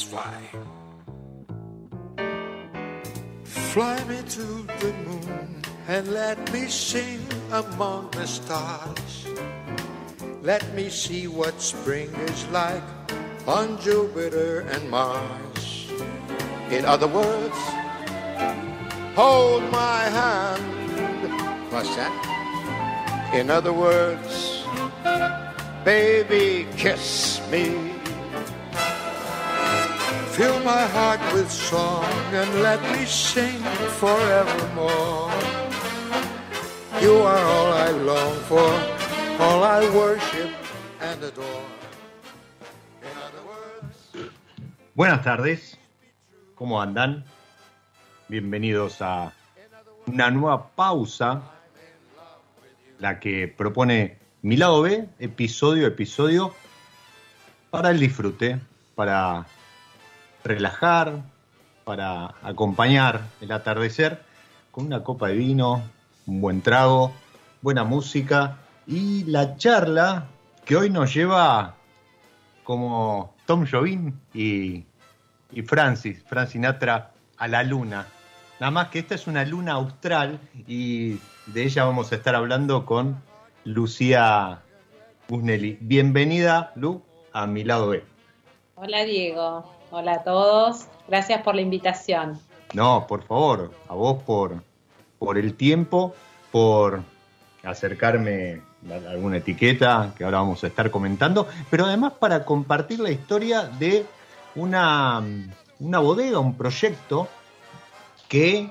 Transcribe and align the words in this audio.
Let's 0.00 0.02
fly. 0.02 0.40
Fly 3.44 4.04
me 4.04 4.18
to 4.28 4.46
the 4.80 4.92
moon 5.06 5.62
and 5.88 6.08
let 6.08 6.52
me 6.52 6.66
sing 6.68 7.20
among 7.52 8.10
the 8.12 8.26
stars. 8.26 9.26
Let 10.42 10.64
me 10.74 10.88
see 10.88 11.28
what 11.28 11.60
spring 11.60 12.10
is 12.14 12.46
like 12.48 12.82
on 13.46 13.80
Jupiter 13.80 14.60
and 14.72 14.90
Mars. 14.90 15.90
In 16.70 16.84
other 16.84 17.08
words, 17.08 17.58
hold 19.14 19.62
my 19.70 20.04
hand. 20.08 21.72
What's 21.72 21.94
that? 21.96 22.14
In 23.34 23.50
other 23.50 23.72
words, 23.72 24.64
baby, 25.84 26.66
kiss 26.76 27.40
me. 27.50 27.99
Fill 30.40 30.58
my 30.60 30.86
heart 30.96 31.20
with 31.34 31.50
song 31.50 32.02
and 32.32 32.62
let 32.62 32.80
me 32.96 33.04
sing 33.04 33.60
forevermore. 34.00 35.28
You 37.02 37.12
are 37.28 37.44
all 37.44 37.72
I 37.74 37.90
long 37.90 38.34
for, 38.48 38.72
all 39.38 39.62
I 39.62 39.84
worship 39.94 40.48
and 41.02 41.22
adore. 41.22 41.44
In 43.02 43.12
other 43.20 43.42
words, 43.44 44.32
Buenas 44.94 45.22
tardes, 45.22 45.76
¿cómo 46.54 46.80
andan? 46.80 47.22
Bienvenidos 48.28 49.02
a 49.02 49.34
una 50.06 50.30
nueva 50.30 50.70
pausa, 50.74 51.42
la 52.98 53.20
que 53.20 53.46
propone 53.46 54.16
mi 54.40 54.56
lado 54.56 54.80
B, 54.80 55.06
episodio 55.18 55.86
episodio, 55.86 56.54
para 57.70 57.90
el 57.90 58.00
disfrute, 58.00 58.58
para 58.94 59.46
relajar, 60.44 61.22
para 61.84 62.34
acompañar 62.42 63.22
el 63.40 63.50
atardecer 63.52 64.22
con 64.70 64.86
una 64.86 65.02
copa 65.02 65.28
de 65.28 65.34
vino, 65.34 65.82
un 66.26 66.40
buen 66.40 66.62
trago, 66.62 67.12
buena 67.62 67.84
música 67.84 68.58
y 68.86 69.24
la 69.24 69.56
charla 69.56 70.26
que 70.64 70.76
hoy 70.76 70.90
nos 70.90 71.12
lleva 71.12 71.74
como 72.62 73.34
Tom 73.46 73.66
Jobim 73.68 74.12
y, 74.32 74.84
y 75.52 75.62
Francis, 75.62 76.22
Francis 76.22 76.52
Sinatra 76.52 77.12
a 77.36 77.48
la 77.48 77.62
luna. 77.64 78.06
Nada 78.60 78.70
más 78.70 78.88
que 78.88 79.00
esta 79.00 79.14
es 79.14 79.26
una 79.26 79.44
luna 79.44 79.72
austral 79.72 80.38
y 80.66 81.18
de 81.46 81.64
ella 81.64 81.84
vamos 81.84 82.12
a 82.12 82.16
estar 82.16 82.34
hablando 82.34 82.86
con 82.86 83.20
Lucía 83.64 84.60
Busnelli. 85.28 85.78
Bienvenida, 85.80 86.72
Lu, 86.76 87.02
a 87.32 87.46
mi 87.46 87.64
lado 87.64 87.88
B. 87.88 88.04
Hola 88.76 89.04
Diego, 89.04 89.79
hola 89.90 90.14
a 90.14 90.22
todos, 90.24 90.86
gracias 91.08 91.42
por 91.42 91.54
la 91.54 91.60
invitación. 91.62 92.38
No, 92.74 93.06
por 93.06 93.22
favor, 93.24 93.72
a 93.88 93.94
vos 93.94 94.22
por, 94.22 94.62
por 95.18 95.38
el 95.38 95.54
tiempo, 95.54 96.14
por 96.52 97.02
acercarme 97.64 98.62
a 98.90 99.10
alguna 99.10 99.38
etiqueta 99.38 100.12
que 100.16 100.24
ahora 100.24 100.38
vamos 100.38 100.62
a 100.64 100.68
estar 100.68 100.90
comentando, 100.90 101.46
pero 101.68 101.84
además 101.86 102.14
para 102.18 102.44
compartir 102.44 103.00
la 103.00 103.10
historia 103.10 103.64
de 103.64 104.06
una, 104.54 105.22
una 105.80 105.98
bodega, 105.98 106.38
un 106.38 106.54
proyecto 106.56 107.28
que 108.28 108.70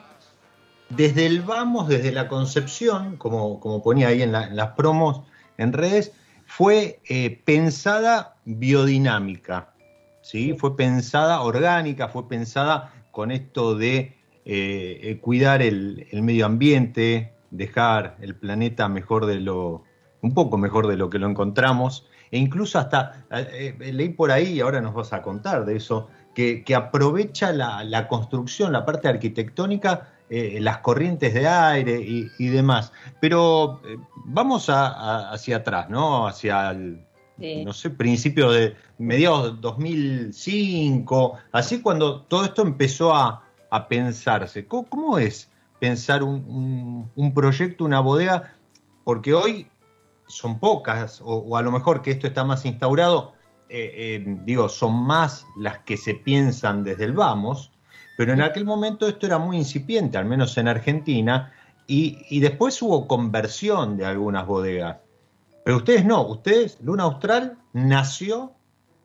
desde 0.89 1.25
el 1.25 1.41
vamos, 1.41 1.87
desde 1.87 2.11
la 2.11 2.27
concepción, 2.27 3.17
como, 3.17 3.59
como 3.59 3.83
ponía 3.83 4.07
ahí 4.07 4.21
en, 4.23 4.31
la- 4.31 4.49
las 4.49 4.69
promos 4.71 5.21
en 5.57 5.73
redes, 5.73 6.13
fue 6.47 6.99
eh, 7.07 7.41
pensada 7.45 8.35
biodinámica, 8.45 9.69
¿sí? 10.29 10.53
fue 10.53 10.75
pensada 10.77 11.41
orgánica, 11.41 12.07
fue 12.07 12.27
pensada 12.27 12.93
con 13.11 13.31
esto 13.31 13.73
de 13.75 14.15
eh, 14.45 15.17
cuidar 15.21 15.63
el, 15.63 16.05
el 16.11 16.21
medio 16.21 16.45
ambiente, 16.45 17.33
dejar 17.49 18.15
el 18.21 18.35
planeta 18.35 18.87
mejor 18.89 19.25
de 19.25 19.39
lo, 19.39 19.83
un 20.21 20.33
poco 20.35 20.57
mejor 20.59 20.85
de 20.87 20.97
lo 20.97 21.09
que 21.09 21.17
lo 21.17 21.27
encontramos, 21.27 22.05
e 22.31 22.37
incluso 22.37 22.77
hasta, 22.77 23.25
eh, 23.31 23.75
eh, 23.79 23.91
leí 23.91 24.09
por 24.09 24.29
ahí, 24.31 24.53
y 24.53 24.59
ahora 24.61 24.81
nos 24.81 24.93
vas 24.93 25.13
a 25.13 25.23
contar 25.23 25.65
de 25.65 25.77
eso, 25.77 26.09
que, 26.35 26.63
que 26.63 26.75
aprovecha 26.75 27.51
la, 27.51 27.83
la 27.83 28.07
construcción, 28.07 28.71
la 28.71 28.85
parte 28.85 29.07
arquitectónica, 29.07 30.09
eh, 30.29 30.59
las 30.61 30.77
corrientes 30.77 31.33
de 31.33 31.47
aire 31.47 31.99
y, 31.99 32.27
y 32.37 32.47
demás. 32.49 32.93
Pero 33.19 33.81
vamos 34.25 34.69
a- 34.69 34.89
a- 34.89 35.31
hacia 35.33 35.57
atrás, 35.57 35.89
¿no? 35.89 36.27
Hacia 36.27 36.69
el, 36.69 37.03
No 37.63 37.73
sé, 37.73 37.89
principio 37.89 38.51
de 38.51 38.75
mediados 38.97 39.55
de 39.55 39.61
2005, 39.61 41.37
así 41.51 41.81
cuando 41.81 42.21
todo 42.23 42.45
esto 42.45 42.61
empezó 42.61 43.13
a, 43.15 43.43
a 43.69 43.87
pensarse. 43.87 44.67
¿Cómo, 44.67 45.17
es 45.17 45.49
pensar 45.79 46.23
un, 46.23 47.09
un- 47.15 47.33
proyecto, 47.33 47.85
una 47.85 47.99
bodega? 48.01 48.55
Porque 49.03 49.33
hoy 49.33 49.67
son 50.27 50.59
pocas, 50.59 51.21
o, 51.21 51.35
o 51.37 51.57
a 51.57 51.61
lo 51.61 51.71
mejor 51.71 52.01
que 52.01 52.11
esto 52.11 52.27
está 52.27 52.43
más 52.43 52.65
instaurado, 52.65 53.33
eh, 53.69 54.23
eh, 54.25 54.37
digo, 54.45 54.67
son 54.69 54.93
más 55.05 55.45
las 55.57 55.79
que 55.79 55.97
se 55.97 56.15
piensan 56.15 56.83
desde 56.83 57.05
el 57.05 57.13
vamos, 57.13 57.71
pero 58.17 58.33
en 58.33 58.41
aquel 58.41 58.65
momento 58.65 59.07
esto 59.07 59.25
era 59.27 59.37
muy 59.37 59.57
incipiente, 59.57 60.17
al 60.17 60.25
menos 60.25 60.57
en 60.57 60.67
Argentina, 60.67 61.53
y, 61.87 62.25
y 62.29 62.39
después 62.39 62.81
hubo 62.81 63.07
conversión 63.07 63.97
de 63.97 64.05
algunas 64.05 64.45
bodegas. 64.45 64.97
Pero 65.69 65.77
ustedes 65.77 66.03
no, 66.03 66.25
ustedes, 66.25 66.79
Luna 66.81 67.03
Austral, 67.03 67.55
nació 67.73 68.55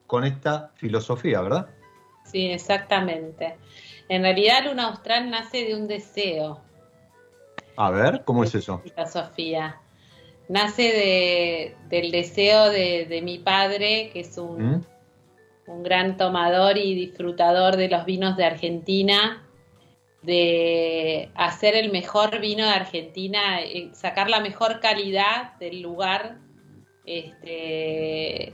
con 0.07 0.25
esta 0.25 0.73
filosofía, 0.77 1.43
¿verdad? 1.43 1.69
Sí, 2.25 2.47
exactamente. 2.47 3.59
En 4.09 4.23
realidad 4.23 4.65
Luna 4.65 4.87
Austral 4.87 5.29
nace 5.29 5.67
de 5.67 5.75
un 5.75 5.87
deseo, 5.87 6.63
A 7.77 7.91
ver, 7.91 8.23
¿cómo 8.25 8.45
es 8.45 8.55
eso? 8.55 8.79
filosofía. 8.79 9.79
Nace 10.49 10.85
de, 10.85 11.77
del 11.91 12.11
deseo 12.11 12.71
de, 12.71 13.05
de 13.11 13.21
mi 13.21 13.41
padre, 13.41 14.09
que 14.15 14.21
es 14.21 14.39
un, 14.39 14.77
¿Mm? 14.77 14.85
un 15.67 15.83
gran 15.83 16.17
tomador 16.17 16.79
y 16.79 16.95
disfrutador 16.95 17.77
de 17.77 17.91
los 17.91 18.07
vinos 18.07 18.39
de 18.39 18.45
Argentina, 18.47 19.47
de 20.23 21.29
hacer 21.35 21.77
el 21.77 21.93
mejor 21.93 22.41
vino 22.41 22.65
de 22.65 22.73
Argentina, 22.73 23.61
eh, 23.61 23.91
sacar 23.93 24.31
la 24.31 24.41
mejor 24.41 24.81
calidad 24.81 25.59
del 25.59 25.83
lugar 25.83 26.43
este, 27.07 28.53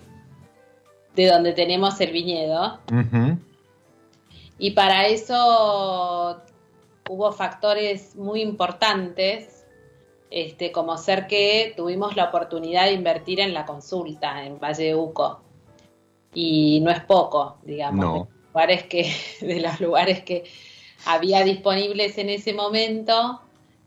de 1.14 1.26
donde 1.26 1.52
tenemos 1.52 2.00
el 2.00 2.12
viñedo. 2.12 2.80
Y 4.58 4.72
para 4.72 5.06
eso 5.06 6.42
hubo 7.08 7.32
factores 7.32 8.14
muy 8.16 8.42
importantes, 8.42 9.64
este, 10.30 10.70
como 10.70 10.96
ser 10.96 11.26
que 11.26 11.72
tuvimos 11.76 12.14
la 12.16 12.24
oportunidad 12.26 12.84
de 12.84 12.92
invertir 12.92 13.40
en 13.40 13.52
la 13.54 13.66
consulta 13.66 14.44
en 14.44 14.58
Valle 14.60 14.84
de 14.84 14.94
Uco. 14.94 15.42
Y 16.32 16.80
no 16.80 16.90
es 16.90 17.00
poco, 17.00 17.58
digamos, 17.64 18.04
No. 18.04 18.12
de, 18.12 18.18
los 18.20 18.46
lugares 18.52 18.84
que, 18.84 19.12
de 19.40 19.60
los 19.60 19.80
lugares 19.80 20.22
que 20.22 20.44
había 21.06 21.42
disponibles 21.42 22.18
en 22.18 22.28
ese 22.28 22.52
momento. 22.52 23.40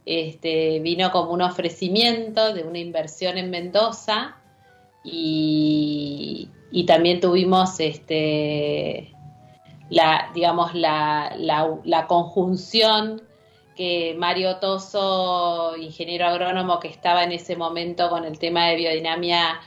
Este, 0.05 0.81
vino 0.81 1.11
como 1.11 1.31
un 1.31 1.41
ofrecimiento 1.41 2.53
de 2.53 2.63
una 2.63 2.79
inversión 2.79 3.37
en 3.37 3.49
Mendoza 3.49 4.35
y, 5.03 6.49
y 6.71 6.85
también 6.85 7.19
tuvimos 7.19 7.79
este, 7.79 9.13
la, 9.89 10.31
digamos, 10.33 10.73
la, 10.73 11.33
la, 11.37 11.77
la 11.83 12.07
conjunción 12.07 13.21
que 13.75 14.15
Mario 14.17 14.57
Toso, 14.57 15.75
ingeniero 15.77 16.27
agrónomo 16.27 16.79
que 16.79 16.87
estaba 16.87 17.23
en 17.23 17.31
ese 17.31 17.55
momento 17.55 18.09
con 18.09 18.23
el 18.23 18.39
tema 18.39 18.67
de 18.67 18.75
biodinamia 18.75 19.59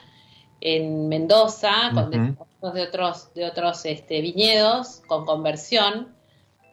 en 0.60 1.08
Mendoza, 1.08 1.90
con 1.92 2.08
Ujú. 2.08 2.10
depósitos 2.10 2.74
de 2.74 2.82
otros, 2.82 3.34
de 3.34 3.44
otros 3.44 3.84
este, 3.84 4.20
viñedos, 4.20 5.02
con 5.06 5.24
conversión, 5.26 6.14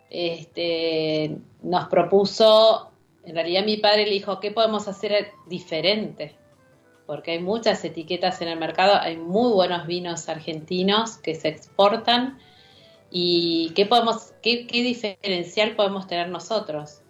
este, 0.09 1.37
nos 1.63 1.87
propuso, 1.89 2.91
en 3.25 3.35
realidad 3.35 3.65
mi 3.65 3.77
padre 3.77 4.05
le 4.05 4.11
dijo, 4.11 4.39
¿qué 4.39 4.51
podemos 4.51 4.87
hacer 4.87 5.31
diferente? 5.47 6.35
Porque 7.05 7.31
hay 7.31 7.39
muchas 7.39 7.83
etiquetas 7.85 8.41
en 8.41 8.47
el 8.49 8.59
mercado, 8.59 8.95
hay 8.99 9.17
muy 9.17 9.51
buenos 9.53 9.87
vinos 9.87 10.29
argentinos 10.29 11.17
que 11.17 11.35
se 11.35 11.49
exportan 11.49 12.39
y 13.09 13.73
qué 13.75 13.85
podemos, 13.85 14.33
qué, 14.41 14.67
qué 14.67 14.83
diferencial 14.83 15.75
podemos 15.75 16.07
tener 16.07 16.29
nosotros. 16.29 17.03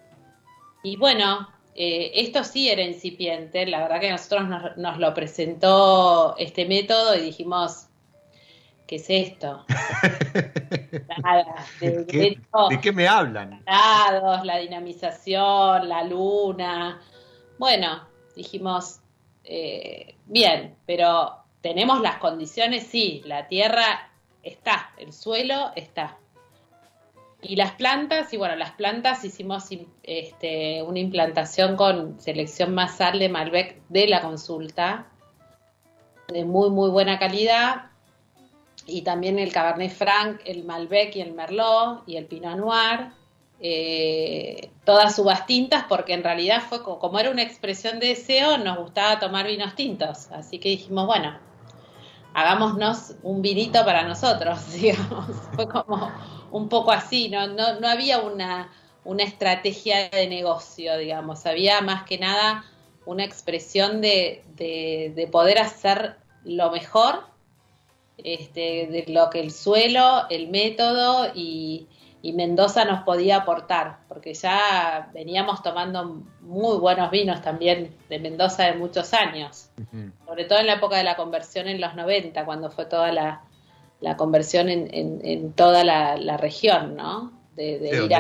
Y 0.84 0.98
bueno, 0.98 1.50
eh, 1.76 2.12
esto 2.16 2.44
sí 2.44 2.70
era 2.70 2.84
incipiente, 2.84 3.66
la 3.68 3.82
verdad 3.82 4.02
que 4.02 4.12
nosotros 4.12 4.48
nos, 4.50 4.78
nos 4.78 5.00
lo 5.00 5.14
presentó 5.14 6.36
este 6.38 6.66
método 6.68 7.16
y 7.16 7.22
dijimos, 7.22 7.88
¿qué 8.88 8.96
es 8.98 9.06
esto? 9.10 9.66
Nada, 11.08 11.76
de, 11.80 12.06
de 12.06 12.14
¿Qué- 12.14 12.28
hecho, 12.28 12.70
¿De 12.70 12.82
qué 12.82 12.92
me 12.92 13.08
hablan? 13.08 13.64
lados, 13.66 14.46
la 14.46 14.58
dinamización, 14.60 15.90
la 15.90 16.04
luna. 16.06 17.02
Bueno, 17.58 18.10
dijimos, 18.36 19.03
eh, 19.44 20.16
bien, 20.26 20.76
pero 20.86 21.38
tenemos 21.62 22.02
las 22.02 22.18
condiciones, 22.18 22.88
sí, 22.88 23.22
la 23.26 23.48
tierra 23.48 24.12
está, 24.42 24.92
el 24.98 25.14
suelo 25.14 25.72
está. 25.76 26.18
Y 27.42 27.58
las 27.58 27.72
plantas, 27.74 28.34
y 28.34 28.38
bueno, 28.38 28.56
las 28.56 28.72
plantas 28.72 29.26
hicimos 29.26 29.70
im- 29.72 29.88
este, 30.04 30.82
una 30.82 31.00
implantación 31.00 31.76
con 31.76 32.20
selección 32.22 32.74
masal 32.74 33.20
de 33.20 33.28
Malbec 33.28 33.82
de 33.90 34.08
la 34.08 34.22
consulta, 34.22 35.08
de 36.30 36.46
muy, 36.46 36.70
muy 36.70 36.90
buena 36.90 37.20
calidad, 37.20 37.88
y 38.86 39.02
también 39.02 39.40
el 39.40 39.52
Cabernet 39.52 39.92
Franc, 39.92 40.42
el 40.46 40.64
Malbec 40.64 41.16
y 41.16 41.22
el 41.22 41.34
Merlot 41.34 42.04
y 42.08 42.18
el 42.18 42.26
Pinot 42.26 42.58
Noir, 42.58 43.12
eh, 43.60 44.72
todas 44.86 45.18
uvas 45.20 45.46
tintas, 45.46 45.86
porque 45.90 46.14
en 46.14 46.24
realidad 46.24 46.62
fue 46.68 46.84
co- 46.84 47.00
como 47.00 47.20
era 47.20 47.32
una 47.32 47.44
expresión 47.44 48.00
de 48.00 48.08
deseo, 48.10 48.58
nos 48.58 48.78
gustaba 48.80 49.20
tomar 49.20 49.48
vinos 49.48 49.76
tintos, 49.76 50.32
así 50.32 50.60
que 50.60 50.70
dijimos, 50.70 51.06
bueno, 51.08 51.38
hagámonos 52.34 53.16
un 53.24 53.42
vinito 53.42 53.84
para 53.86 54.04
nosotros, 54.04 54.72
digamos, 54.74 55.28
fue 55.56 55.68
como 55.68 56.12
un 56.52 56.70
poco 56.70 56.92
así, 56.92 57.30
no, 57.30 57.48
no, 57.48 57.80
no 57.80 57.88
había 57.88 58.20
una, 58.20 58.72
una 59.06 59.24
estrategia 59.24 60.10
de 60.10 60.28
negocio, 60.28 60.98
digamos, 60.98 61.46
había 61.46 61.82
más 61.82 62.04
que 62.04 62.18
nada 62.18 62.66
una 63.06 63.24
expresión 63.24 64.02
de, 64.02 64.44
de, 64.56 65.12
de 65.16 65.28
poder 65.28 65.60
hacer 65.60 66.18
lo 66.46 66.72
mejor 66.72 67.24
este, 68.18 68.88
de 68.88 69.06
lo 69.08 69.30
que 69.30 69.40
el 69.40 69.52
suelo, 69.52 70.24
el 70.30 70.48
método 70.50 71.32
y, 71.36 71.88
y 72.24 72.32
Mendoza 72.34 72.86
nos 72.86 73.02
podía 73.04 73.36
aportar, 73.36 73.98
porque 74.08 74.34
ya 74.34 75.10
veníamos 75.14 75.62
tomando 75.62 76.24
muy 76.40 76.78
buenos 76.78 77.12
vinos 77.12 77.42
también 77.42 77.94
de 78.10 78.18
Mendoza 78.18 78.64
de 78.64 78.76
muchos 78.76 79.14
años, 79.14 79.70
sobre 80.26 80.46
todo 80.46 80.60
en 80.60 80.68
la 80.68 80.76
época 80.76 80.96
de 80.98 81.04
la 81.04 81.18
conversión 81.18 81.68
en 81.68 81.82
los 81.82 81.94
90, 81.96 82.46
cuando 82.46 82.72
fue 82.72 82.86
toda 82.86 83.12
la, 83.12 83.42
la 84.00 84.16
conversión 84.16 84.70
en, 84.70 84.88
en- 84.94 85.20
en 85.26 85.52
toda 85.52 85.84
la, 85.84 86.16
la 86.16 86.38
región, 86.38 86.96
¿no? 86.96 87.34
De, 87.58 87.78
de 87.80 87.90
Sí, 87.90 88.06
ir 88.06 88.16
a, 88.16 88.20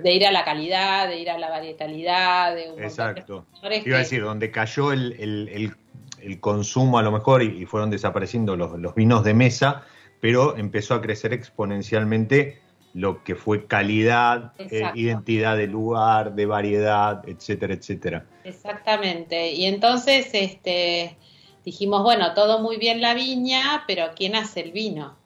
de 0.00 0.12
ir 0.14 0.26
a 0.26 0.32
la 0.32 0.44
calidad, 0.46 1.06
de 1.08 1.18
ir 1.20 1.28
a 1.30 1.36
la 1.36 1.50
varietalidad, 1.50 2.54
de 2.56 2.70
un 2.70 2.76
de 2.76 2.86
exacto. 2.86 3.44
factores 3.52 3.86
Iba 3.86 3.96
a 3.96 4.00
decir, 4.00 4.22
donde 4.22 4.50
cayó 4.50 4.92
el, 4.92 5.12
el- 5.20 5.48
el- 5.52 5.76
el 6.22 6.40
consumo 6.40 6.96
a 6.98 7.02
lo 7.02 7.12
mejor 7.12 7.42
y, 7.42 7.62
y 7.62 7.66
fueron 7.66 7.90
desapareciendo 7.90 8.56
los, 8.56 8.78
los 8.78 8.94
vinos 8.94 9.24
de 9.24 9.34
mesa, 9.34 9.82
pero 10.22 10.56
empezó 10.56 10.94
a 10.94 11.02
crecer 11.02 11.34
exponencialmente 11.34 12.61
lo 12.94 13.22
que 13.24 13.34
fue 13.34 13.66
calidad, 13.66 14.52
eh, 14.58 14.90
identidad 14.94 15.56
de 15.56 15.66
lugar, 15.66 16.34
de 16.34 16.46
variedad, 16.46 17.22
etcétera, 17.26 17.74
etcétera. 17.74 18.26
Exactamente. 18.44 19.52
Y 19.52 19.64
entonces 19.64 20.28
este, 20.32 21.16
dijimos, 21.64 22.02
bueno, 22.02 22.34
todo 22.34 22.58
muy 22.60 22.76
bien 22.76 23.00
la 23.00 23.14
viña, 23.14 23.84
pero 23.86 24.10
¿quién 24.14 24.36
hace 24.36 24.60
el 24.60 24.72
vino? 24.72 25.16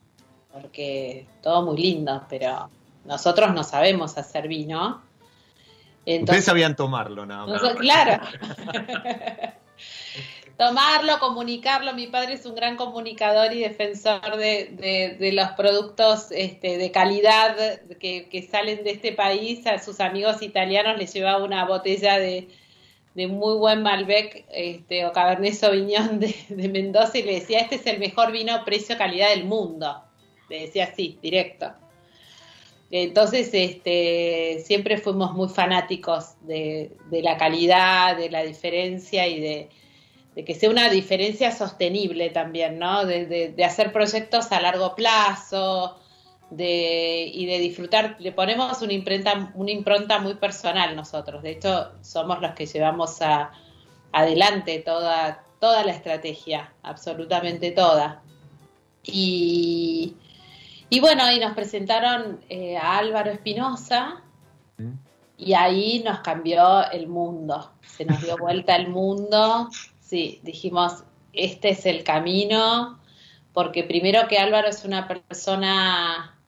Porque 0.52 1.26
todo 1.42 1.62
muy 1.64 1.76
lindo, 1.76 2.24
pero 2.28 2.70
nosotros 3.04 3.52
no 3.52 3.64
sabemos 3.64 4.16
hacer 4.16 4.46
vino. 4.48 5.02
Ustedes 6.06 6.44
sabían 6.44 6.76
tomarlo 6.76 7.26
nada 7.26 7.46
más. 7.46 7.62
Noso- 7.62 7.76
claro. 7.76 8.22
Tomarlo, 10.56 11.18
comunicarlo. 11.18 11.92
Mi 11.92 12.06
padre 12.06 12.32
es 12.34 12.46
un 12.46 12.54
gran 12.54 12.76
comunicador 12.76 13.52
y 13.52 13.60
defensor 13.60 14.36
de, 14.38 15.16
de- 15.18 15.32
los 15.32 15.50
productos 15.50 16.28
este, 16.30 16.78
de 16.78 16.90
calidad 16.90 17.80
que, 18.00 18.28
que 18.30 18.42
salen 18.42 18.82
de 18.82 18.92
este 18.92 19.12
país. 19.12 19.66
A 19.66 19.78
sus 19.78 20.00
amigos 20.00 20.40
italianos 20.40 20.96
les 20.96 21.12
llevaba 21.12 21.44
una 21.44 21.66
botella 21.66 22.18
de, 22.18 22.48
de 23.14 23.26
muy 23.26 23.58
buen 23.58 23.82
Malbec 23.82 24.46
este, 24.50 25.04
o 25.04 25.12
Cabernet 25.12 25.52
Sauvignon 25.52 26.20
de, 26.20 26.34
de 26.48 26.68
Mendoza 26.70 27.18
y 27.18 27.22
le 27.24 27.34
decía, 27.34 27.58
este 27.60 27.74
es 27.74 27.86
el 27.86 27.98
mejor 27.98 28.32
vino 28.32 28.64
precio-calidad 28.64 29.28
del 29.30 29.44
mundo. 29.44 30.02
Le 30.48 30.60
decía 30.62 30.84
así, 30.84 31.18
directo. 31.20 31.70
Entonces, 32.90 33.50
este, 33.52 34.62
siempre 34.64 34.96
fuimos 34.96 35.34
muy 35.34 35.48
fanáticos 35.48 36.34
de, 36.42 36.92
de 37.10 37.20
la 37.20 37.36
calidad, 37.36 38.16
de 38.16 38.30
la 38.30 38.42
diferencia 38.44 39.26
y 39.26 39.40
de, 39.40 39.68
de 40.36 40.44
que 40.44 40.54
sea 40.54 40.70
una 40.70 40.88
diferencia 40.90 41.50
sostenible 41.50 42.30
también, 42.30 42.78
¿no? 42.78 43.04
De, 43.06 43.26
de- 43.26 43.48
de 43.52 43.64
hacer 43.64 43.90
proyectos 43.92 44.52
a 44.52 44.60
largo 44.60 44.94
plazo 44.94 45.96
de, 46.50 47.28
y 47.32 47.46
de 47.46 47.58
disfrutar. 47.58 48.16
Le 48.20 48.30
ponemos 48.32 48.80
una 48.82 48.92
imprenta, 48.92 49.50
una 49.54 49.70
impronta 49.72 50.18
muy 50.20 50.34
personal 50.34 50.94
nosotros. 50.94 51.42
De 51.42 51.52
hecho, 51.52 51.90
somos 52.02 52.40
los 52.42 52.52
que 52.52 52.66
llevamos 52.66 53.20
a, 53.22 53.50
adelante 54.12 54.78
toda, 54.80 55.42
toda 55.58 55.82
la 55.84 55.92
estrategia, 55.92 56.70
absolutamente 56.82 57.70
toda. 57.72 58.22
Y, 59.02 60.16
y 60.90 61.00
bueno, 61.00 61.30
y 61.32 61.38
nos 61.40 61.54
presentaron 61.54 62.40
eh, 62.48 62.76
a 62.76 62.98
Álvaro 62.98 63.30
Espinosa 63.30 64.22
¿Mm? 64.78 64.92
y 65.38 65.54
ahí 65.54 66.02
nos 66.04 66.20
cambió 66.20 66.90
el 66.90 67.06
mundo. 67.06 67.70
Se 67.86 68.04
nos 68.04 68.20
dio 68.22 68.36
vuelta 68.36 68.76
el 68.76 68.88
mundo. 68.88 69.68
Sí, 70.06 70.38
dijimos, 70.44 71.02
este 71.32 71.70
es 71.70 71.84
el 71.84 72.04
camino, 72.04 73.00
porque 73.52 73.82
primero 73.82 74.28
que 74.28 74.38
Álvaro 74.38 74.68
es 74.68 74.84
una 74.84 75.08
persona, 75.08 76.38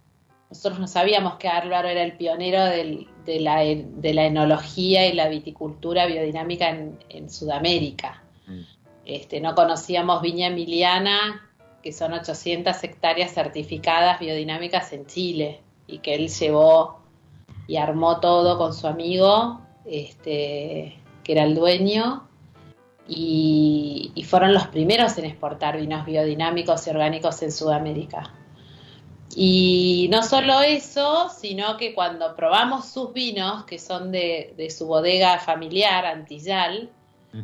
nosotros 0.48 0.78
no 0.78 0.86
sabíamos 0.86 1.34
que 1.38 1.48
Álvaro 1.48 1.88
era 1.88 2.04
el 2.04 2.16
pionero 2.16 2.64
del- 2.64 3.08
de, 3.24 3.40
la, 3.40 3.56
de 3.64 4.14
la 4.14 4.26
enología 4.26 5.08
y 5.08 5.12
la 5.12 5.28
viticultura 5.28 6.06
biodinámica 6.06 6.70
en, 6.70 6.98
en 7.08 7.28
Sudamérica. 7.28 8.22
Mm. 8.46 8.60
Este, 9.04 9.40
no 9.40 9.56
conocíamos 9.56 10.22
Viña 10.22 10.46
Emiliana, 10.46 11.44
que 11.82 11.92
son 11.92 12.12
800 12.12 12.84
hectáreas 12.84 13.32
certificadas 13.34 14.20
biodinámicas 14.20 14.92
en 14.92 15.04
Chile, 15.06 15.60
y 15.88 15.98
que 15.98 16.14
él 16.14 16.28
llevó 16.28 17.00
y 17.66 17.76
armó 17.76 18.20
todo 18.20 18.56
con 18.56 18.72
su 18.72 18.86
amigo, 18.86 19.60
este, 19.84 20.96
que 21.24 21.32
era 21.32 21.42
el 21.42 21.56
dueño, 21.56 22.27
y, 23.08 24.12
y 24.14 24.22
fueron 24.24 24.52
los 24.52 24.66
primeros 24.66 25.16
en 25.18 25.24
exportar 25.24 25.78
vinos 25.78 26.04
biodinámicos 26.04 26.86
y 26.86 26.90
orgánicos 26.90 27.42
en 27.42 27.50
Sudamérica. 27.50 28.34
Y 29.34 30.08
no 30.10 30.22
solo 30.22 30.60
eso, 30.60 31.28
sino 31.30 31.76
que 31.76 31.94
cuando 31.94 32.34
probamos 32.34 32.86
sus 32.86 33.12
vinos, 33.12 33.64
que 33.64 33.78
son 33.78 34.12
de, 34.12 34.54
de 34.56 34.70
su 34.70 34.86
bodega 34.86 35.38
familiar, 35.38 36.04
Antillal, 36.06 36.90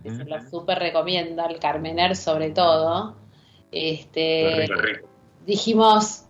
que 0.02 0.10
se 0.10 0.24
los 0.24 0.50
súper 0.50 0.78
recomiendo, 0.78 1.42
al 1.42 1.58
Carmener 1.58 2.16
sobre 2.16 2.50
todo, 2.50 3.16
este, 3.70 4.66
dijimos, 5.46 6.24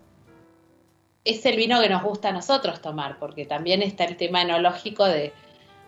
es 1.23 1.45
el 1.45 1.55
vino 1.55 1.81
que 1.81 1.89
nos 1.89 2.03
gusta 2.03 2.29
a 2.29 2.33
nosotros 2.33 2.81
tomar, 2.81 3.17
porque 3.17 3.45
también 3.45 3.81
está 3.81 4.03
el 4.03 4.17
tema 4.17 4.41
enológico 4.41 5.05
de, 5.05 5.33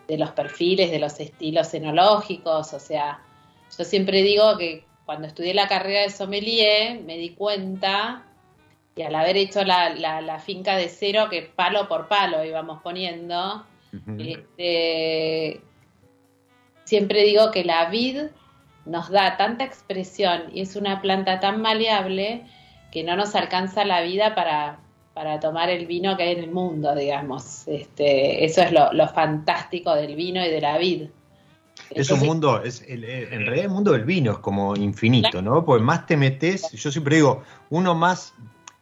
de 0.08 0.18
los 0.18 0.30
perfiles, 0.30 0.90
de 0.90 0.98
los 0.98 1.20
estilos 1.20 1.72
enológicos, 1.74 2.72
o 2.72 2.80
sea, 2.80 3.22
yo 3.76 3.84
siempre 3.84 4.22
digo 4.22 4.56
que 4.56 4.84
cuando 5.04 5.26
estudié 5.26 5.54
la 5.54 5.68
carrera 5.68 6.02
de 6.02 6.10
sommelier 6.10 7.00
me 7.00 7.16
di 7.16 7.30
cuenta 7.30 8.24
y 8.94 9.02
al 9.02 9.14
haber 9.14 9.36
hecho 9.36 9.64
la, 9.64 9.90
la, 9.90 10.38
finca 10.40 10.76
de 10.76 10.88
cero 10.88 11.28
que 11.30 11.42
palo 11.42 11.88
por 11.88 12.08
palo 12.08 12.44
íbamos 12.44 12.82
poniendo, 12.82 13.64
este, 14.18 15.60
siempre 16.84 17.22
digo 17.22 17.52
que 17.52 17.64
la 17.64 17.88
vid 17.90 18.22
nos 18.86 19.08
da 19.10 19.36
tanta 19.36 19.64
expresión 19.64 20.44
y 20.52 20.62
es 20.62 20.74
una 20.74 21.00
planta 21.00 21.38
tan 21.38 21.60
maleable 21.60 22.44
que 22.90 23.04
no 23.04 23.16
nos 23.16 23.34
alcanza 23.34 23.84
la 23.84 24.00
vida 24.00 24.34
para, 24.34 24.80
para 25.14 25.40
tomar 25.40 25.68
el 25.68 25.86
vino 25.86 26.16
que 26.16 26.22
hay 26.22 26.32
en 26.32 26.44
el 26.44 26.50
mundo, 26.50 26.94
digamos. 26.94 27.68
Este, 27.68 28.44
eso 28.44 28.62
es 28.62 28.72
lo, 28.72 29.08
fantástico 29.08 29.94
del 29.94 30.14
vino 30.16 30.44
y 30.44 30.48
de 30.48 30.60
la 30.60 30.78
vid. 30.78 31.08
Es 31.90 32.10
un 32.10 32.20
mundo, 32.20 32.62
es 32.62 32.82
en 32.86 33.00
realidad 33.00 33.64
el 33.64 33.70
mundo 33.70 33.92
del 33.92 34.04
vino 34.04 34.32
es 34.32 34.38
como 34.38 34.76
infinito, 34.76 35.40
¿no? 35.42 35.64
Porque 35.64 35.82
más 35.82 36.06
te 36.06 36.16
metes, 36.16 36.70
yo 36.72 36.90
siempre 36.90 37.16
digo, 37.16 37.42
uno 37.70 37.94
más, 37.94 38.34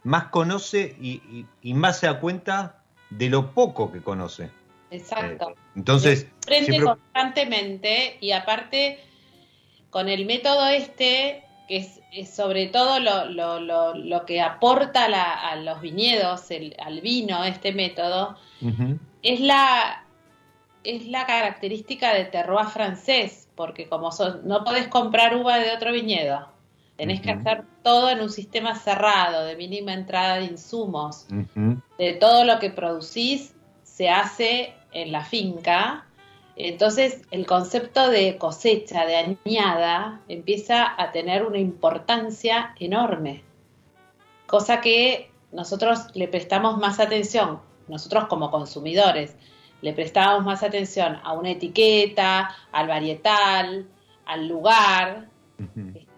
más 0.04 0.24
conoce 0.26 0.96
y, 1.00 1.46
más 1.74 2.00
se 2.00 2.06
da 2.06 2.20
cuenta 2.20 2.82
de 3.10 3.28
lo 3.28 3.52
poco 3.52 3.92
que 3.92 4.00
conoce. 4.00 4.50
Exacto. 4.90 5.50
Eh, 5.50 5.54
entonces. 5.76 6.26
Aprende 6.42 6.82
constantemente 6.82 8.18
y 8.20 8.32
aparte, 8.32 9.00
con 9.90 10.08
el 10.08 10.26
método 10.26 10.66
este, 10.68 11.44
que 11.68 11.88
es, 12.12 12.30
sobre 12.30 12.66
todo 12.66 12.98
lo, 13.00 14.26
que 14.26 14.40
aporta 14.40 15.06
a 15.06 15.56
los 15.56 15.80
viñedos, 15.80 16.46
al 16.78 17.00
vino, 17.00 17.44
este 17.44 17.72
método, 17.72 18.36
es, 19.22 19.40
la, 19.40 20.05
es 20.86 21.06
la 21.06 21.26
característica 21.26 22.14
de 22.14 22.24
terroir 22.24 22.66
francés, 22.66 23.48
porque 23.56 23.88
como 23.88 24.10
no 24.44 24.64
podés 24.64 24.88
comprar 24.88 25.36
uva 25.36 25.58
de 25.58 25.72
otro 25.72 25.92
viñedo, 25.92 26.48
tenés 26.96 27.20
que 27.20 27.32
hacer 27.32 27.64
todo 27.82 28.10
en 28.10 28.20
un 28.20 28.30
sistema 28.30 28.74
cerrado, 28.74 29.44
de 29.44 29.56
mínima 29.56 29.92
entrada 29.92 30.36
de 30.36 30.46
insumos, 30.46 31.26
de 31.98 32.12
todo 32.14 32.44
lo 32.44 32.58
que 32.58 32.70
producís 32.70 33.54
se 33.82 34.08
hace 34.08 34.74
en 34.92 35.12
la 35.12 35.24
finca. 35.24 36.06
Entonces 36.56 37.22
el 37.30 37.46
concepto 37.46 38.08
de 38.08 38.38
cosecha, 38.38 39.04
de 39.04 39.16
añada, 39.44 40.20
empieza 40.28 40.94
a 41.00 41.12
tener 41.12 41.44
una 41.44 41.58
importancia 41.58 42.74
enorme, 42.78 43.42
cosa 44.46 44.80
que 44.80 45.30
nosotros 45.52 46.06
le 46.14 46.28
prestamos 46.28 46.78
más 46.78 46.98
atención, 46.98 47.60
nosotros 47.88 48.26
como 48.26 48.50
consumidores, 48.50 49.36
le 49.82 49.92
prestamos 49.92 50.44
más 50.44 50.62
atención 50.62 51.18
a 51.22 51.32
una 51.32 51.50
etiqueta, 51.50 52.54
al 52.72 52.88
varietal, 52.88 53.86
al 54.24 54.48
lugar. 54.48 55.28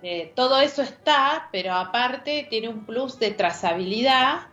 Este, 0.00 0.32
todo 0.34 0.60
eso 0.60 0.82
está, 0.82 1.48
pero 1.52 1.74
aparte 1.74 2.46
tiene 2.48 2.68
un 2.68 2.84
plus 2.84 3.18
de 3.18 3.30
trazabilidad, 3.32 4.48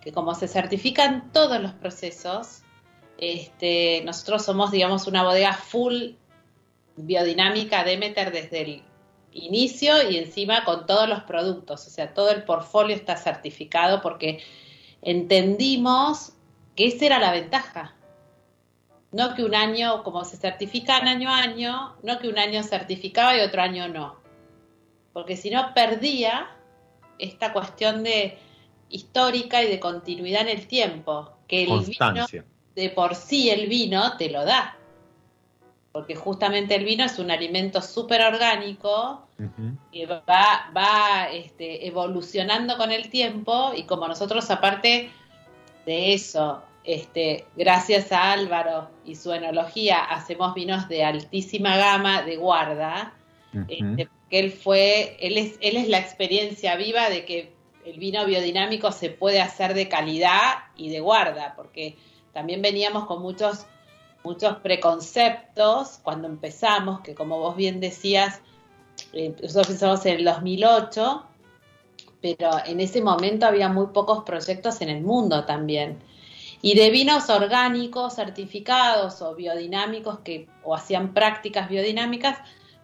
que 0.00 0.12
como 0.12 0.34
se 0.34 0.48
certifican 0.48 1.32
todos 1.32 1.60
los 1.60 1.72
procesos, 1.72 2.62
este, 3.18 4.02
nosotros 4.04 4.44
somos, 4.44 4.70
digamos, 4.70 5.06
una 5.06 5.24
bodega 5.24 5.52
full 5.52 6.12
biodinámica 6.96 7.84
Demeter 7.84 8.32
desde 8.32 8.62
el 8.62 8.82
inicio 9.32 10.10
y 10.10 10.16
encima 10.16 10.64
con 10.64 10.86
todos 10.86 11.08
los 11.08 11.22
productos, 11.22 11.86
o 11.86 11.90
sea, 11.90 12.14
todo 12.14 12.30
el 12.30 12.44
portfolio 12.44 12.94
está 12.94 13.16
certificado 13.16 14.00
porque 14.00 14.40
entendimos 15.02 16.32
que 16.74 16.88
esa 16.88 17.06
era 17.06 17.18
la 17.18 17.32
ventaja. 17.32 17.94
No 19.10 19.34
que 19.34 19.42
un 19.42 19.54
año, 19.54 20.02
como 20.02 20.24
se 20.24 20.36
certifican 20.36 21.08
año 21.08 21.30
a 21.30 21.38
año, 21.38 21.96
no 22.02 22.18
que 22.18 22.28
un 22.28 22.38
año 22.38 22.62
certificaba 22.62 23.36
y 23.36 23.40
otro 23.40 23.62
año 23.62 23.88
no. 23.88 24.16
Porque 25.12 25.36
si 25.36 25.50
no 25.50 25.72
perdía 25.74 26.48
esta 27.18 27.52
cuestión 27.52 28.02
de 28.02 28.38
histórica 28.90 29.62
y 29.62 29.68
de 29.68 29.80
continuidad 29.80 30.42
en 30.42 30.58
el 30.58 30.66
tiempo. 30.66 31.32
Que 31.46 31.62
el 31.62 31.68
Constancia 31.68 32.44
de 32.78 32.90
por 32.90 33.16
sí 33.16 33.50
el 33.50 33.66
vino 33.66 34.16
te 34.16 34.30
lo 34.30 34.44
da. 34.44 34.76
Porque 35.90 36.14
justamente 36.14 36.76
el 36.76 36.84
vino 36.84 37.04
es 37.04 37.18
un 37.18 37.30
alimento 37.30 37.82
súper 37.82 38.22
orgánico 38.22 39.26
que 39.92 40.06
va, 40.06 40.70
va 40.76 41.28
este, 41.32 41.86
evolucionando 41.88 42.76
con 42.76 42.92
el 42.92 43.10
tiempo 43.10 43.72
y 43.74 43.82
como 43.82 44.06
nosotros 44.06 44.48
aparte 44.50 45.10
de 45.86 46.14
eso, 46.14 46.62
este, 46.88 47.44
gracias 47.54 48.12
a 48.12 48.32
Álvaro 48.32 48.88
y 49.04 49.14
su 49.14 49.30
enología, 49.30 50.02
hacemos 50.04 50.54
vinos 50.54 50.88
de 50.88 51.04
altísima 51.04 51.76
gama 51.76 52.22
de 52.22 52.38
guarda, 52.38 53.12
este, 53.68 54.08
que 54.30 54.38
él 54.38 54.50
fue, 54.50 55.18
él 55.20 55.36
es, 55.36 55.58
él 55.60 55.76
es 55.76 55.86
la 55.90 55.98
experiencia 55.98 56.76
viva 56.76 57.10
de 57.10 57.26
que 57.26 57.52
el 57.84 57.98
vino 57.98 58.24
biodinámico 58.24 58.90
se 58.90 59.10
puede 59.10 59.42
hacer 59.42 59.74
de 59.74 59.86
calidad 59.86 60.64
y 60.78 60.88
de 60.88 61.00
guarda, 61.00 61.52
porque 61.56 61.98
también 62.32 62.62
veníamos 62.62 63.04
con 63.04 63.20
muchos, 63.20 63.66
muchos 64.24 64.56
preconceptos 64.60 66.00
cuando 66.02 66.26
empezamos, 66.26 67.00
que 67.00 67.14
como 67.14 67.38
vos 67.38 67.54
bien 67.54 67.80
decías, 67.80 68.40
eh, 69.12 69.34
nosotros 69.42 69.68
empezamos 69.68 70.06
en 70.06 70.16
el 70.16 70.24
2008, 70.24 71.22
pero 72.22 72.50
en 72.64 72.80
ese 72.80 73.02
momento 73.02 73.44
había 73.44 73.68
muy 73.68 73.88
pocos 73.88 74.24
proyectos 74.24 74.80
en 74.80 74.88
el 74.88 75.02
mundo 75.02 75.44
también. 75.44 76.07
Y 76.60 76.74
de 76.74 76.90
vinos 76.90 77.30
orgánicos 77.30 78.16
certificados 78.16 79.22
o 79.22 79.34
biodinámicos 79.34 80.20
que 80.20 80.48
o 80.64 80.74
hacían 80.74 81.14
prácticas 81.14 81.68
biodinámicas, 81.68 82.38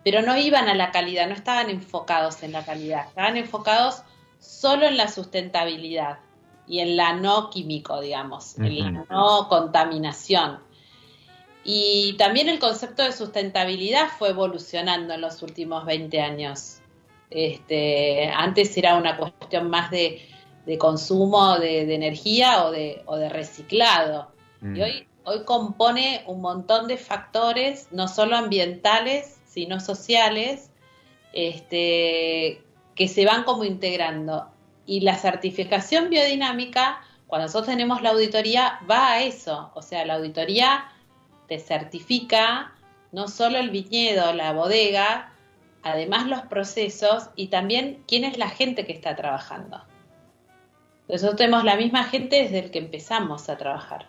pero 0.04 0.23
no 0.23 0.37
iban 0.37 0.69
a 0.69 0.75
la 0.75 0.93
calidad, 0.93 1.26
no 1.26 1.35
estaban 1.35 1.71
enfocados 1.71 2.43
en 2.43 2.52
la 2.52 2.64
calidad, 2.64 3.09
estaban 3.09 3.37
enfocados 3.37 4.02
solo 4.38 4.87
en 4.87 4.97
la 4.97 5.09
sustentabilidad 5.09 6.19
y 6.66 6.81
en 6.81 6.97
la 6.97 7.14
no 7.14 7.50
químico, 7.50 8.00
digamos, 8.00 8.59
en 8.59 8.78
la 8.78 8.90
no 9.11 9.49
contaminación. 9.49 10.61
Y 11.64 12.14
también 12.19 12.49
el 12.49 12.59
concepto 12.59 13.02
de 13.02 13.12
sustentabilidad 13.12 14.09
fue 14.19 14.31
evolucionando 14.31 15.14
en 15.14 15.23
los 15.23 15.43
últimos 15.43 15.87
20 15.87 16.21
años. 16.21 16.81
Este, 17.31 18.28
antes 18.28 18.76
era 18.76 18.97
una 18.97 19.16
cuestión 19.16 19.71
más 19.71 19.90
de, 19.90 20.28
consumo 20.78 21.59
de, 21.59 21.94
energía 21.94 22.64
o 22.64 22.71
de, 22.71 23.02
o 23.06 23.16
de 23.16 23.28
reciclado. 23.28 24.33
Y 24.62 24.66
mm. 24.66 24.83
hoy, 24.83 25.09
hoy 25.25 25.44
compone 25.44 26.23
un 26.26 26.40
montón 26.40 26.88
de 26.88 26.97
factores, 26.97 27.88
no 27.90 28.09
solo 28.09 28.37
ambientales, 28.37 29.40
sino 29.47 29.80
sociales, 29.80 30.71
este, 31.33 32.62
que 32.94 33.09
se 33.09 33.25
van 33.25 33.44
como 33.44 33.64
integrando. 33.64 34.49
Y 34.87 35.00
la 35.00 35.16
certificación 35.16 36.11
biodinámica, 36.11 37.00
cuando 37.26 37.47
nosotros 37.47 37.68
tenemos 37.68 38.02
la 38.02 38.11
auditoría, 38.11 38.80
va 38.90 39.12
a 39.12 39.23
eso. 39.23 39.71
O 39.75 39.83
sea, 39.83 40.04
la 40.04 40.14
auditoría 40.14 40.92
te 41.49 41.59
certifica 41.59 42.73
no 43.12 43.28
solo 43.28 43.59
el 43.59 43.71
viñedo, 43.71 44.33
la 44.33 44.52
bodega, 44.52 45.33
además 45.83 46.26
los 46.26 46.42
procesos 46.42 47.30
y 47.37 47.47
también 47.47 48.02
quién 48.09 48.25
es 48.25 48.38
la 48.38 48.49
gente 48.49 48.85
que 48.85 48.92
está 48.92 49.14
trabajando. 49.14 49.85
Nosotros 51.08 51.37
tenemos 51.37 51.64
la 51.64 51.76
misma 51.76 52.04
gente 52.04 52.42
desde 52.42 52.61
el 52.61 52.70
que 52.70 52.78
empezamos 52.78 53.49
a 53.49 53.58
trabajar. 53.58 54.06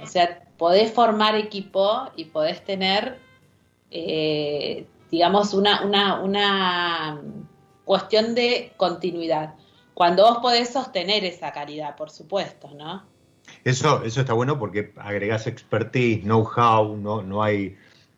O 0.00 0.06
sea, 0.06 0.42
podés 0.56 0.92
formar 0.92 1.34
equipo 1.34 2.10
y 2.16 2.26
podés 2.26 2.64
tener, 2.64 3.18
eh, 3.90 4.86
digamos, 5.10 5.54
una, 5.54 5.84
una, 5.84 6.20
una 6.20 7.20
cuestión 7.84 8.34
de 8.34 8.72
continuidad. 8.76 9.54
Cuando 9.94 10.24
vos 10.24 10.38
podés 10.38 10.72
sostener 10.72 11.24
esa 11.24 11.52
calidad, 11.52 11.96
por 11.96 12.10
supuesto, 12.10 12.70
¿no? 12.74 13.04
Eso, 13.64 14.02
eso 14.04 14.20
está 14.20 14.32
bueno 14.32 14.58
porque 14.58 14.92
agregás 14.96 15.46
expertise, 15.46 16.22
know-how, 16.22 16.96
no, 16.96 17.22
no 17.22 17.42
hay 17.42 17.76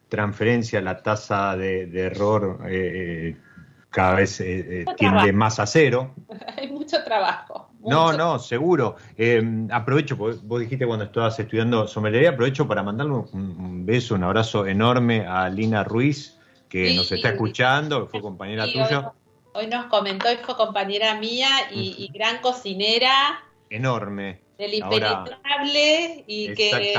transferencia, 0.08 0.80
la 0.80 1.02
tasa 1.02 1.56
de, 1.56 1.90
error 1.94 2.60
eh, 2.68 3.30
eh, 3.30 3.36
cada 3.94 4.14
vez 4.16 4.40
eh, 4.40 4.84
tiende 4.96 5.32
más 5.32 5.58
a 5.58 5.66
cero. 5.66 6.14
Hay 6.56 6.70
mucho 6.70 7.02
trabajo. 7.04 7.70
No, 7.80 8.12
no, 8.12 8.38
seguro. 8.38 8.96
aprovecho, 9.70 10.16
vos 10.16 10.60
dijiste 10.60 10.86
cuando 10.86 11.04
estabas 11.04 11.38
estudiando 11.38 11.86
sommelería, 11.86 12.30
aprovecho 12.30 12.66
para 12.66 12.82
mandarle 12.82 13.12
un, 13.30 13.84
beso, 13.84 14.14
un 14.14 14.24
abrazo 14.24 14.66
enorme 14.66 15.26
a 15.26 15.48
Lina 15.50 15.84
Ruiz, 15.84 16.38
que 16.68 16.94
nos 16.94 17.12
está 17.12 17.30
escuchando, 17.30 18.04
que 18.04 18.10
fue 18.10 18.22
compañera 18.22 18.64
tuya 18.64 19.12
hoy 19.54 19.68
nos 19.68 19.86
comentó, 19.86 20.28
fue 20.42 20.56
compañera 20.56 21.14
mía 21.14 21.48
y, 21.70 22.10
gran 22.12 22.38
cocinera. 22.38 23.42
Enorme. 23.70 24.40
Del 24.58 24.74
impenetrable 24.74 26.24
y, 26.28 26.54
que, 26.54 26.94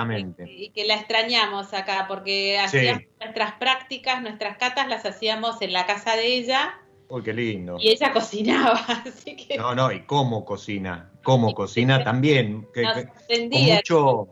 y, 0.46 0.70
que 0.72 0.86
la 0.86 0.96
extrañamos 0.96 1.74
acá, 1.74 2.06
porque 2.08 2.60
hacíamos 2.60 3.04
nuestras 3.22 3.54
prácticas, 3.54 4.22
nuestras 4.22 4.58
catas 4.58 4.88
las 4.90 5.06
hacíamos 5.06 5.62
en 5.62 5.72
la 5.72 5.86
casa 5.86 6.16
de 6.18 6.36
ella. 6.36 6.78
Uy, 7.10 7.24
qué 7.24 7.34
lindo. 7.34 7.78
Y 7.80 7.90
ella 7.90 8.12
cocinaba, 8.14 8.80
así 9.06 9.36
que... 9.36 9.58
No, 9.58 9.76
no, 9.76 9.92
y 9.92 10.02
cómo 10.02 10.44
cocina, 10.44 11.12
cómo 11.24 11.54
cocina 11.54 12.04
también. 12.04 12.68
Que, 12.74 12.84
con 12.84 13.50
mucho, 13.50 14.28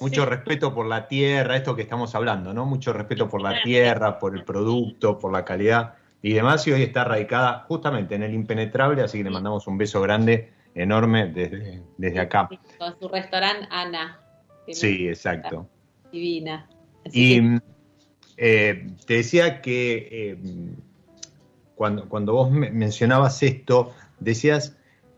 mucho 0.00 0.26
respeto 0.26 0.74
por 0.74 0.86
la 0.86 1.06
tierra, 1.06 1.56
esto 1.56 1.76
que 1.76 1.82
estamos 1.82 2.14
hablando, 2.14 2.54
¿no? 2.54 2.66
Mucho 2.66 2.92
respeto 2.92 3.28
por 3.28 3.42
la 3.42 3.62
tierra, 3.62 4.18
por 4.18 4.36
el 4.36 4.44
producto, 4.44 5.18
por 5.18 5.32
la 5.32 5.44
calidad 5.44 5.94
y 6.22 6.32
demás, 6.32 6.66
y 6.66 6.72
hoy 6.72 6.82
está 6.82 7.04
radicada 7.04 7.66
justamente 7.68 8.14
en 8.14 8.22
el 8.22 8.32
impenetrable, 8.32 9.02
así 9.02 9.18
que 9.18 9.24
le 9.24 9.30
mandamos 9.30 9.66
un 9.66 9.76
beso 9.76 10.00
grande, 10.00 10.52
enorme, 10.74 11.26
desde, 11.26 11.82
desde 11.98 12.18
acá. 12.18 12.48
Con 12.78 12.98
su 12.98 13.08
restaurante 13.08 13.68
Ana. 13.70 14.20
Sí, 14.68 15.06
exacto. 15.06 15.68
Divina. 16.10 16.66
y 17.12 17.58
eh, 18.36 18.86
te 19.06 19.14
decía 19.14 19.60
que 19.60 20.08
eh, 20.10 20.38
cuando, 21.74 22.08
cuando 22.08 22.32
vos 22.32 22.50
mencionabas 22.50 23.42
esto, 23.42 23.92
decías 24.20 24.76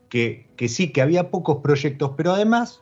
que, 0.08 0.46
que 0.56 0.68
sí, 0.68 0.90
que 0.90 1.02
había 1.02 1.30
pocos 1.30 1.58
proyectos, 1.58 2.12
pero 2.16 2.32
además 2.32 2.80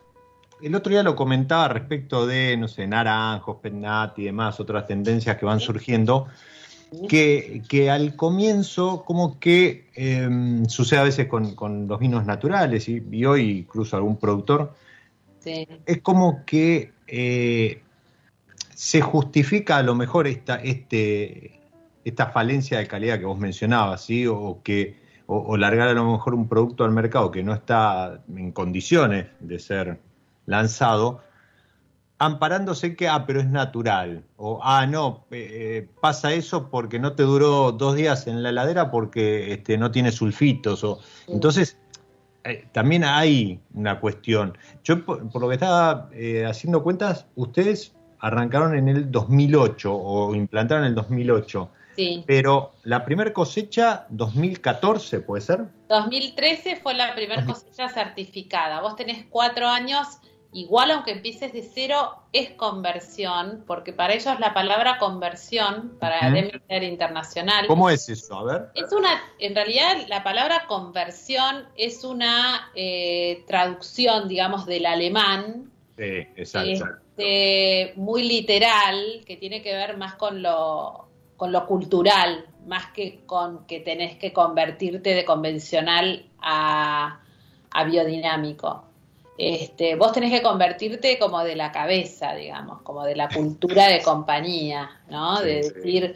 el 0.61 0.75
otro 0.75 0.91
día 0.91 1.03
lo 1.03 1.15
comentaba 1.15 1.67
respecto 1.67 2.25
de, 2.25 2.57
no 2.57 2.67
sé, 2.67 2.87
naranjos, 2.87 3.57
pennat 3.61 4.17
y 4.19 4.25
demás, 4.25 4.59
otras 4.59 4.87
tendencias 4.87 5.37
que 5.37 5.45
van 5.45 5.59
surgiendo, 5.59 6.27
que, 7.09 7.61
que 7.67 7.89
al 7.89 8.15
comienzo 8.15 9.03
como 9.03 9.39
que 9.39 9.89
em, 9.95 10.65
sucede 10.65 10.99
a 10.99 11.03
veces 11.03 11.27
con, 11.27 11.87
los 11.87 11.99
vinos 11.99 12.25
naturales, 12.25 12.87
y, 12.87 13.25
hoy 13.25 13.59
incluso 13.59 13.97
algún 13.97 14.17
productor, 14.17 14.73
es 15.43 16.01
como 16.01 16.43
que 16.45 16.91
eh, 17.05 17.81
se 18.73 19.01
justifica 19.01 19.77
a 19.77 19.83
lo 19.83 19.93
mejor 19.93 20.25
esta, 20.25 20.55
este, 20.55 21.59
esta 22.05 22.27
falencia 22.27 22.77
de 22.77 22.87
calidad 22.87 23.19
que 23.19 23.25
vos 23.25 23.37
mencionabas, 23.37 24.05
¿sí? 24.05 24.25
o 24.27 24.61
que 24.63 25.03
o, 25.27 25.57
largar 25.57 25.87
a 25.87 25.93
lo 25.93 26.11
mejor 26.11 26.35
un 26.35 26.47
producto 26.47 26.83
al 26.83 26.91
mercado 26.91 27.31
que 27.31 27.43
no 27.43 27.53
está 27.53 28.21
en 28.35 28.51
condiciones 28.51 29.27
de 29.39 29.59
ser 29.59 29.99
lanzado, 30.45 31.21
amparándose 32.17 32.95
que, 32.95 33.07
ah, 33.07 33.25
pero 33.25 33.39
es 33.41 33.47
natural, 33.47 34.23
o, 34.37 34.59
ah, 34.63 34.85
no, 34.85 35.25
eh, 35.31 35.49
eh, 35.51 35.89
pasa 35.99 36.33
eso 36.33 36.69
porque 36.69 36.99
no 36.99 37.13
te 37.13 37.23
duró 37.23 37.71
dos 37.71 37.95
días 37.95 38.27
en 38.27 38.43
la 38.43 38.49
heladera 38.49 38.91
porque 38.91 39.53
este, 39.53 39.77
no 39.77 39.91
tiene 39.91 40.11
sulfitos, 40.11 40.83
o, 40.83 40.99
entonces 41.27 41.77
eh, 42.43 42.67
también 42.71 43.03
hay 43.03 43.59
una 43.73 43.99
cuestión. 43.99 44.55
Yo, 44.83 45.03
por, 45.03 45.41
lo 45.41 45.47
que 45.47 45.55
estaba 45.55 46.09
haciendo 46.47 46.83
cuentas, 46.83 47.25
ustedes 47.35 47.93
arrancaron 48.19 48.75
en 48.75 48.87
el 48.87 49.11
2008 49.11 49.93
o 49.93 50.35
implantaron 50.35 50.83
en 50.83 50.89
el 50.89 50.95
2008. 50.95 51.69
Sí. 51.95 52.23
Pero 52.27 52.73
la 52.83 53.05
primera 53.05 53.31
cosecha, 53.33 54.05
2014, 54.09 55.21
¿puede 55.21 55.41
ser? 55.41 55.65
2013 55.89 56.77
fue 56.77 56.93
la 56.93 57.15
primera 57.15 57.45
cosecha 57.45 57.89
certificada. 57.89 58.81
Vos 58.81 58.95
tenés 58.95 59.25
cuatro 59.29 59.67
años 59.67 60.19
igual 60.55 60.89
aunque 60.91 61.11
empieces 61.11 61.51
de 61.51 61.61
cero, 61.61 62.15
es 62.31 62.51
conversión, 62.51 63.65
porque 63.67 63.91
para 63.91 64.13
ellos 64.13 64.39
la 64.39 64.53
palabra 64.53 64.97
conversión, 64.97 65.97
para 65.99 66.19
el 66.29 66.83
Internacional. 66.83 67.67
¿Cómo 67.67 67.89
es 67.89 68.07
eso? 68.07 68.35
A 68.35 68.43
ver. 68.45 68.69
Es 68.73 68.91
una, 68.93 69.21
en 69.37 69.53
realidad, 69.53 70.05
la 70.07 70.23
palabra 70.23 70.65
conversión 70.67 71.67
es 71.75 72.05
una 72.05 72.71
eh, 72.73 73.43
traducción, 73.47 74.29
digamos, 74.29 74.65
del 74.65 74.85
alemán. 74.85 75.71
Sí, 75.97 76.25
exacto. 76.37 76.85
Este, 77.17 77.93
muy 77.97 78.23
literal, 78.23 79.23
que 79.25 79.35
tiene 79.35 79.61
que 79.61 79.73
ver 79.73 79.97
más 79.97 80.15
con 80.15 80.41
lo, 80.41 81.04
con 81.37 81.51
lo 81.51 81.65
cultural, 81.65 82.45
más 82.65 82.87
que 82.87 83.23
con 83.25 83.65
que 83.65 83.79
tenés 83.79 84.17
que 84.17 84.33
convertirte 84.33 85.13
de 85.13 85.25
convencional 85.25 86.25
a, 86.39 87.19
a 87.71 87.83
biodinámico 87.83 88.85
este, 89.37 89.95
vos 89.95 90.13
tenés 90.13 90.31
que 90.31 90.41
convertirte 90.41 91.19
como 91.19 91.43
de 91.43 91.55
la 91.55 91.71
cabeza, 91.71 92.33
digamos, 92.35 92.81
como 92.83 93.03
de 93.03 93.15
la 93.15 93.27
cultura 93.27 93.87
de 93.87 94.01
compañía, 94.01 95.01
¿no? 95.09 95.41
de 95.41 95.55
decir, 95.55 96.15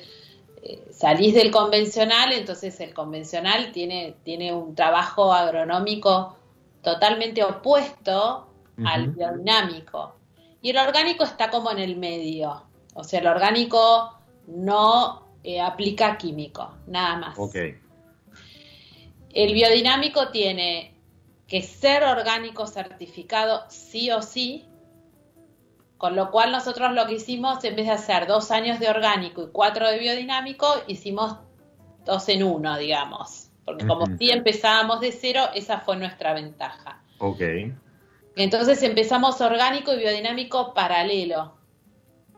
eh, 0.64 0.88
salís 0.92 1.34
del 1.34 1.52
convencional, 1.52 2.32
entonces 2.32 2.80
el 2.80 2.94
convencional 2.94 3.72
tiene, 3.74 4.16
tiene 4.24 4.54
un 4.54 4.74
trabajo 4.74 5.34
agronómico 5.34 6.38
totalmente 6.82 7.44
opuesto 7.44 8.48
al 8.86 9.10
biodinámico. 9.10 10.16
Y 10.62 10.70
el 10.70 10.78
orgánico 10.78 11.26
está 11.26 11.50
como 11.50 11.72
en 11.72 11.80
el 11.80 11.98
medio. 11.98 12.64
O 12.94 13.04
sea, 13.04 13.20
el 13.20 13.28
orgánico 13.28 14.18
no 14.50 15.28
eh, 15.44 15.62
aplica 15.62 16.18
químico, 16.18 16.74
nada 16.88 17.18
más. 17.18 17.38
El 19.32 19.54
biodinámico 19.54 20.30
tiene 20.30 20.96
que 21.48 21.62
ser 21.62 22.04
orgánico 22.04 22.68
certificado 22.68 23.64
sí 23.70 24.12
o 24.12 24.22
sí, 24.22 24.66
con 25.98 26.16
lo 26.16 26.32
cual 26.32 26.52
nosotros 26.52 26.94
lo 26.94 27.06
que 27.08 27.16
hicimos, 27.16 27.64
en 27.64 27.76
vez 27.76 27.88
de 27.88 27.94
hacer 27.94 28.28
dos 28.28 28.52
años 28.52 28.80
de 28.80 28.90
orgánico 28.90 29.44
y 29.44 29.48
cuatro 29.52 29.90
de 29.90 30.00
biodinámico, 30.00 30.68
hicimos 30.88 31.38
dos 32.06 32.30
en 32.30 32.44
uno, 32.44 32.78
digamos. 32.78 33.50
Porque 33.66 33.86
como 33.86 34.06
si 34.18 34.32
empezábamos 34.32 35.00
de 35.00 35.12
cero, 35.12 35.50
esa 35.54 35.80
fue 35.82 35.96
nuestra 35.98 36.34
ventaja. 36.34 37.04
Ok. 37.20 37.42
Entonces 38.36 38.82
empezamos 38.82 39.42
orgánico 39.42 39.94
y 39.94 39.98
biodinámico 39.98 40.74
paralelo. 40.74 41.59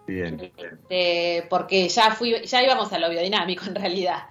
Bien. 0.08 0.40
Este, 0.40 1.46
porque 1.50 1.88
ya, 1.88 2.12
fui, 2.12 2.46
ya 2.46 2.64
íbamos 2.64 2.92
a 2.94 3.00
lo 3.00 3.10
biodinámico 3.10 3.66
en 3.68 3.76
realidad. 3.76 4.24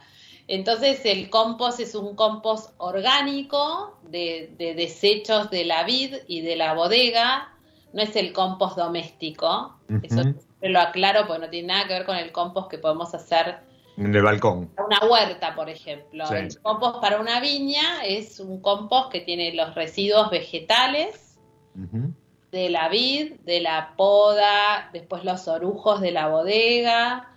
Entonces 0.46 1.04
el 1.04 1.30
compost 1.30 1.78
es 1.78 1.94
un 1.94 2.16
compost 2.16 2.74
orgánico 2.78 3.98
de, 4.02 4.52
desechos 4.59 5.48
de 5.50 5.64
la 5.64 5.85
vid 5.85 6.16
y 6.26 6.40
de 6.40 6.56
la 6.56 6.74
bodega, 6.74 7.54
no 7.92 8.02
es 8.02 8.16
el 8.16 8.33
compost 8.33 8.76
doméstico, 8.76 9.76
eso 10.02 10.22
lo 10.61 10.80
aclaro 10.80 11.26
porque 11.28 11.42
no 11.42 11.50
tiene 11.50 11.68
nada 11.68 11.87
que 11.87 11.94
ver 11.94 12.04
con 12.04 12.16
el 12.16 12.33
compost 12.33 12.68
que 12.68 12.78
podemos 12.78 13.14
hacer 13.14 13.61
en 13.96 14.14
el 14.14 14.22
balcón. 14.22 14.70
Una 14.85 15.00
huerta, 15.09 15.54
por 15.54 15.68
ejemplo. 15.68 16.24
El 16.33 16.59
compost 16.62 17.00
para 17.00 17.20
una 17.20 17.38
viña 17.40 18.02
es 18.04 18.40
un 18.40 18.61
compost 18.61 19.12
que 19.12 19.20
tiene 19.20 19.52
los 19.54 19.74
residuos 19.74 20.30
vegetales 20.30 21.38
de 22.50 22.68
la 22.68 22.88
vid, 22.88 23.34
de 23.40 23.60
la 23.60 23.94
poda, 23.96 24.90
después 24.92 25.24
los 25.24 25.46
orujos 25.48 26.00
de 26.00 26.10
la 26.10 26.28
bodega, 26.28 27.30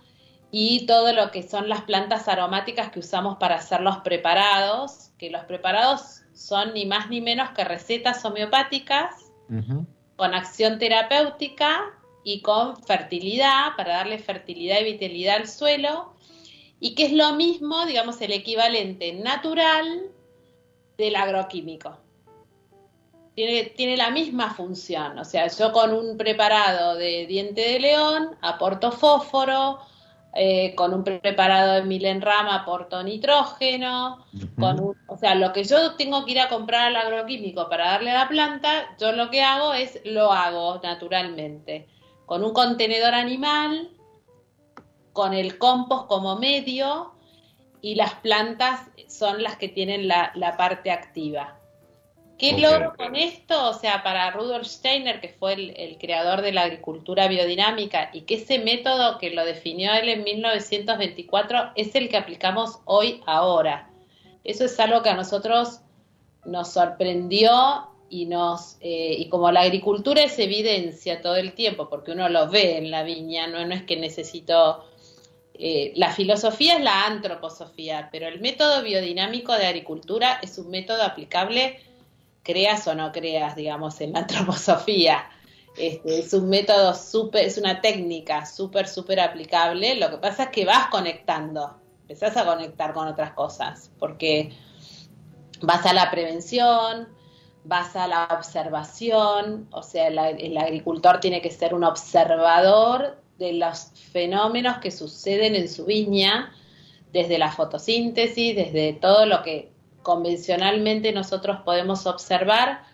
y 0.50 0.86
todo 0.86 1.12
lo 1.12 1.30
que 1.30 1.42
son 1.42 1.68
las 1.68 1.82
plantas 1.82 2.28
aromáticas 2.28 2.90
que 2.90 3.00
usamos 3.00 3.38
para 3.38 3.56
hacer 3.56 3.80
los 3.80 3.98
preparados, 3.98 5.10
que 5.18 5.30
los 5.30 5.44
preparados 5.44 6.22
son 6.32 6.74
ni 6.74 6.86
más 6.86 7.10
ni 7.10 7.20
menos 7.20 7.50
que 7.50 7.64
recetas 7.64 8.24
homeopáticas 8.24 9.32
con 10.16 10.34
acción 10.34 10.78
terapéutica 10.78 11.92
y 12.22 12.40
con 12.40 12.76
fertilidad, 12.76 13.76
para 13.76 13.96
darle 13.96 14.18
fertilidad 14.18 14.80
y 14.80 14.92
vitalidad 14.92 15.36
al 15.36 15.48
suelo, 15.48 16.14
y 16.80 16.94
que 16.94 17.06
es 17.06 17.12
lo 17.12 17.34
mismo, 17.34 17.84
digamos, 17.86 18.20
el 18.20 18.32
equivalente 18.32 19.12
natural 19.12 20.10
del 20.96 21.16
agroquímico. 21.16 21.98
Tiene, 23.34 23.64
tiene, 23.64 23.96
la 23.96 24.10
misma 24.10 24.54
función, 24.54 25.18
o 25.18 25.24
sea, 25.24 25.48
yo 25.48 25.72
con 25.72 25.92
un 25.92 26.16
preparado 26.16 26.94
de 26.94 27.26
diente 27.26 27.62
de 27.62 27.80
león 27.80 28.36
aporto 28.40 28.92
fósforo, 28.92 29.80
eh, 30.36 30.74
con 30.74 30.92
un 30.92 31.04
preparado 31.04 31.74
de 31.74 31.82
milenrama 31.82 32.56
aporto 32.56 33.00
nitrógeno, 33.04 34.24
con 34.58 34.96
o 35.06 35.16
sea, 35.16 35.36
lo 35.36 35.52
que 35.52 35.62
yo 35.62 35.94
tengo 35.94 36.24
que 36.24 36.32
ir 36.32 36.40
a 36.40 36.48
comprar 36.48 36.88
al 36.88 36.96
agroquímico 36.96 37.68
para 37.68 37.92
darle 37.92 38.10
a 38.10 38.18
la 38.18 38.28
planta, 38.28 38.96
yo 38.98 39.12
lo 39.12 39.30
que 39.30 39.42
hago 39.42 39.74
es 39.74 40.00
lo 40.04 40.32
hago 40.32 40.80
naturalmente, 40.82 41.86
con 42.26 42.42
un 42.42 42.52
contenedor 42.52 43.14
animal, 43.14 43.90
con 45.12 45.34
el 45.34 45.56
compost 45.56 46.08
como 46.08 46.36
medio 46.36 47.14
y 47.80 47.94
las 47.94 48.14
plantas 48.14 48.90
son 49.06 49.40
las 49.40 49.56
que 49.56 49.68
tienen 49.68 50.08
la 50.08 50.54
parte 50.56 50.90
activa. 50.90 51.60
¿Qué 52.38 52.58
logro 52.58 52.94
con 52.96 53.14
esto? 53.14 53.70
O 53.70 53.74
sea, 53.74 54.02
para 54.02 54.30
Rudolf 54.32 54.66
Steiner, 54.66 55.20
que 55.20 55.28
fue 55.28 55.52
el, 55.52 55.98
creador 55.98 56.42
de 56.42 56.52
la 56.52 56.62
agricultura 56.62 57.28
biodinámica, 57.28 58.10
y 58.12 58.22
que 58.22 58.34
ese 58.34 58.58
método 58.58 59.18
que 59.18 59.30
lo 59.30 59.44
definió 59.44 59.92
él 59.94 60.08
en 60.08 60.24
1924 60.24 61.72
es 61.76 61.94
el 61.94 62.08
que 62.08 62.16
aplicamos 62.16 62.80
hoy, 62.86 63.22
ahora. 63.26 63.88
Eso 64.42 64.64
es 64.64 64.78
algo 64.80 65.02
que 65.02 65.10
a 65.10 65.14
nosotros 65.14 65.80
nos 66.44 66.72
sorprendió 66.72 67.88
y 68.10 68.26
nos 68.26 68.76
eh, 68.80 69.14
y 69.18 69.28
como 69.28 69.50
la 69.50 69.62
agricultura 69.62 70.22
es 70.22 70.38
evidencia 70.38 71.22
todo 71.22 71.36
el 71.36 71.54
tiempo, 71.54 71.88
porque 71.88 72.12
uno 72.12 72.28
lo 72.28 72.50
ve 72.50 72.78
en 72.78 72.90
la 72.90 73.04
viña, 73.04 73.46
no, 73.46 73.64
no 73.64 73.74
es 73.74 73.84
que 73.84 73.96
necesito... 73.96 74.84
Eh, 75.56 75.92
la 75.94 76.10
filosofía 76.10 76.78
es 76.78 76.82
la 76.82 77.06
antroposofía, 77.06 78.08
pero 78.10 78.26
el 78.26 78.40
método 78.40 78.82
biodinámico 78.82 79.52
de 79.52 79.66
agricultura 79.66 80.40
es 80.42 80.58
un 80.58 80.68
método 80.68 81.04
aplicable 81.04 81.78
creas 82.44 82.86
o 82.86 82.94
no 82.94 83.10
creas, 83.10 83.56
digamos, 83.56 84.00
en 84.00 84.12
la 84.12 84.20
antroposofía. 84.20 85.28
Este, 85.76 86.20
es 86.20 86.32
un 86.32 86.48
método 86.48 86.94
súper, 86.94 87.44
es 87.44 87.58
una 87.58 87.80
técnica 87.80 88.46
súper, 88.46 88.86
súper 88.86 89.18
aplicable. 89.18 89.96
Lo 89.96 90.10
que 90.10 90.18
pasa 90.18 90.44
es 90.44 90.48
que 90.50 90.64
vas 90.64 90.86
conectando, 90.86 91.80
empezás 92.02 92.36
a 92.36 92.44
conectar 92.44 92.92
con 92.92 93.08
otras 93.08 93.32
cosas, 93.32 93.90
porque 93.98 94.52
vas 95.62 95.84
a 95.86 95.92
la 95.92 96.10
prevención, 96.12 97.08
basa 97.64 98.06
la 98.06 98.28
observación, 98.30 99.66
o 99.72 99.82
sea, 99.82 100.08
el 100.08 100.56
agricultor 100.58 101.18
tiene 101.18 101.40
que 101.40 101.50
ser 101.50 101.74
un 101.74 101.82
observador 101.82 103.20
de 103.38 103.54
los 103.54 103.90
fenómenos 104.12 104.78
que 104.78 104.92
suceden 104.92 105.56
en 105.56 105.68
su 105.68 105.86
viña, 105.86 106.52
desde 107.12 107.38
la 107.38 107.50
fotosíntesis, 107.50 108.54
desde 108.54 108.92
todo 108.92 109.24
lo 109.24 109.42
que 109.42 109.73
convencionalmente 110.04 111.10
nosotros 111.12 111.62
podemos 111.64 112.06
observar, 112.06 112.84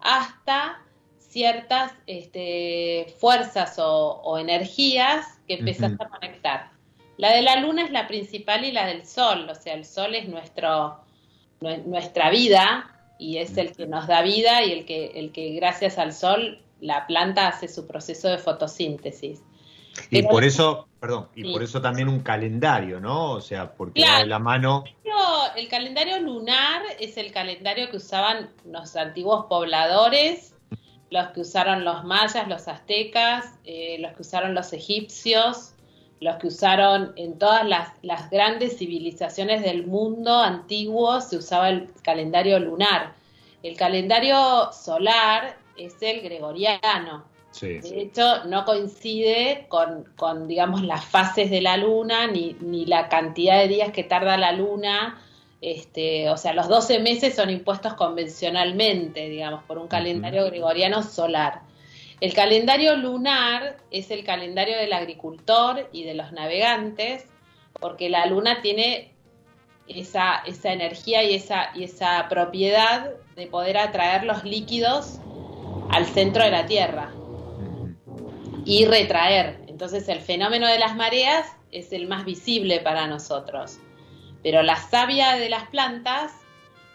hasta 0.00 0.82
ciertas 1.18 1.92
este, 2.06 3.14
fuerzas 3.18 3.76
o, 3.78 4.36
energías 4.38 5.26
que 5.46 5.54
empezás 5.54 5.92
a 6.00 6.08
conectar. 6.08 6.70
La 7.16 7.32
de 7.32 7.42
la 7.42 7.60
luna 7.60 7.84
es 7.84 7.92
la 7.92 8.08
principal 8.08 8.64
y 8.64 8.72
la 8.72 8.86
del 8.86 9.06
sol, 9.06 9.48
o 9.48 9.54
sea, 9.54 9.74
el 9.74 9.84
sol 9.84 10.16
es 10.16 10.28
nuestro, 10.28 11.00
nuestra 11.60 12.30
vida 12.30 12.90
y 13.18 13.38
es 13.38 13.56
el 13.56 13.74
que 13.76 13.86
nos 13.86 14.08
da 14.08 14.22
vida 14.22 14.64
y 14.64 14.72
el 14.72 14.84
que, 14.84 15.06
el 15.14 15.30
que 15.30 15.50
gracias 15.50 15.98
al 15.98 16.12
sol 16.12 16.60
la 16.80 17.06
planta 17.06 17.48
hace 17.48 17.68
su 17.68 17.86
proceso 17.86 18.28
de 18.28 18.38
fotosíntesis. 18.38 19.42
Y 20.10 20.22
por 20.22 20.44
eso, 20.44 20.88
perdón, 21.00 21.28
y 21.34 21.52
por 21.52 21.62
eso 21.62 21.80
también 21.80 22.08
un 22.08 22.20
calendario, 22.20 23.00
¿no? 23.00 23.32
O 23.32 23.40
sea, 23.40 23.72
porque 23.72 24.04
de 24.04 24.26
la 24.26 24.38
mano. 24.38 24.84
El 25.56 25.68
calendario 25.68 26.18
lunar 26.20 26.82
es 26.98 27.16
el 27.16 27.30
calendario 27.30 27.88
que 27.90 27.98
usaban 27.98 28.50
los 28.64 28.96
antiguos 28.96 29.46
pobladores, 29.46 30.54
los 31.10 31.28
que 31.28 31.40
usaron 31.40 31.84
los 31.84 32.04
mayas, 32.04 32.48
los 32.48 32.66
aztecas, 32.66 33.54
eh, 33.64 33.98
los 34.00 34.12
que 34.14 34.22
usaron 34.22 34.54
los 34.54 34.72
egipcios, 34.72 35.74
los 36.20 36.36
que 36.36 36.48
usaron 36.48 37.12
en 37.16 37.38
todas 37.38 37.64
las, 37.66 37.92
las 38.02 38.30
grandes 38.30 38.78
civilizaciones 38.78 39.62
del 39.62 39.86
mundo 39.86 40.34
antiguo, 40.34 41.20
se 41.20 41.36
usaba 41.36 41.68
el 41.68 41.92
calendario 42.02 42.58
lunar. 42.58 43.12
El 43.62 43.76
calendario 43.76 44.72
solar 44.72 45.56
es 45.76 45.94
el 46.00 46.20
gregoriano. 46.20 47.24
De 47.60 48.00
hecho, 48.00 48.44
no 48.46 48.64
coincide 48.64 49.66
con, 49.68 50.04
con, 50.16 50.48
digamos, 50.48 50.82
las 50.82 51.04
fases 51.04 51.50
de 51.50 51.60
la 51.60 51.76
luna, 51.76 52.26
ni, 52.26 52.56
ni, 52.60 52.84
la 52.84 53.08
cantidad 53.08 53.60
de 53.60 53.68
días 53.68 53.92
que 53.92 54.02
tarda 54.02 54.36
la 54.36 54.52
luna. 54.52 55.20
Este, 55.60 56.28
o 56.30 56.36
sea, 56.36 56.52
los 56.52 56.68
12 56.68 56.98
meses 56.98 57.34
son 57.34 57.50
impuestos 57.50 57.94
convencionalmente, 57.94 59.28
digamos, 59.28 59.62
por 59.64 59.78
un 59.78 59.88
calendario 59.88 60.44
gregoriano 60.46 61.02
solar. 61.02 61.62
El 62.20 62.34
calendario 62.34 62.96
lunar 62.96 63.76
es 63.90 64.10
el 64.10 64.24
calendario 64.24 64.76
del 64.76 64.92
agricultor 64.92 65.88
y 65.92 66.04
de 66.04 66.14
los 66.14 66.32
navegantes, 66.32 67.26
porque 67.80 68.08
la 68.08 68.26
luna 68.26 68.62
tiene 68.62 69.12
esa, 69.86 70.42
esa 70.46 70.72
energía 70.72 71.22
y 71.22 71.34
esa, 71.34 71.70
y 71.74 71.84
esa 71.84 72.26
propiedad 72.28 73.12
de 73.36 73.46
poder 73.46 73.78
atraer 73.78 74.24
los 74.24 74.44
líquidos 74.44 75.18
al 75.90 76.06
centro 76.06 76.44
de 76.44 76.50
la 76.50 76.66
Tierra 76.66 77.12
y 78.64 78.84
retraer. 78.86 79.60
Entonces 79.66 80.08
el 80.08 80.20
fenómeno 80.20 80.66
de 80.66 80.78
las 80.78 80.96
mareas 80.96 81.46
es 81.70 81.92
el 81.92 82.06
más 82.06 82.24
visible 82.24 82.80
para 82.80 83.06
nosotros. 83.06 83.78
Pero 84.42 84.62
la 84.62 84.76
savia 84.76 85.36
de 85.36 85.48
las 85.48 85.68
plantas 85.68 86.32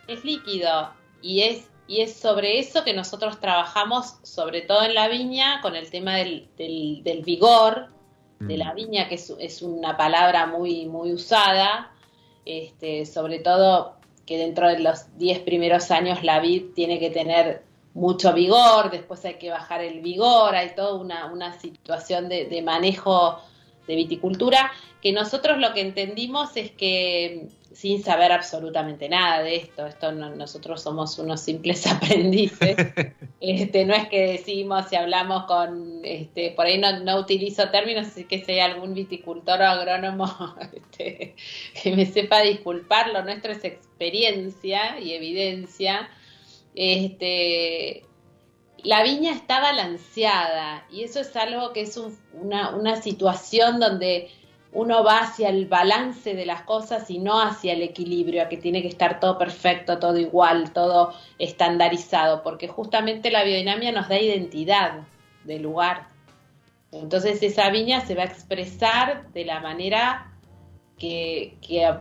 es 0.08 0.24
líquido 0.24 0.92
y 1.22 1.42
es 1.42 1.70
y 1.90 2.02
es 2.02 2.14
sobre 2.14 2.60
eso 2.60 2.84
que 2.84 2.94
nosotros 2.94 3.40
trabajamos, 3.40 4.20
sobre 4.22 4.62
todo 4.62 4.84
en 4.84 4.94
la 4.94 5.08
viña, 5.08 5.60
con 5.62 5.76
el 5.76 5.90
tema 5.90 6.18
del, 6.18 6.48
del, 6.56 7.24
vigor 7.26 7.88
de 8.40 8.58
la 8.58 8.74
mm. 8.74 8.76
viña, 8.76 9.10
que 9.10 9.16
es, 9.16 9.62
una 9.64 9.98
palabra 9.98 10.46
muy, 10.46 10.86
muy 10.86 11.12
usada, 11.12 11.92
este, 12.46 13.08
sobre 13.08 13.40
todo 13.40 13.96
que 14.28 14.38
dentro 14.38 14.68
de 14.68 14.78
los 14.78 15.18
10 15.18 15.40
primeros 15.40 15.90
años 15.90 16.24
la 16.24 16.40
vid 16.40 16.74
tiene 16.76 17.00
que 17.00 17.10
tener 17.10 17.64
mucho 17.94 18.34
vigor, 18.34 18.92
después 18.92 19.24
hay 19.26 19.36
que 19.36 19.50
bajar 19.50 19.82
el 19.82 20.02
vigor, 20.02 20.56
hay 20.56 20.76
toda 20.76 20.96
una, 20.96 21.26
una 21.28 21.60
situación 21.60 22.30
de, 22.30 22.46
de 22.46 22.62
manejo 22.62 23.40
de 23.88 23.96
viticultura, 23.96 24.72
que 25.02 25.12
nosotros 25.12 25.58
lo 25.58 25.74
que 25.74 25.82
entendimos 25.82 26.56
es 26.56 26.72
que 26.72 27.50
sin 27.80 28.04
saber 28.04 28.32
absolutamente 28.34 29.08
nada 29.08 29.42
de 29.42 29.56
esto. 29.56 29.86
Esto 29.86 30.12
nosotros 30.12 30.82
somos 30.82 31.18
unos 31.18 31.40
simples 31.42 31.88
aprendices. 31.92 32.76
Este, 33.42 33.86
no 33.86 33.94
es 33.94 34.10
que 34.10 34.34
decimos 34.34 34.90
si 34.90 34.98
hablamos 34.98 35.46
con, 35.46 36.02
este, 36.04 36.52
por 36.52 36.66
ahí 36.66 36.78
no, 36.78 37.18
utilizo 37.18 37.70
términos, 37.70 38.08
así 38.08 38.26
que 38.26 38.44
si 38.44 38.52
hay 38.52 38.60
algún 38.60 38.94
viticultor 38.94 39.62
o 39.62 39.66
agrónomo 39.66 40.28
este, 40.74 41.36
que 41.82 41.96
me 41.96 42.06
sepa 42.06 42.42
disculpar, 42.42 43.12
lo 43.12 43.24
nuestro 43.24 43.54
es 43.54 43.64
experiencia 43.64 45.00
y 45.00 45.14
evidencia. 45.14 46.10
Este, 46.76 48.04
la 48.84 49.04
viña 49.04 49.32
está 49.32 49.60
balanceada 49.60 50.86
y 50.92 51.04
eso 51.04 51.20
es 51.20 51.36
algo 51.36 51.74
que 51.74 51.82
es 51.82 52.00
una, 52.34 52.76
una 52.76 53.02
situación 53.02 53.80
donde 53.80 54.30
uno 54.72 55.04
va 55.04 55.22
hacia 55.22 55.50
el 55.50 55.66
balance 55.66 56.36
de 56.36 56.46
las 56.46 56.62
cosas 56.62 57.10
y 57.10 57.18
no 57.18 57.42
hacia 57.42 57.74
el 57.74 57.82
equilibrio, 57.82 58.44
a 58.44 58.50
que 58.50 58.58
tiene 58.58 58.82
que 58.82 58.88
estar 58.88 59.20
todo 59.20 59.38
perfecto, 59.38 59.98
todo 59.98 60.18
igual, 60.18 60.72
todo 60.74 61.14
estandarizado, 61.40 62.44
porque 62.44 62.68
justamente 62.68 63.32
la 63.32 63.44
biodinamia 63.44 63.92
nos 63.92 64.08
da 64.08 64.20
identidad 64.20 65.08
del 65.44 65.64
lugar. 65.64 66.08
Entonces 66.92 67.42
esa 67.42 67.70
viña 67.70 68.02
se 68.02 68.16
va 68.16 68.24
a 68.24 68.28
expresar 68.28 69.32
de 69.32 69.46
la 69.46 69.60
manera 69.60 70.29
que, 71.00 71.58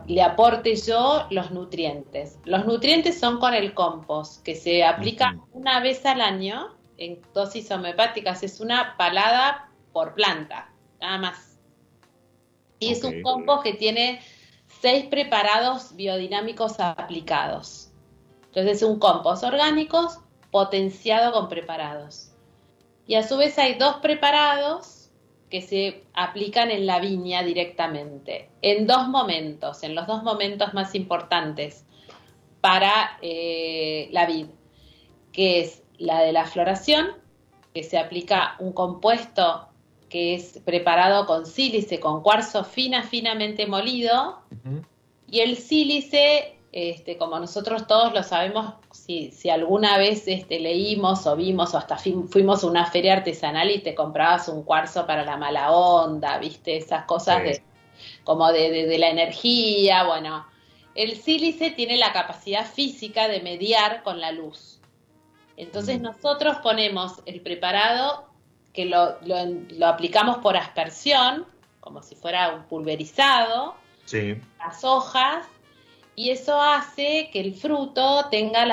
le 0.07 0.23
aporte 0.23 0.77
yo 0.77 1.27
los 1.31 1.51
nutrientes. 1.51 2.39
Los 2.45 2.67
nutrientes 2.67 3.19
son 3.19 3.39
con 3.39 3.55
el 3.55 3.73
compost, 3.73 4.43
que 4.43 4.55
se 4.55 4.85
aplica 4.85 5.39
una 5.53 5.81
vez 5.81 6.05
al 6.05 6.21
año 6.21 6.77
en 6.97 7.21
dosis 7.33 7.71
homeopáticas, 7.71 8.43
es 8.43 8.61
una 8.61 8.97
palada 8.99 9.71
por 9.93 10.15
planta, 10.15 10.73
nada 11.01 11.19
más 11.19 11.49
y 12.79 12.93
es 12.93 13.05
un 13.05 13.23
compost 13.23 13.63
que 13.63 13.75
tiene 13.75 14.21
seis 14.81 15.07
preparados 15.07 15.95
biodinámicos 15.97 16.79
aplicados. 16.79 17.91
Entonces 18.47 18.79
es 18.79 18.83
un 18.83 18.99
compost 18.99 19.45
orgánico 19.45 20.11
potenciado 20.51 21.33
con 21.33 21.49
preparados. 21.49 22.33
Y 23.07 23.15
a 23.15 23.27
su 23.27 23.37
vez 23.37 23.59
hay 23.59 23.75
dos 23.75 23.97
preparados 23.97 24.98
que 25.51 25.63
se 25.63 26.05
aplican 26.15 26.71
en 26.71 26.87
la 26.87 27.01
viña 27.01 27.43
directamente, 27.43 28.51
en 28.63 28.87
dos 28.87 29.09
momentos, 29.09 29.83
en 29.83 29.95
los 29.95 30.07
dos 30.07 30.23
momentos 30.23 30.75
más 30.75 30.95
importantes 30.95 31.87
para 32.61 33.19
eh, 33.23 34.09
la 34.13 34.27
vid, 34.27 34.47
que 35.33 35.61
es 35.61 35.83
la 35.97 36.21
de 36.21 36.33
la 36.33 36.45
floración, 36.45 37.09
que 37.75 37.83
se 37.83 37.99
aplica 37.99 38.57
un 38.59 38.73
compuesto 38.73 39.69
que 40.09 40.35
es 40.35 40.61
preparado 40.65 41.27
con 41.27 41.47
sílice, 41.47 42.01
con 42.01 42.23
cuarzo 42.23 42.65
fina, 42.65 43.03
finamente 43.03 43.67
molido. 43.67 44.41
Y 45.27 45.41
el 45.41 45.57
sílice, 45.57 46.57
este, 46.73 47.19
como 47.19 47.39
nosotros 47.39 47.87
todos 47.87 48.15
lo 48.15 48.23
sabemos, 48.23 48.75
si, 49.09 49.31
si 49.31 49.49
alguna 49.49 49.97
vez 49.97 50.29
este, 50.29 50.61
leímos 50.61 51.27
o 51.27 51.35
vimos 51.35 51.73
o 51.73 51.79
hasta 51.79 51.97
fuimos 51.97 52.63
a 52.63 52.67
una 52.67 52.85
feria 52.85 53.15
artesanal 53.15 53.71
y 53.71 53.79
te 53.79 53.95
comprabas 53.95 54.49
un 54.49 54.65
cuarzo 54.65 55.07
para 55.07 55.25
la 55.25 55.39
mala 55.39 55.73
onda, 55.73 56.37
viste, 56.37 56.77
esas 56.77 57.07
cosas 57.07 57.43
de, 57.43 57.63
como 58.23 58.53
de, 58.53 58.87
de 58.87 58.99
la 58.99 59.09
energía, 59.09 60.05
bueno. 60.05 60.47
El 60.95 61.17
sílice 61.17 61.71
tiene 61.71 61.97
la 61.97 62.13
capacidad 62.13 62.67
física 62.67 63.29
de 63.29 63.41
mediar 63.41 64.03
con 64.03 64.21
la 64.21 64.31
luz. 64.31 64.79
Entonces 65.57 66.03
nosotros 66.03 66.59
ponemos 66.59 67.23
el 67.25 67.41
preparado 67.41 68.29
que 68.75 68.85
lo, 68.85 69.17
lo, 69.23 69.87
aplicamos 69.87 70.37
por 70.39 70.59
aspersión, 70.59 71.47
como 71.81 72.03
si 72.03 72.15
fuera 72.15 72.55
un 72.55 72.65
pulverizado, 72.65 73.75
las 74.59 74.85
hojas, 74.85 75.47
y 76.15 76.31
eso 76.31 76.61
hace 76.61 77.31
que 77.33 77.41
el 77.41 77.55
fruto 77.55 78.27
tenga 78.31 78.67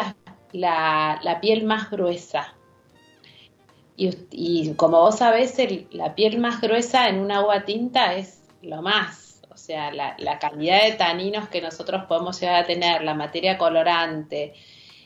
la, 0.52 1.20
la, 1.24 1.42
piel 1.42 1.66
más 1.66 1.90
gruesa. 1.90 2.54
Y, 3.98 4.74
como 4.74 5.00
vos 5.00 5.20
sabés, 5.20 5.56
la 5.92 6.16
piel 6.16 6.40
más 6.40 6.60
gruesa 6.60 7.08
en 7.08 7.20
un 7.20 7.32
agua 7.32 7.64
tinta 7.64 8.16
es 8.16 8.42
lo 8.62 8.82
más. 8.82 9.42
O 9.50 9.58
sea, 9.58 9.92
la, 9.94 10.40
calidad 10.40 10.84
de 10.84 10.92
taninos 10.94 11.48
que 11.48 11.62
nosotros 11.62 12.04
podemos 12.06 12.40
llegar 12.40 12.64
a 12.64 12.68
tener, 12.68 13.04
la 13.04 13.14
materia 13.14 13.58
colorante, 13.58 14.54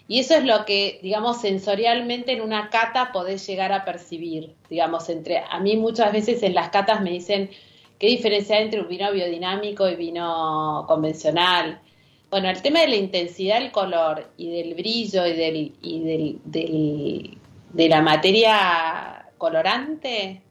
y 0.10 0.20
eso 0.20 0.34
es 0.34 0.44
lo 0.44 0.66
que, 0.66 1.00
digamos, 1.04 1.40
sensorialmente 1.40 2.32
en 2.32 2.42
una 2.42 2.72
cata 2.72 3.12
podés 3.12 3.46
llegar 3.46 3.72
a 3.72 3.86
percibir. 3.86 4.56
Digamos, 4.68 5.08
entre 5.08 5.44
a 5.48 5.60
mí 5.60 5.78
muchas 5.78 6.12
veces 6.12 6.42
en 6.42 6.56
las 6.56 6.70
catas 6.70 7.02
me 7.02 7.12
dicen 7.12 7.52
qué 8.00 8.08
diferencia 8.08 8.58
hay 8.58 8.64
entre 8.64 8.82
un 8.82 8.88
vino 8.88 9.12
biodinámico 9.12 9.88
y 9.88 9.96
vino 9.96 10.86
convencional. 10.88 11.80
Bueno, 12.30 12.50
el 12.50 12.62
tema 12.62 12.82
de 12.82 12.90
la 12.90 12.96
intensidad 12.96 13.60
del 13.60 13.72
color 13.72 14.32
y 14.38 14.50
del 14.50 14.76
brillo 14.76 15.26
y, 15.26 15.34
del, 15.34 15.74
y 15.82 16.40
del, 16.44 17.38
de 17.74 17.90
la 17.90 18.02
materia 18.02 19.32
colorante 19.38 20.42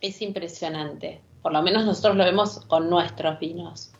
es 0.00 0.22
impresionante. 0.22 1.20
Por 1.42 1.52
lo 1.52 1.62
menos 1.62 1.84
nosotros 1.84 2.16
lo 2.16 2.24
vemos 2.24 2.60
con 2.66 2.88
nuestros 2.88 3.38
vinos. 3.38 3.92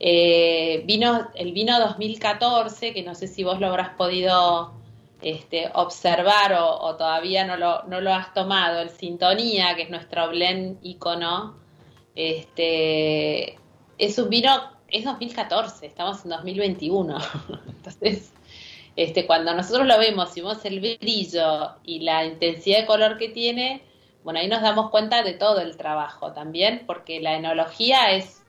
Eh, 0.00 0.82
vino, 0.84 1.28
el 1.36 1.52
vino 1.52 1.78
2014, 1.78 2.92
que 2.92 3.04
no 3.04 3.14
sé 3.14 3.28
si 3.28 3.44
vos 3.44 3.60
lo 3.60 3.68
habrás 3.68 3.90
podido 3.90 4.72
este, 5.22 5.70
observar 5.74 6.54
o, 6.58 6.96
todavía 6.96 7.46
no 7.46 7.56
lo, 7.56 7.84
no 7.84 8.00
lo 8.00 8.12
has 8.12 8.34
tomado, 8.34 8.80
el 8.80 8.90
Sintonía, 8.90 9.76
que 9.76 9.82
es 9.82 9.90
nuestro 9.90 10.28
blend 10.30 10.78
icono, 10.82 11.54
este, 12.16 13.56
es 13.98 14.18
un 14.18 14.28
vino, 14.28 14.50
es 14.92 15.04
2014, 15.04 15.86
estamos 15.86 16.24
en 16.24 16.30
2021. 16.30 17.18
Entonces, 17.68 18.32
este, 18.94 19.26
cuando 19.26 19.54
nosotros 19.54 19.86
lo 19.86 19.98
vemos 19.98 20.36
y 20.36 20.42
vemos 20.42 20.64
el 20.64 20.80
brillo 20.80 21.76
y 21.82 22.00
la 22.00 22.24
intensidad 22.24 22.80
de 22.80 22.86
color 22.86 23.16
que 23.16 23.30
tiene, 23.30 23.82
bueno, 24.22 24.38
ahí 24.38 24.48
nos 24.48 24.62
damos 24.62 24.90
cuenta 24.90 25.22
de 25.22 25.32
todo 25.32 25.60
el 25.60 25.76
trabajo 25.76 26.32
también, 26.32 26.84
porque 26.86 27.20
la 27.20 27.34
enología 27.34 28.12
es, 28.12 28.42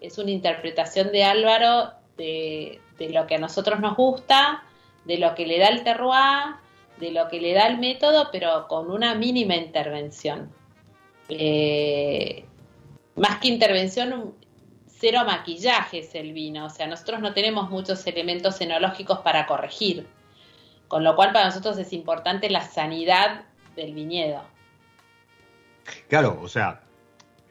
es 0.00 0.18
una 0.18 0.32
interpretación 0.32 1.12
de 1.12 1.24
Álvaro 1.24 1.92
de, 2.16 2.80
de 2.98 3.08
lo 3.10 3.26
que 3.26 3.36
a 3.36 3.38
nosotros 3.38 3.80
nos 3.80 3.96
gusta, 3.96 4.64
de 5.04 5.18
lo 5.18 5.34
que 5.34 5.46
le 5.46 5.58
da 5.58 5.68
el 5.68 5.84
terroir, 5.84 6.56
de 6.98 7.12
lo 7.12 7.28
que 7.28 7.40
le 7.40 7.54
da 7.54 7.68
el 7.68 7.78
método, 7.78 8.28
pero 8.32 8.66
con 8.68 8.90
una 8.90 9.14
mínima 9.14 9.56
intervención. 9.56 10.52
Eh, 11.28 12.44
más 13.16 13.38
que 13.38 13.48
intervención, 13.48 14.34
cero 14.98 15.22
maquillaje 15.26 16.00
es 16.00 16.14
el 16.14 16.32
vino, 16.32 16.66
o 16.66 16.70
sea, 16.70 16.86
nosotros 16.86 17.20
no 17.20 17.32
tenemos 17.34 17.70
muchos 17.70 18.06
elementos 18.06 18.60
enológicos 18.60 19.18
para 19.20 19.46
corregir, 19.46 20.06
con 20.88 21.04
lo 21.04 21.16
cual 21.16 21.32
para 21.32 21.46
nosotros 21.46 21.78
es 21.78 21.92
importante 21.92 22.50
la 22.50 22.62
sanidad 22.62 23.42
del 23.76 23.94
viñedo. 23.94 24.42
Claro, 26.08 26.38
o 26.40 26.48
sea... 26.48 26.80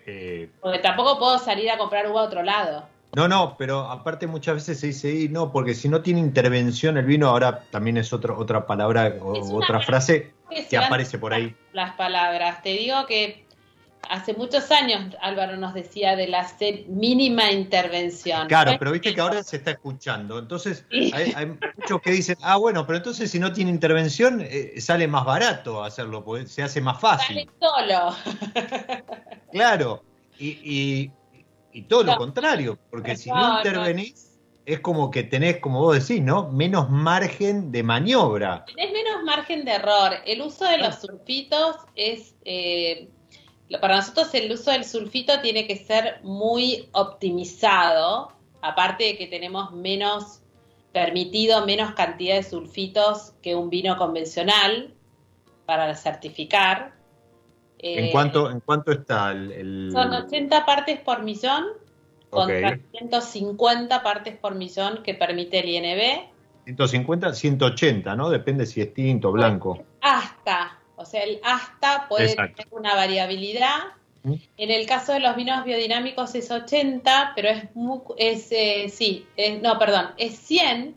Eh, 0.06 0.50
porque 0.60 0.80
tampoco 0.80 1.18
puedo 1.18 1.40
salir 1.40 1.72
a 1.72 1.78
comprar 1.78 2.10
uva 2.10 2.22
a 2.22 2.24
otro 2.26 2.44
lado. 2.44 2.88
No, 3.16 3.28
no, 3.28 3.56
pero 3.58 3.82
aparte 3.82 4.26
muchas 4.26 4.56
veces 4.56 4.80
se 4.80 4.88
dice, 4.88 5.30
no, 5.30 5.52
porque 5.52 5.76
si 5.76 5.88
no 5.88 6.02
tiene 6.02 6.20
intervención 6.20 6.98
el 6.98 7.06
vino, 7.06 7.30
ahora 7.30 7.64
también 7.70 7.98
es 7.98 8.12
otro, 8.12 8.38
otra 8.38 8.66
palabra 8.66 9.16
o 9.22 9.56
otra 9.56 9.80
frase 9.82 10.34
que, 10.70 10.78
aparece 10.78 11.20
por 11.20 11.34
ahí. 11.34 11.56
Las 11.74 11.94
palabras, 11.94 12.64
te 12.64 12.70
digo 12.70 13.06
que 13.06 13.46
hace 14.10 14.34
muchos 14.34 14.70
años 14.72 15.16
Álvaro 15.22 15.58
nos 15.58 15.74
decía 15.74 16.16
de 16.16 16.28
la 16.28 16.48
mínima 16.88 17.52
intervención. 17.52 18.48
Claro, 18.48 18.74
pero 18.80 18.92
viste 18.92 19.14
que 19.14 19.22
ahora 19.22 19.44
se 19.44 19.58
está 19.58 19.72
escuchando. 19.72 20.40
Entonces 20.40 20.86
hay, 20.92 21.46
muchos 21.46 22.02
que 22.02 22.12
dicen, 22.12 22.38
ah, 22.42 22.58
bueno, 22.58 22.86
pero 22.86 22.98
entonces 22.98 23.32
si 23.32 23.40
no 23.40 23.52
tiene 23.52 23.72
intervención 23.72 24.42
eh, 24.42 24.80
sale 24.80 25.08
más 25.08 25.26
barato 25.26 25.84
hacerlo, 25.84 26.24
porque 26.24 26.48
se 26.48 26.64
hace 26.64 26.82
más 26.82 27.00
fácil. 27.00 27.36
Sale 27.36 27.50
solo. 27.60 28.16
Claro, 29.52 30.04
y 30.40 31.12
y 31.74 31.82
todo 31.84 32.04
lo 32.04 32.16
contrario, 32.18 32.78
porque 32.90 33.18
si 33.18 33.30
no 33.30 33.58
intervenís, 33.58 34.40
es 34.66 34.80
como 34.80 35.12
que 35.12 35.24
tenés, 35.24 35.58
como 35.58 35.80
vos 35.82 36.08
decís, 36.08 36.24
¿no? 36.24 36.50
Menos 36.52 36.90
margen 36.90 37.72
de 37.72 37.84
maniobra. 37.84 38.64
Tenés 38.66 38.94
menos 38.94 39.24
margen 39.24 39.66
de 39.66 39.72
error. 39.72 40.14
El 40.26 40.42
uso 40.42 40.66
de 40.66 40.78
los 40.78 41.02
sulfitos 41.02 41.78
es. 41.96 42.36
Eh, 42.46 43.10
para 43.82 43.96
nosotros, 43.98 44.34
el 44.34 44.52
uso 44.52 44.72
del 44.72 44.86
sulfito 44.86 45.40
tiene 45.42 45.68
que 45.68 45.78
ser 45.78 46.20
muy 46.24 46.90
optimizado. 46.92 48.32
Aparte 48.62 49.04
de 49.04 49.18
que 49.18 49.28
tenemos 49.28 49.74
menos 49.74 50.44
permitido 50.94 51.66
menos 51.66 51.94
cantidad 51.94 52.36
de 52.36 52.44
sulfitos 52.44 53.34
que 53.42 53.56
un 53.56 53.70
vino 53.70 53.98
convencional 53.98 54.94
para 55.66 55.94
certificar. 55.96 56.94
¿En, 57.80 58.12
cuánto, 58.12 58.50
¿En 58.50 58.62
cuánto 58.62 58.92
está 58.92 59.32
el, 59.32 59.90
Son 59.92 60.14
80 60.14 60.66
partes 60.66 61.00
por 61.02 61.24
millón 61.24 61.66
contra 62.30 62.80
150 62.92 64.04
partes 64.04 64.38
por 64.38 64.56
millón 64.56 65.04
que 65.04 65.14
permite 65.16 65.60
el 65.60 65.70
INB. 65.70 66.30
150, 66.66 67.34
180, 67.34 68.16
¿no? 68.16 68.30
Depende 68.30 68.66
si 68.66 68.82
es 68.82 68.94
tinto 68.94 69.32
blanco. 69.32 69.84
Hasta, 70.00 70.80
o 70.96 71.06
sea, 71.06 71.24
el 71.24 71.40
hasta 71.44 72.08
puede 72.08 72.36
tener 72.36 72.68
una 72.72 72.96
variabilidad. 72.96 73.80
En 74.26 74.72
el 74.72 74.86
caso 74.86 75.12
de 75.12 75.20
los 75.20 75.36
vinos 75.36 75.66
biodinámicos 75.66 76.34
es 76.36 76.50
80, 76.50 77.34
pero 77.36 77.50
es, 77.50 77.76
muy, 77.76 78.00
es 78.18 78.48
eh, 78.52 78.88
sí, 78.88 79.28
no, 79.62 79.78
perdón, 79.78 80.12
es 80.18 80.38
100, 80.38 80.96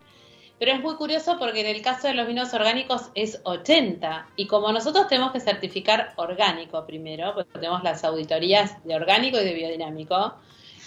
pero 0.59 0.73
es 0.73 0.81
muy 0.81 0.95
curioso 0.95 1.37
porque 1.39 1.61
en 1.61 1.67
el 1.67 1.83
caso 1.83 2.07
de 2.07 2.15
los 2.15 2.27
vinos 2.29 2.55
orgánicos 2.55 3.11
es 3.15 3.41
80. 3.43 4.29
Y 4.37 4.47
como 4.47 4.73
nosotros 4.73 5.09
tenemos 5.09 5.33
que 5.33 5.41
certificar 5.41 6.13
orgánico 6.17 6.87
primero, 6.87 7.35
porque 7.35 7.59
tenemos 7.59 7.83
las 7.83 8.05
auditorías 8.05 8.83
de 8.85 8.95
orgánico 8.95 9.41
y 9.41 9.45
de 9.45 9.55
biodinámico, 9.55 10.35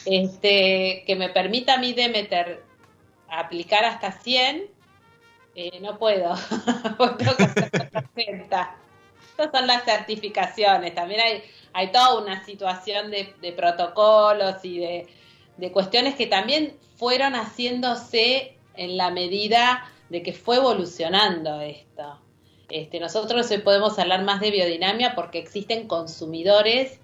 este, 0.06 1.04
que 1.06 1.16
me 1.18 1.30
permita 1.30 1.76
a 1.76 1.78
mí 1.78 1.94
Demeter 1.94 2.64
aplicar 3.28 3.86
hasta 3.86 4.12
100, 4.12 4.64
eh, 5.56 5.80
no 5.82 6.00
puedo. 6.00 6.34
tengo 7.18 7.36
que 7.36 7.44
hacer 7.44 7.92
80. 8.16 8.76
Estas 9.40 9.58
son 9.58 9.68
las 9.68 9.86
certificaciones. 9.86 10.94
También 10.94 11.22
hay, 11.22 11.44
hay 11.72 11.94
toda 11.94 12.20
una 12.20 12.44
situación 12.44 13.10
de, 13.10 13.54
protocolos 13.54 14.56
y 14.64 14.80
de, 14.80 15.72
cuestiones 15.72 16.16
que 16.16 16.28
también 16.28 16.76
fueron 16.98 17.36
haciéndose 17.36 18.58
en 18.76 18.98
la 18.98 19.12
medida 19.12 19.90
de 20.10 20.24
que 20.24 20.34
fue 20.34 20.58
evolucionando 20.58 21.62
esto. 21.62 22.20
Este, 22.70 23.00
nosotros 23.00 23.50
hoy 23.50 23.60
podemos 23.60 23.98
hablar 23.98 24.24
más 24.24 24.42
de 24.42 24.52
biodinamia 24.52 25.16
porque 25.16 25.40
existen 25.40 25.88
consumidores 25.88 27.00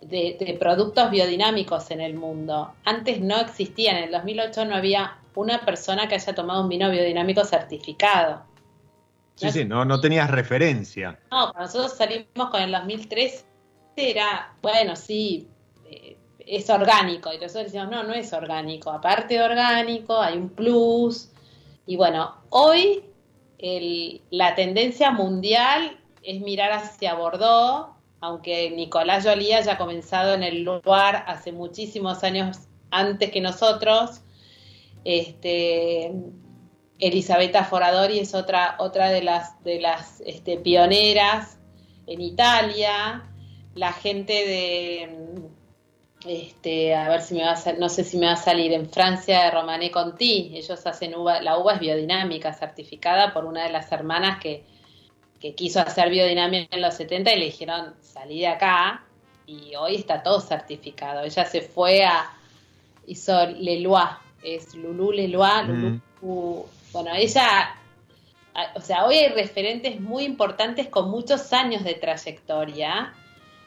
de, 0.00 0.56
productos 0.58 1.10
biodinámicos 1.10 1.90
en 1.90 2.00
el 2.00 2.14
mundo. 2.14 2.72
Antes 2.84 3.20
no 3.20 3.38
existían, 3.38 3.96
en 3.96 4.04
el 4.04 4.10
2008 4.10 4.64
no 4.64 4.74
había 4.74 5.18
una 5.34 5.60
persona 5.66 6.08
que 6.08 6.14
haya 6.14 6.34
tomado 6.34 6.62
un 6.62 6.70
vino 6.70 6.90
biodinámico 6.90 7.44
certificado. 7.44 8.51
Sí, 9.42 9.60
sí, 9.60 9.64
no, 9.64 9.84
no 9.84 10.00
tenías 10.00 10.30
referencia. 10.30 11.18
No, 11.30 11.52
nosotros 11.52 11.96
salimos 11.96 12.50
con 12.50 12.62
el 12.62 12.70
2003, 12.70 13.44
era, 13.96 14.54
bueno, 14.62 14.94
sí, 14.96 15.48
eh, 15.84 16.16
es 16.38 16.70
orgánico. 16.70 17.32
Y 17.32 17.38
nosotros 17.38 17.64
decimos, 17.64 17.90
no, 17.90 18.02
no 18.04 18.14
es 18.14 18.32
orgánico. 18.32 18.90
Aparte 18.90 19.34
de 19.34 19.42
orgánico, 19.42 20.20
hay 20.20 20.36
un 20.36 20.48
plus. 20.48 21.30
Y 21.86 21.96
bueno, 21.96 22.36
hoy 22.50 23.04
la 24.30 24.54
tendencia 24.54 25.10
mundial 25.10 25.98
es 26.22 26.40
mirar 26.40 26.72
hacia 26.72 27.14
Bordeaux, 27.14 27.94
aunque 28.20 28.70
Nicolás 28.70 29.24
Jolie 29.24 29.54
haya 29.54 29.78
comenzado 29.78 30.34
en 30.34 30.42
el 30.42 30.62
lugar 30.62 31.24
hace 31.26 31.52
muchísimos 31.52 32.22
años 32.24 32.58
antes 32.90 33.30
que 33.30 33.40
nosotros. 33.40 34.22
Este, 35.04 36.12
Elisabetta 37.02 37.64
Foradori 37.64 38.20
es 38.20 38.32
otra, 38.32 38.76
otra 38.78 39.10
de 39.10 39.22
las, 39.22 39.60
de 39.64 39.80
las 39.80 40.20
este, 40.20 40.56
pioneras 40.56 41.58
en 42.06 42.20
Italia. 42.20 43.24
La 43.74 43.92
gente 43.92 44.32
de 44.32 45.42
este, 46.24 46.94
a 46.94 47.08
ver 47.08 47.22
si 47.22 47.34
me 47.34 47.42
va 47.42 47.54
a 47.54 47.72
no 47.72 47.88
sé 47.88 48.04
si 48.04 48.18
me 48.18 48.26
va 48.26 48.34
a 48.34 48.36
salir 48.36 48.72
en 48.72 48.88
Francia 48.88 49.42
de 49.42 49.50
Romané 49.50 49.90
Conti, 49.90 50.52
ellos 50.54 50.86
hacen 50.86 51.16
uva, 51.16 51.42
la 51.42 51.58
uva 51.58 51.74
es 51.74 51.80
biodinámica, 51.80 52.52
certificada 52.52 53.34
por 53.34 53.46
una 53.46 53.64
de 53.64 53.70
las 53.70 53.90
hermanas 53.90 54.38
que, 54.40 54.64
quiso 55.56 55.80
hacer 55.80 56.08
biodinámica 56.08 56.76
en 56.76 56.82
los 56.82 56.94
70 56.94 57.32
y 57.32 57.38
le 57.40 57.44
dijeron, 57.46 57.94
salí 58.00 58.38
de 58.38 58.46
acá, 58.46 59.02
y 59.44 59.74
hoy 59.74 59.96
está 59.96 60.22
todo 60.22 60.40
certificado. 60.40 61.24
Ella 61.24 61.44
se 61.46 61.62
fue 61.62 62.04
a, 62.04 62.30
hizo 63.08 63.46
Lelois, 63.46 64.10
es 64.44 64.72
Lulu 64.76 65.10
Lelois, 65.10 65.66
mm. 65.66 66.00
Bueno, 66.92 67.14
ella, 67.14 67.76
o 68.74 68.80
sea, 68.80 69.06
hoy 69.06 69.16
hay 69.16 69.28
referentes 69.30 70.00
muy 70.00 70.24
importantes 70.24 70.88
con 70.88 71.10
muchos 71.10 71.52
años 71.52 71.84
de 71.84 71.94
trayectoria, 71.94 73.14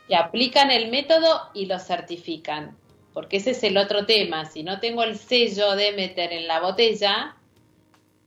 que 0.08 0.16
aplican 0.16 0.72
el 0.72 0.92
método 0.92 1.50
y 1.54 1.66
lo 1.66 1.80
certifican. 1.80 2.78
Porque 3.14 3.38
ese 3.38 3.52
es 3.52 3.64
el 3.64 3.78
otro 3.78 4.06
tema. 4.06 4.46
Si 4.46 4.62
no 4.62 4.80
tengo 4.80 5.04
el 5.04 5.18
sello 5.18 5.76
de 5.76 5.94
meter 5.94 6.34
en 6.34 6.48
la 6.48 6.60
botella, 6.60 7.36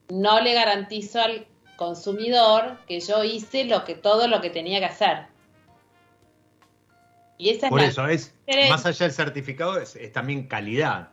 no 0.08 0.40
le 0.40 0.54
garantizo 0.54 1.20
al 1.20 1.46
consumidor 1.76 2.78
que 2.86 3.00
yo 3.00 3.22
hice 3.22 3.64
lo 3.64 3.84
que 3.84 3.94
todo 3.94 4.26
lo 4.28 4.40
que 4.40 4.50
tenía 4.50 4.80
que 4.80 4.86
hacer. 4.86 5.26
Y 7.36 7.50
esa 7.50 7.68
Por 7.68 7.80
eso 7.80 8.06
es 8.08 8.34
más 8.68 8.84
allá 8.84 9.06
del 9.06 9.14
certificado 9.14 9.78
es, 9.78 9.96
también 10.12 10.48
calidad. 10.48 11.10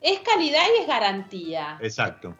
Es 0.00 0.20
calidad 0.20 0.62
y 0.76 0.80
es 0.80 0.86
garantía. 0.86 1.78
Exacto. 1.80 2.34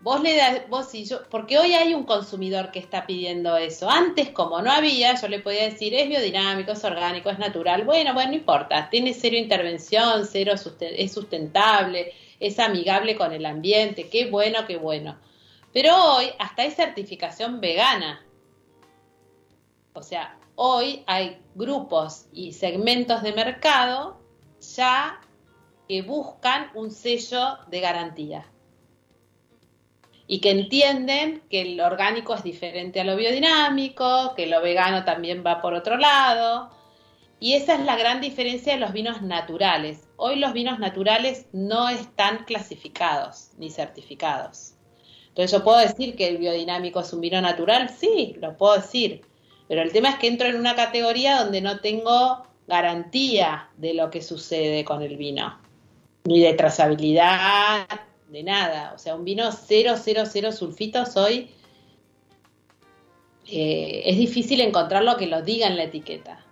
Vos 0.00 0.22
le 0.22 0.36
das, 0.36 0.68
vos 0.68 0.94
y 0.94 1.04
yo, 1.04 1.28
porque 1.28 1.58
hoy 1.58 1.72
hay 1.72 1.92
un 1.92 2.04
consumidor 2.04 2.70
que 2.70 2.78
está 2.78 3.04
pidiendo 3.04 3.56
eso. 3.56 3.90
Antes, 3.90 4.30
como 4.30 4.62
no 4.62 4.70
había, 4.70 5.20
yo 5.20 5.26
le 5.26 5.40
podía 5.40 5.64
decir, 5.64 5.92
es 5.92 6.08
biodinámico, 6.08 6.70
es 6.72 6.84
orgánico, 6.84 7.30
es 7.30 7.38
natural. 7.38 7.84
Bueno, 7.84 8.14
bueno, 8.14 8.30
no 8.30 8.36
importa, 8.36 8.88
tiene 8.90 9.12
cero 9.12 9.36
intervención, 9.36 10.24
cero 10.24 10.52
es 10.54 11.12
sustentable, 11.12 12.12
es 12.38 12.58
amigable 12.60 13.16
con 13.16 13.32
el 13.32 13.44
ambiente, 13.44 14.08
qué 14.08 14.30
bueno, 14.30 14.66
qué 14.66 14.76
bueno. 14.76 15.18
Pero 15.72 15.96
hoy 15.96 16.26
hasta 16.38 16.62
hay 16.62 16.70
certificación 16.70 17.60
vegana. 17.60 18.24
O 19.94 20.02
sea, 20.02 20.38
hoy 20.54 21.02
hay 21.06 21.40
grupos 21.56 22.26
y 22.32 22.52
segmentos 22.52 23.22
de 23.22 23.32
mercado 23.32 24.20
ya 24.76 25.20
que 25.88 26.02
buscan 26.02 26.70
un 26.74 26.90
sello 26.92 27.58
de 27.68 27.80
garantía. 27.80 28.46
Y 30.30 30.40
que 30.40 30.50
entienden 30.50 31.42
que 31.48 31.62
el 31.62 31.80
orgánico 31.80 32.34
es 32.34 32.44
diferente 32.44 33.00
a 33.00 33.04
lo 33.04 33.16
biodinámico, 33.16 34.34
que 34.36 34.46
lo 34.46 34.60
vegano 34.60 35.04
también 35.04 35.42
va 35.44 35.62
por 35.62 35.72
otro 35.72 35.96
lado. 35.96 36.70
Y 37.40 37.54
esa 37.54 37.74
es 37.74 37.80
la 37.80 37.96
gran 37.96 38.20
diferencia 38.20 38.74
de 38.74 38.78
los 38.78 38.92
vinos 38.92 39.22
naturales. 39.22 40.06
Hoy 40.16 40.36
los 40.36 40.52
vinos 40.52 40.78
naturales 40.78 41.46
no 41.52 41.88
están 41.88 42.44
clasificados 42.44 43.52
ni 43.56 43.70
certificados. 43.70 44.74
Entonces 45.28 45.50
yo 45.50 45.64
puedo 45.64 45.78
decir 45.78 46.14
que 46.14 46.28
el 46.28 46.36
biodinámico 46.36 47.00
es 47.00 47.10
un 47.14 47.22
vino 47.22 47.40
natural, 47.40 47.88
sí, 47.88 48.36
lo 48.38 48.54
puedo 48.56 48.74
decir, 48.76 49.22
pero 49.66 49.80
el 49.80 49.92
tema 49.92 50.10
es 50.10 50.16
que 50.16 50.26
entro 50.26 50.48
en 50.48 50.56
una 50.56 50.74
categoría 50.74 51.42
donde 51.42 51.62
no 51.62 51.80
tengo 51.80 52.44
garantía 52.66 53.70
de 53.78 53.94
lo 53.94 54.10
que 54.10 54.20
sucede 54.20 54.84
con 54.84 55.00
el 55.00 55.16
vino, 55.16 55.58
ni 56.24 56.40
de 56.40 56.52
trazabilidad, 56.54 57.86
de 58.28 58.42
nada. 58.42 58.92
O 58.94 58.98
sea, 58.98 59.14
un 59.14 59.24
vino 59.24 59.50
000 59.50 59.96
sulfitos 60.52 61.16
hoy 61.16 61.50
eh, 63.46 64.02
es 64.04 64.18
difícil 64.18 64.60
encontrarlo 64.60 65.16
que 65.16 65.26
lo 65.26 65.42
diga 65.42 65.66
en 65.66 65.76
la 65.76 65.84
etiqueta. 65.84 66.44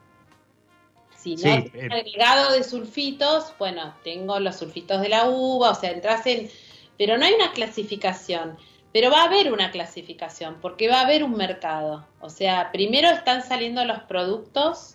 Si 1.17 1.37
no 1.37 1.51
es 1.51 1.75
eh. 1.75 1.89
agregado 1.91 2.53
de 2.53 2.63
sulfitos, 2.63 3.53
bueno, 3.59 3.95
tengo 4.03 4.39
los 4.41 4.57
sulfitos 4.57 5.01
de 5.01 5.09
la 5.09 5.29
uva, 5.29 5.71
o 5.71 5.75
sea, 5.75 5.91
entras 5.91 6.27
en... 6.27 6.49
Pero 6.97 7.19
no 7.19 7.27
hay 7.27 7.35
una 7.35 7.53
clasificación. 7.53 8.57
Pero 8.93 9.11
va 9.11 9.23
a 9.23 9.25
haber 9.25 9.53
una 9.53 9.71
clasificación, 9.71 10.57
porque 10.63 10.89
va 10.89 11.01
a 11.01 11.05
haber 11.05 11.23
un 11.23 11.37
mercado. 11.37 12.07
O 12.21 12.31
sea, 12.31 12.71
primero 12.73 13.09
están 13.11 13.43
saliendo 13.43 13.85
los 13.85 13.99
productos, 14.05 14.95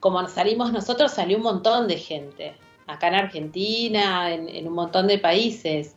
como 0.00 0.26
salimos 0.28 0.72
nosotros, 0.72 1.12
salió 1.12 1.36
un 1.36 1.42
montón 1.42 1.88
de 1.88 1.98
gente, 1.98 2.56
acá 2.88 3.08
en 3.08 3.14
Argentina, 3.14 4.32
en, 4.32 4.66
un 4.66 4.74
montón 4.74 5.06
de 5.06 5.18
países. 5.18 5.94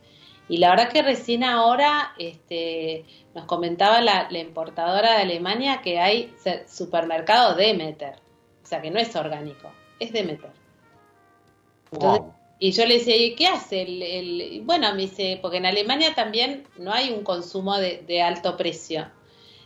Y 0.48 0.58
la 0.58 0.70
verdad 0.70 0.90
que 0.90 1.02
recién 1.02 1.44
ahora 1.44 2.14
este, 2.20 3.06
nos 3.34 3.46
comentaba 3.46 4.02
la, 4.02 4.28
importadora 4.38 5.14
de 5.14 5.22
Alemania 5.22 5.82
que 5.82 6.00
hay 6.00 6.34
supermercados 6.68 7.58
Demeter, 7.58 8.16
o 8.62 8.68
sea 8.68 8.82
que 8.82 8.92
no 8.92 9.00
es 9.00 9.16
orgánico, 9.16 9.72
es 10.00 10.12
Demeter. 10.12 10.52
Y 12.60 12.74
yo 12.74 12.86
le 12.86 12.96
decía, 12.96 13.16
¿y 13.16 13.34
qué 13.36 13.48
hace? 13.48 13.82
El, 13.82 14.62
Bueno, 14.66 14.94
me 14.94 15.04
dice, 15.04 15.40
porque 15.42 15.58
en 15.58 15.66
Alemania 15.66 16.14
también 16.14 16.68
no 16.78 16.92
hay 16.92 17.10
un 17.10 17.24
consumo 17.24 17.78
de, 17.78 18.22
alto 18.22 18.58
precio. 18.58 19.10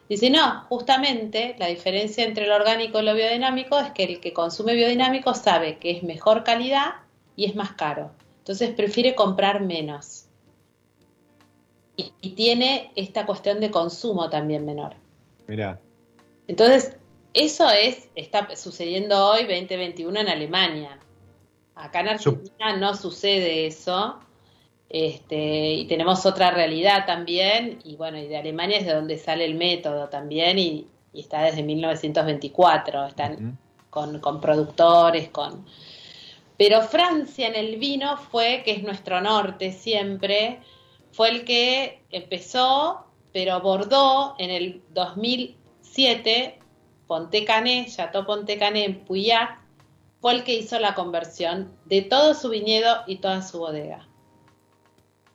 Dice, 0.08 0.30
no, 0.30 0.66
justamente 0.70 1.56
la 1.58 1.68
diferencia 1.68 2.24
entre 2.24 2.46
lo 2.46 2.56
orgánico 2.56 3.00
y 3.00 3.06
lo 3.06 3.16
biodinámico 3.16 3.80
es 3.80 3.90
que 3.92 4.04
el 4.04 4.20
que 4.20 4.34
consume 4.34 4.76
biodinámico 4.76 5.34
sabe 5.34 5.80
que 5.80 5.90
es 5.90 6.04
mejor 6.04 6.44
calidad 6.44 7.05
y 7.36 7.46
es 7.46 7.56
más 7.56 7.74
caro. 7.74 8.12
Entonces 8.40 8.74
prefiere 8.76 9.16
comprar 9.16 9.62
menos. 9.62 10.26
Y, 11.98 12.12
y 12.22 12.32
tiene 12.32 12.92
esta 12.96 13.26
cuestión 13.26 13.60
de 13.60 13.72
consumo 13.72 14.30
también 14.30 14.66
menor. 14.66 14.96
Mira. 15.48 15.80
Entonces, 16.48 16.98
eso 17.34 17.70
es, 17.70 18.10
está 18.16 18.56
sucediendo 18.56 19.32
hoy 19.32 19.42
2021 19.42 20.20
en 20.20 20.28
Alemania. 20.30 21.00
Acá 21.76 22.02
en 22.02 22.10
Argentina 22.10 22.78
no 22.78 22.96
sucede 22.96 23.68
eso. 23.68 24.20
Este, 24.90 25.74
y 25.74 25.88
tenemos 25.88 26.26
otra 26.26 26.52
realidad 26.52 27.06
también, 27.06 27.80
y 27.84 27.96
bueno, 27.96 28.18
y 28.18 28.28
de 28.28 28.38
Alemania 28.38 28.78
es 28.78 28.86
de 28.86 28.94
donde 28.94 29.18
sale 29.18 29.44
el 29.44 29.56
método 29.56 30.08
también, 30.08 30.60
y, 30.60 30.88
está 31.14 31.44
desde 31.44 31.64
1924, 31.64 33.08
están 33.08 33.58
con, 33.90 34.20
con, 34.20 34.40
productores, 34.40 35.30
con... 35.30 35.66
Pero 36.58 36.82
Francia 36.82 37.48
en 37.48 37.56
el 37.56 37.78
vino 37.78 38.18
fue, 38.18 38.62
que 38.64 38.72
es 38.72 38.84
nuestro 38.84 39.20
norte 39.22 39.72
siempre, 39.72 40.62
fue 41.12 41.30
el 41.30 41.46
que 41.46 42.02
empezó, 42.12 43.06
pero 43.32 43.60
Bordeaux 43.62 44.36
en 44.38 44.50
el 44.50 44.82
2007, 44.90 46.60
Pontecané, 47.08 47.86
Chateau 47.88 48.26
Pontecané 48.26 48.86
en 48.86 49.06
Puyac, 49.06 49.62
fue 50.22 50.34
el 50.34 50.44
que 50.44 50.56
hizo 50.56 50.80
la 50.80 50.96
conversión 50.96 51.78
de 51.86 52.02
todo 52.02 52.34
su 52.34 52.50
viñedo 52.50 53.04
y 53.06 53.18
toda 53.18 53.42
su 53.42 53.60
bodega. 53.60 54.08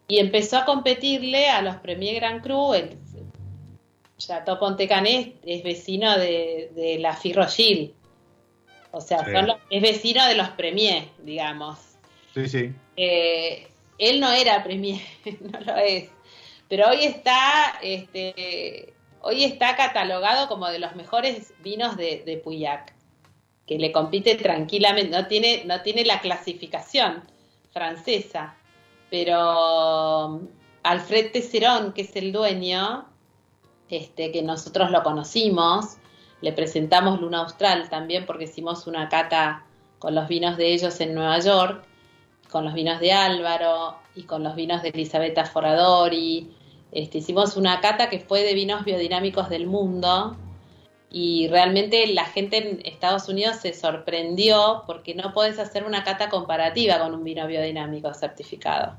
Y 0.09 0.19
empezó 0.19 0.57
a 0.59 0.65
competirle 0.65 1.49
a 1.49 1.63
los 1.63 1.77
Premier 1.77 2.17
Grand 2.17 2.43
Cru. 2.43 2.75
El 2.75 2.99
Chateau 4.19 4.59
Pontecané 4.59 5.37
es 5.45 5.63
vecino 5.63 6.19
de, 6.19 6.97
la 6.99 7.15
Firrogil. 7.15 7.95
O 8.93 9.01
sea, 9.01 9.25
es 9.71 9.83
vecino 9.83 10.27
de 10.27 10.35
los 10.35 10.49
Premier, 10.51 11.05
digamos. 11.23 11.79
Sí, 12.35 12.49
sí. 12.49 12.73
Eh, 12.97 13.69
él 13.99 14.21
no 14.21 14.31
era 14.33 14.65
Premier, 14.65 15.01
no 15.41 15.61
lo 15.61 15.77
es. 15.77 16.09
Pero 16.69 16.89
hoy 16.89 17.05
está, 17.05 17.79
este, 17.83 18.93
hoy 19.21 19.45
está 19.45 19.77
catalogado 19.77 20.49
como 20.49 20.69
de 20.69 20.79
los 20.79 20.95
mejores 20.97 21.53
vinos 21.63 21.97
de, 21.97 22.23
de 22.25 22.37
Puyac 22.37 22.95
que 23.71 23.79
le 23.79 23.93
compite 23.93 24.35
tranquilamente, 24.35 25.17
no 25.17 25.29
tiene, 25.29 25.63
no 25.65 25.81
tiene 25.83 26.05
la 26.05 26.21
clasificación 26.21 27.23
francesa, 27.73 28.57
pero 29.11 30.27
um, 30.27 30.49
Alfred 30.83 31.31
Tesserón, 31.31 31.93
que 31.93 32.03
es 32.03 32.17
el 32.17 32.33
dueño, 32.33 33.07
este, 33.89 34.33
que 34.33 34.43
nosotros 34.43 34.91
lo 34.91 35.05
conocimos, 35.05 35.99
le 36.41 36.53
presentamos 36.53 37.21
Luna 37.21 37.41
Austral 37.41 37.89
también 37.89 38.27
porque 38.27 38.45
hicimos 38.45 38.87
una 38.87 39.09
cata 39.09 39.65
con 39.99 40.15
los 40.15 40.29
vinos 40.29 40.57
de 40.57 40.73
ellos 40.73 41.01
en 41.01 41.15
Nueva 41.15 41.39
York, 41.41 41.85
con 42.51 42.65
los 42.65 42.75
vinos 42.75 43.01
de 43.01 43.13
Álvaro 43.13 43.97
y 44.15 44.25
con 44.25 44.43
los 44.43 44.55
vinos 44.55 44.83
de 44.83 44.89
Elisabetta 44.89 45.45
Foradori. 45.45 46.51
Este, 46.93 47.19
hicimos 47.19 47.57
una 47.57 47.81
cata 47.81 48.09
que 48.09 48.19
fue 48.19 48.43
de 48.43 48.55
vinos 48.55 48.85
biodinámicos 48.85 49.49
del 49.49 49.67
mundo 49.67 50.37
y 51.11 51.49
realmente 51.49 52.07
la 52.09 52.25
gente 52.25 52.57
en 52.57 52.81
Estados 52.85 53.29
Unidos 53.29 53.57
se 53.57 53.75
sorprendió 53.75 54.85
porque 54.87 55.15
no 55.15 55.33
puedes 55.33 55.59
hacer 55.59 55.85
una 55.85 56.03
cata 56.03 56.29
comparativa 56.29 56.99
con 56.99 57.15
un 57.15 57.23
vino 57.23 57.47
biodinámico 57.47 58.15
certificado. 58.15 58.97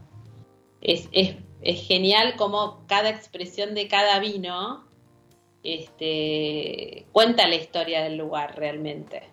Es, 0.81 1.09
es, 1.11 1.35
es 1.61 1.87
genial 1.87 2.35
como 2.37 2.83
cada 2.87 3.09
expresión 3.09 3.73
de 3.73 3.87
cada 3.87 4.19
vino 4.19 4.83
este, 5.63 7.05
cuenta 7.11 7.47
la 7.47 7.55
historia 7.55 8.01
del 8.03 8.17
lugar 8.17 8.55
realmente. 8.57 9.23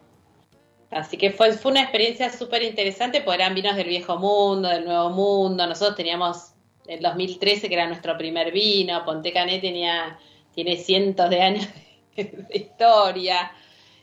Así 0.91 1.19
que 1.19 1.31
fue, 1.31 1.53
fue 1.53 1.73
una 1.73 1.83
experiencia 1.83 2.31
súper 2.33 2.63
interesante, 2.63 3.21
porque 3.21 3.43
eran 3.43 3.55
vinos 3.55 3.77
del 3.77 3.89
viejo 3.89 4.19
mundo, 4.19 4.69
del 4.69 4.85
nuevo 4.85 5.11
mundo. 5.11 5.67
Nosotros 5.67 5.97
teníamos 5.97 6.55
el 6.87 7.01
2013, 7.01 7.69
que 7.69 7.75
era 7.75 7.87
nuestro 7.87 8.17
primer 8.17 8.51
vino, 8.53 9.05
Ponte 9.05 9.33
Canet 9.33 9.61
tenía, 9.61 10.19
tiene 10.55 10.77
cientos 10.77 11.29
de 11.29 11.43
años 11.43 11.69
de 12.17 12.47
historia. 12.55 13.53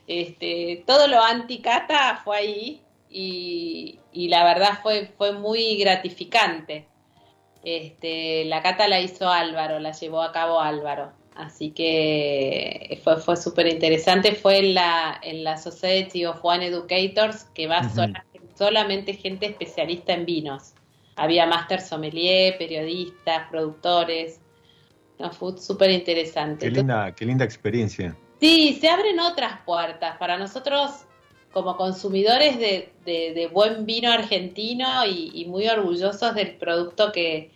Este, 0.06 0.84
todo 0.86 1.08
lo 1.08 1.20
anti-cata 1.20 2.20
fue 2.24 2.36
ahí 2.36 2.82
y, 3.10 3.98
la 4.28 4.44
verdad 4.44 4.78
fue, 4.82 5.06
fue 5.18 5.32
muy 5.32 5.76
gratificante. 5.76 6.86
Este, 7.64 8.44
la 8.44 8.62
cata 8.62 8.86
la 8.86 9.00
hizo 9.00 9.28
Álvaro, 9.28 9.80
la 9.80 9.90
llevó 9.90 10.22
a 10.22 10.30
cabo 10.30 10.60
Álvaro. 10.60 11.12
Así 11.36 11.70
que 11.70 12.98
fue, 13.04 13.18
fue 13.18 13.36
súper 13.36 13.66
interesante. 13.66 14.34
Fue 14.34 14.58
en 14.58 14.74
la, 14.74 15.20
en 15.22 15.44
la 15.44 15.58
Society 15.58 16.24
of 16.24 16.38
One 16.42 16.66
Educators, 16.66 17.44
que 17.54 17.66
va 17.66 17.82
solamente 18.54 19.12
gente 19.14 19.46
especialista 19.46 20.14
en 20.14 20.24
vinos. 20.24 20.72
Había 21.16 21.46
máster 21.46 21.80
sommelier, 21.80 22.56
periodistas, 22.58 23.48
productores. 23.50 24.40
No, 25.18 25.30
fue 25.30 25.56
súper 25.58 25.90
interesante. 25.90 26.66
Qué 26.66 26.72
linda, 26.72 27.14
qué 27.14 27.24
linda 27.26 27.44
experiencia. 27.44 28.16
Sí, 28.40 28.78
se 28.80 28.88
abren 28.88 29.20
otras 29.20 29.60
puertas. 29.64 30.16
Para 30.18 30.38
nosotros, 30.38 31.06
como 31.52 31.76
consumidores 31.76 32.58
de, 32.58 33.50
buen 33.52 33.86
vino 33.86 34.10
argentino 34.10 35.06
y, 35.06 35.44
muy 35.46 35.68
orgullosos 35.68 36.34
del 36.34 36.56
producto 36.56 37.12
que, 37.12 37.50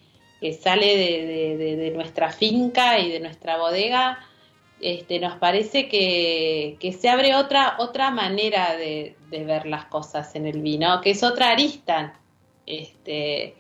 sale 0.61 0.97
de, 0.97 1.93
nuestra 1.95 2.31
finca 2.33 2.99
y 2.99 3.11
de 3.11 3.21
nuestra 3.21 3.59
bodega, 3.59 4.19
este, 4.81 5.21
nos 5.21 5.37
parece 5.39 5.89
que, 5.89 6.99
se 6.99 7.09
abre 7.09 7.35
otra, 7.35 7.77
otra 7.79 8.11
manera 8.11 8.77
de, 8.77 9.17
ver 9.31 9.67
las 9.67 9.87
cosas 9.87 10.35
en 10.35 10.47
el 10.47 10.61
vino, 10.61 11.01
que 11.01 11.11
es 11.11 11.23
otra 11.23 11.51
arista. 11.51 12.15
Este... 12.67 13.55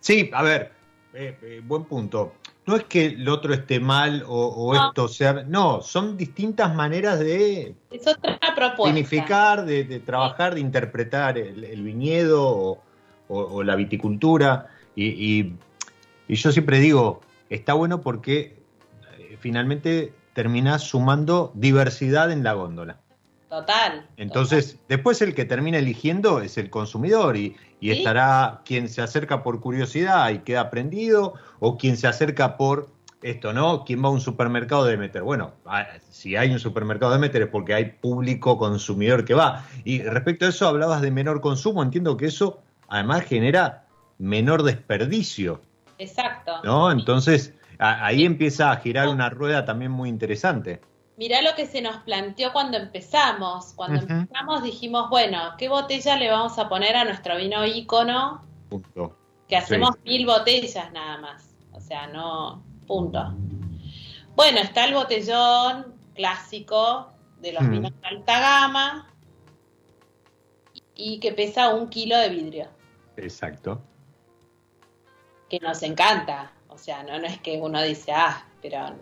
Sí, 0.00 0.30
a 0.32 0.42
ver, 0.42 0.72
eh, 1.14 1.36
eh, 1.42 1.60
buen 1.64 1.84
punto 1.84 2.34
no 2.68 2.76
es 2.76 2.84
que 2.84 3.06
el 3.06 3.26
otro 3.30 3.54
esté 3.54 3.80
mal 3.80 4.22
o, 4.28 4.74
esto 4.74 5.08
sea. 5.08 5.32
No, 5.32 5.80
son 5.80 6.18
distintas 6.18 6.74
maneras 6.74 7.18
de. 7.18 7.74
Es 7.90 8.06
otra 8.06 8.38
propuesta. 8.54 8.94
Significar, 8.94 9.64
de, 9.64 10.00
trabajar, 10.00 10.54
de 10.54 10.60
interpretar 10.60 11.38
el, 11.38 11.82
viñedo 11.82 12.78
o, 13.26 13.62
la 13.62 13.74
viticultura. 13.74 14.68
Y, 14.94 15.54
yo 16.36 16.52
siempre 16.52 16.78
digo, 16.78 17.20
está 17.50 17.74
bueno 17.74 18.00
porque 18.00 18.62
eh, 19.18 19.36
finalmente 19.40 20.12
terminás 20.32 20.82
sumando 20.82 21.52
diversidad 21.54 22.30
en 22.30 22.44
la 22.44 22.52
góndola. 22.52 23.00
Total. 23.48 24.06
Entonces, 24.18 24.78
después 24.88 25.22
el 25.22 25.34
que 25.34 25.46
termina 25.46 25.78
eligiendo 25.78 26.42
es 26.42 26.58
el 26.58 26.68
consumidor 26.68 27.36
y, 27.36 27.56
y 27.80 27.90
estará 27.92 28.60
quien 28.64 28.88
se 28.88 29.00
acerca 29.00 29.42
por 29.42 29.60
curiosidad 29.60 30.28
y 30.30 30.40
queda 30.40 30.68
prendido 30.68 31.34
o 31.58 31.78
quien 31.78 31.96
se 31.96 32.06
acerca 32.06 32.58
por 32.58 32.88
esto, 33.22 33.52
¿no? 33.52 33.84
¿Quién 33.84 34.02
va 34.02 34.08
a 34.08 34.12
un 34.12 34.20
supermercado 34.20 34.84
de 34.84 34.96
meter? 34.96 35.22
Bueno, 35.22 35.52
si 36.10 36.36
hay 36.36 36.50
un 36.50 36.60
supermercado 36.60 37.12
de 37.12 37.18
meter 37.18 37.42
es 37.42 37.48
porque 37.48 37.74
hay 37.74 37.86
público 37.86 38.58
consumidor 38.58 39.24
que 39.24 39.34
va. 39.34 39.64
Y 39.84 40.02
respecto 40.02 40.46
a 40.46 40.50
eso, 40.50 40.68
hablabas 40.68 41.02
de 41.02 41.10
menor 41.10 41.40
consumo. 41.40 41.82
Entiendo 41.82 42.16
que 42.16 42.26
eso 42.26 42.62
además 42.88 43.24
genera 43.24 43.86
menor 44.18 44.62
desperdicio. 44.62 45.60
Exacto. 45.98 46.60
¿No? 46.64 46.90
Entonces, 46.90 47.54
ahí 47.78 48.24
empieza 48.24 48.70
a 48.70 48.76
girar 48.76 49.08
una 49.08 49.30
rueda 49.30 49.64
también 49.64 49.90
muy 49.90 50.08
interesante. 50.08 50.80
Mirá 51.16 51.42
lo 51.42 51.54
que 51.56 51.66
se 51.66 51.82
nos 51.82 51.96
planteó 51.98 52.52
cuando 52.52 52.78
empezamos. 52.78 53.72
Cuando 53.74 54.00
empezamos 54.00 54.62
dijimos, 54.62 55.10
bueno, 55.10 55.54
¿qué 55.58 55.68
botella 55.68 56.16
le 56.16 56.30
vamos 56.30 56.58
a 56.58 56.68
poner 56.68 56.94
a 56.96 57.04
nuestro 57.04 57.36
vino 57.36 57.66
ícono? 57.66 58.44
Punto. 58.68 59.18
Que 59.48 59.56
hacemos 59.56 59.96
mil 60.04 60.26
botellas 60.26 60.92
nada 60.92 61.18
más. 61.18 61.54
O 61.72 61.80
sea, 61.80 62.06
no, 62.06 62.62
Punto. 62.88 63.34
Bueno, 64.34 64.60
está 64.60 64.86
el 64.86 64.94
botellón 64.94 65.94
clásico 66.14 67.12
de 67.38 67.52
los 67.52 67.68
vinos 67.68 67.92
de 68.00 68.08
alta 68.08 68.40
gama 68.40 69.12
y 70.94 71.20
que 71.20 71.32
pesa 71.32 71.74
un 71.74 71.90
kilo 71.90 72.16
de 72.16 72.30
vidrio. 72.30 72.68
Exacto. 73.18 73.82
Que 75.48 75.60
nos 75.60 75.82
encanta. 75.82 76.52
O 76.68 76.78
sea, 76.78 77.02
no, 77.02 77.18
no 77.18 77.26
es 77.26 77.40
que 77.40 77.58
uno 77.58 77.82
dice, 77.82 78.12
ah, 78.12 78.46
pero 78.62 78.94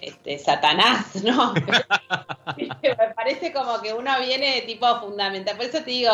este, 0.00 0.38
Satanás, 0.38 1.14
¿no? 1.24 1.54
Me 1.54 3.14
parece 3.14 3.52
como 3.52 3.80
que 3.80 3.92
uno 3.92 4.10
viene 4.20 4.56
de 4.56 4.62
tipo 4.62 4.86
fundamental. 5.00 5.56
Por 5.56 5.66
eso 5.66 5.78
te 5.78 5.90
digo. 5.90 6.12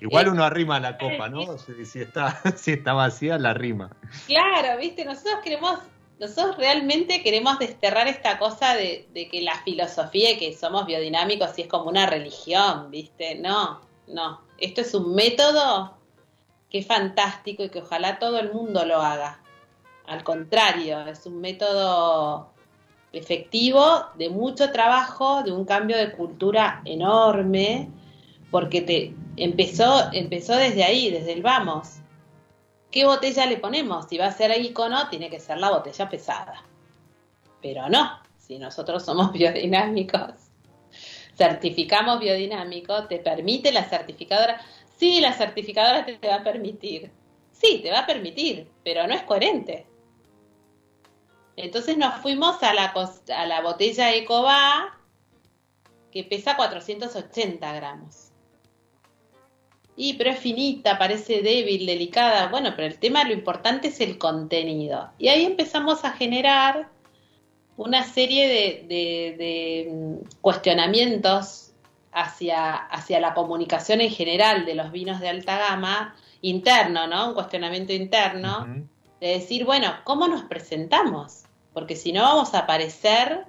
Igual 0.00 0.26
eh, 0.26 0.30
uno 0.30 0.44
arrima 0.44 0.80
la 0.80 0.98
copa, 0.98 1.28
¿no? 1.28 1.58
Si, 1.58 2.00
está, 2.00 2.40
si 2.56 2.72
está 2.72 2.92
vacía, 2.92 3.38
la 3.38 3.50
arrima. 3.50 3.90
Claro, 4.26 4.78
viste, 4.78 5.04
nosotros 5.04 5.40
queremos 5.42 5.78
nosotros 6.20 6.58
realmente 6.58 7.22
queremos 7.22 7.58
desterrar 7.58 8.06
esta 8.06 8.38
cosa 8.38 8.74
de, 8.74 9.08
que 9.14 9.40
la 9.40 9.54
filosofía 9.62 10.32
y 10.32 10.38
que 10.38 10.52
somos 10.52 10.84
biodinámicos 10.84 11.58
y 11.58 11.62
es 11.62 11.68
como 11.68 11.88
una 11.88 12.04
religión, 12.04 12.90
¿viste? 12.90 13.36
No, 13.36 13.80
no. 14.06 14.42
Esto 14.58 14.82
es 14.82 14.92
un 14.92 15.14
método 15.14 15.96
que 16.70 16.78
es 16.78 16.86
fantástico 16.86 17.64
y 17.64 17.68
que 17.68 17.80
ojalá 17.80 18.18
todo 18.18 18.38
el 18.38 18.52
mundo 18.52 18.84
lo 18.84 19.00
haga. 19.00 19.40
Al 20.06 20.24
contrario, 20.24 21.06
es 21.06 21.26
un 21.26 21.40
método 21.40 22.50
efectivo, 23.12 24.06
de 24.16 24.30
mucho 24.30 24.70
trabajo, 24.70 25.42
de 25.42 25.52
un 25.52 25.64
cambio 25.64 25.96
de 25.96 26.12
cultura 26.12 26.80
enorme, 26.84 27.88
porque 28.50 28.82
te 28.82 29.14
empezó, 29.36 30.12
empezó 30.12 30.54
desde 30.56 30.84
ahí, 30.84 31.10
desde 31.10 31.32
el 31.32 31.42
vamos. 31.42 31.96
¿Qué 32.90 33.04
botella 33.04 33.46
le 33.46 33.56
ponemos? 33.58 34.06
Si 34.08 34.18
va 34.18 34.26
a 34.26 34.32
ser 34.32 34.50
icono, 34.60 35.08
tiene 35.08 35.30
que 35.30 35.40
ser 35.40 35.58
la 35.58 35.70
botella 35.70 36.08
pesada. 36.08 36.64
Pero 37.62 37.88
no, 37.88 38.20
si 38.36 38.58
nosotros 38.58 39.04
somos 39.04 39.32
biodinámicos, 39.32 40.34
certificamos 41.36 42.20
biodinámico, 42.20 43.04
te 43.04 43.18
permite 43.18 43.72
la 43.72 43.84
certificadora. 43.84 44.60
Sí, 45.00 45.18
la 45.22 45.32
certificadora 45.32 46.04
te, 46.04 46.18
va 46.28 46.34
a 46.34 46.44
permitir. 46.44 47.10
Sí, 47.52 47.80
te 47.82 47.90
va 47.90 48.00
a 48.00 48.06
permitir, 48.06 48.68
pero 48.84 49.06
no 49.06 49.14
es 49.14 49.22
coherente. 49.22 49.86
Entonces 51.56 51.96
nos 51.96 52.16
fuimos 52.16 52.62
a 52.62 52.74
la, 52.74 52.92
a 53.34 53.46
la 53.46 53.62
botella 53.62 54.14
Ecoba 54.14 54.98
que 56.12 56.24
pesa 56.24 56.54
480 56.54 57.72
gramos. 57.72 58.32
Y 59.96 60.14
pero 60.14 60.32
es 60.32 60.38
finita, 60.38 60.98
parece 60.98 61.40
débil, 61.40 61.86
delicada. 61.86 62.48
Bueno, 62.48 62.74
pero 62.76 62.86
el 62.86 62.98
tema, 62.98 63.24
lo 63.24 63.32
importante 63.32 63.88
es 63.88 64.02
el 64.02 64.18
contenido. 64.18 65.10
Y 65.16 65.28
ahí 65.28 65.46
empezamos 65.46 66.04
a 66.04 66.12
generar 66.12 66.90
una 67.78 68.04
serie 68.04 68.84
de, 68.86 69.88
mm, 69.90 70.40
cuestionamientos 70.42 71.69
hacia, 72.12 72.74
hacia 72.74 73.20
la 73.20 73.34
comunicación 73.34 74.00
en 74.00 74.10
general 74.10 74.64
de 74.64 74.74
los 74.74 74.90
vinos 74.92 75.20
de 75.20 75.28
alta 75.28 75.58
gama, 75.58 76.16
interno, 76.42 77.06
¿no? 77.06 77.28
Un 77.28 77.34
cuestionamiento 77.34 77.92
interno, 77.92 78.66
de 79.20 79.26
decir, 79.26 79.64
bueno, 79.64 79.92
¿cómo 80.04 80.28
nos 80.28 80.42
presentamos? 80.44 81.44
Porque 81.72 81.96
si 81.96 82.12
no 82.12 82.22
vamos 82.22 82.54
a 82.54 82.66
parecer 82.66 83.46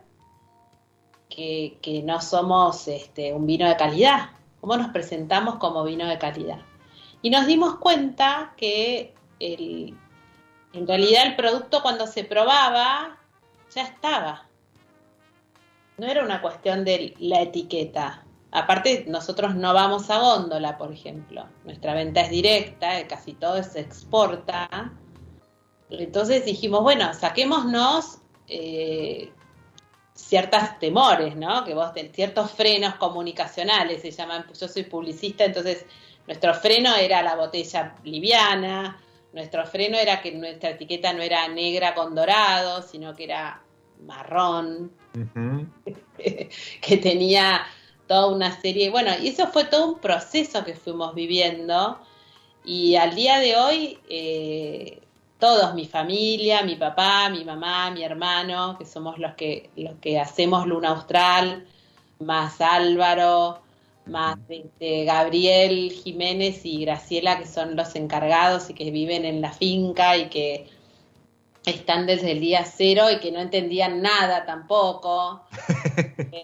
que, 1.30 1.78
que 1.82 2.04
no 2.04 2.22
somos 2.22 2.88
este, 2.88 3.34
un 3.34 3.48
vino 3.48 3.68
de 3.68 3.78
calidad 3.78 4.32
cómo 4.62 4.78
nos 4.78 4.92
presentamos 4.92 5.56
como 5.56 5.84
vino 5.84 6.08
de 6.08 6.20
calidad. 6.20 6.60
Y 7.24 7.32
nos 7.32 7.48
dimos 7.48 7.76
cuenta 7.78 8.54
que 8.56 9.16
en 9.40 10.88
realidad 10.88 11.26
el 11.26 11.36
producto 11.36 11.82
cuando 11.82 12.08
se 12.08 12.24
probaba 12.24 13.18
ya 13.74 13.82
estaba. 13.82 14.48
No 15.98 16.08
era 16.08 16.24
una 16.24 16.42
cuestión 16.42 16.86
de 16.86 17.16
la 17.20 17.42
etiqueta. 17.42 18.24
Aparte, 18.52 19.06
nosotros 19.08 19.56
no 19.56 19.74
vamos 19.74 20.10
a 20.10 20.20
góndola, 20.20 20.78
por 20.78 20.92
ejemplo. 20.92 21.48
Nuestra 21.64 21.94
venta 21.94 22.22
es 22.22 22.30
directa, 22.30 23.08
casi 23.08 23.34
todo 23.34 23.64
se 23.64 23.80
exporta. 23.80 24.92
Entonces 25.90 26.46
dijimos, 26.46 26.82
bueno, 26.84 27.14
saquémonos 27.14 28.20
eh, 28.48 29.32
ciertos 30.14 30.80
temores, 30.80 31.36
¿no? 31.36 31.64
Que 31.64 31.74
vos 31.74 31.94
tenés 31.94 32.12
ciertos 32.14 32.52
frenos 32.52 32.96
comunicacionales, 32.96 34.02
se 34.02 34.12
llaman, 34.12 34.46
yo 34.60 34.68
soy 34.68 34.84
publicista, 34.84 35.46
entonces 35.46 35.86
nuestro 36.28 36.54
freno 36.54 36.96
era 36.96 37.22
la 37.24 37.36
botella 37.36 37.96
liviana, 38.04 39.02
nuestro 39.34 39.66
freno 39.66 39.98
era 39.98 40.22
que 40.22 40.34
nuestra 40.34 40.72
etiqueta 40.72 41.14
no 41.14 41.22
era 41.22 41.48
negra 41.48 41.94
con 41.94 42.14
dorado, 42.14 42.82
sino 42.82 43.16
que 43.16 43.24
era 43.26 43.62
marrón, 44.06 44.92
que 46.18 46.98
tenía 46.98 47.66
toda 48.12 48.28
una 48.28 48.60
serie, 48.60 48.90
bueno, 48.90 49.10
y 49.22 49.30
eso 49.30 49.48
fue 49.48 49.64
todo 49.64 49.94
un 49.94 50.00
proceso 50.00 50.66
que 50.66 50.74
fuimos 50.74 51.16
viviendo 51.16 51.98
y 52.66 52.98
al 52.98 53.16
día 53.16 53.40
de 53.40 53.56
hoy 53.56 54.00
eh, 54.10 55.00
todos, 55.40 55.74
mi 55.76 55.86
familia, 55.86 56.62
mi 56.62 56.76
papá, 56.76 57.30
mi 57.30 57.46
mamá, 57.46 57.90
mi 57.90 58.04
hermano, 58.04 58.78
que 58.78 58.86
somos 58.86 59.18
los 59.18 59.36
que, 59.36 59.70
los 59.78 59.94
que 60.02 60.20
hacemos 60.20 60.68
Luna 60.68 60.90
Austral, 60.90 61.66
más 62.20 62.60
Álvaro, 62.60 63.62
más 64.08 64.38
este, 64.50 65.06
Gabriel 65.06 65.94
Jiménez 65.94 66.66
y 66.66 66.82
Graciela, 66.82 67.40
que 67.40 67.48
son 67.48 67.78
los 67.78 67.96
encargados 67.96 68.70
y 68.70 68.74
que 68.74 68.92
viven 68.92 69.24
en 69.24 69.40
la 69.40 69.54
finca 69.54 70.18
y 70.18 70.28
que 70.28 70.68
están 71.66 72.08
desde 72.08 72.34
el 72.34 72.42
día 72.42 72.66
cero 72.66 73.06
y 73.10 73.22
que 73.22 73.32
no 73.32 73.40
entendían 73.40 74.02
nada 74.02 74.46
tampoco. 74.46 75.46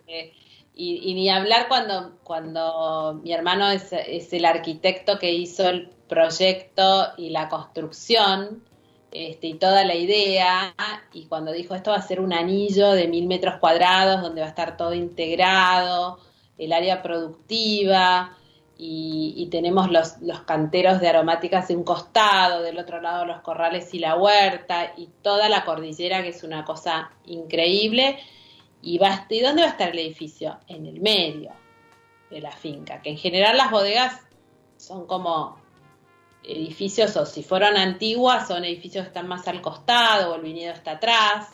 Eh, 0.10 0.34
y, 0.80 1.14
ni 1.16 1.30
hablar 1.30 1.68
cuando, 1.68 2.12
cuando 2.24 3.20
mi 3.24 3.34
hermano 3.34 3.70
es, 3.72 3.92
el 3.92 4.46
arquitecto 4.46 5.18
que 5.18 5.32
hizo 5.32 5.68
el 5.68 5.90
proyecto 6.08 7.08
y 7.18 7.32
la 7.32 7.50
construcción 7.50 8.64
este, 9.12 9.48
y 9.48 9.54
toda 9.56 9.84
la 9.86 9.96
idea, 9.96 10.76
y 11.14 11.26
cuando 11.26 11.52
dijo 11.52 11.74
esto 11.74 11.92
va 11.92 11.98
a 11.98 12.02
ser 12.02 12.20
un 12.20 12.32
anillo 12.32 12.92
de 12.92 13.08
mil 13.08 13.26
metros 13.26 13.56
cuadrados 13.60 14.22
donde 14.22 14.42
va 14.42 14.48
a 14.48 14.50
estar 14.52 14.78
todo 14.78 14.94
integrado, 14.94 16.20
el 16.60 16.72
área 16.74 17.02
productiva, 17.02 18.38
y, 18.80 19.48
tenemos 19.50 19.90
los, 19.90 20.20
los, 20.22 20.42
canteros 20.42 21.02
de 21.02 21.08
aromáticas 21.08 21.68
de 21.68 21.76
un 21.76 21.84
costado, 21.84 22.62
del 22.62 22.78
otro 22.78 23.02
lado 23.02 23.26
los 23.26 23.42
corrales 23.42 23.92
y 23.96 24.00
la 24.00 24.16
huerta, 24.16 24.94
y 24.96 25.10
toda 25.24 25.50
la 25.50 25.66
cordillera, 25.66 26.22
que 26.22 26.30
es 26.30 26.44
una 26.44 26.64
cosa 26.64 27.10
increíble. 27.26 28.20
Y, 28.82 28.98
va, 28.98 29.26
¿y 29.30 29.40
dónde 29.42 29.64
va 29.64 29.70
a 29.70 29.72
estar 29.72 29.90
el 29.90 30.00
edificio? 30.00 30.60
En 30.68 30.86
el 30.86 31.02
medio 31.02 31.52
de 32.30 32.42
la 32.42 32.52
finca, 32.52 33.02
que 33.02 33.10
en 33.10 33.18
general 33.18 33.58
las 33.58 33.72
bodegas 33.72 34.22
son 34.78 35.08
como 35.08 35.58
edificios, 36.44 37.16
o 37.18 37.26
si 37.26 37.44
fueron 37.44 37.78
antiguas, 37.78 38.48
son 38.48 38.64
edificios 38.64 39.04
que 39.04 39.10
están 39.10 39.28
más 39.28 39.48
al 39.48 39.62
costado, 39.62 40.32
o 40.32 40.36
el 40.36 40.42
viñedo 40.42 40.74
está 40.74 40.92
atrás. 40.92 41.54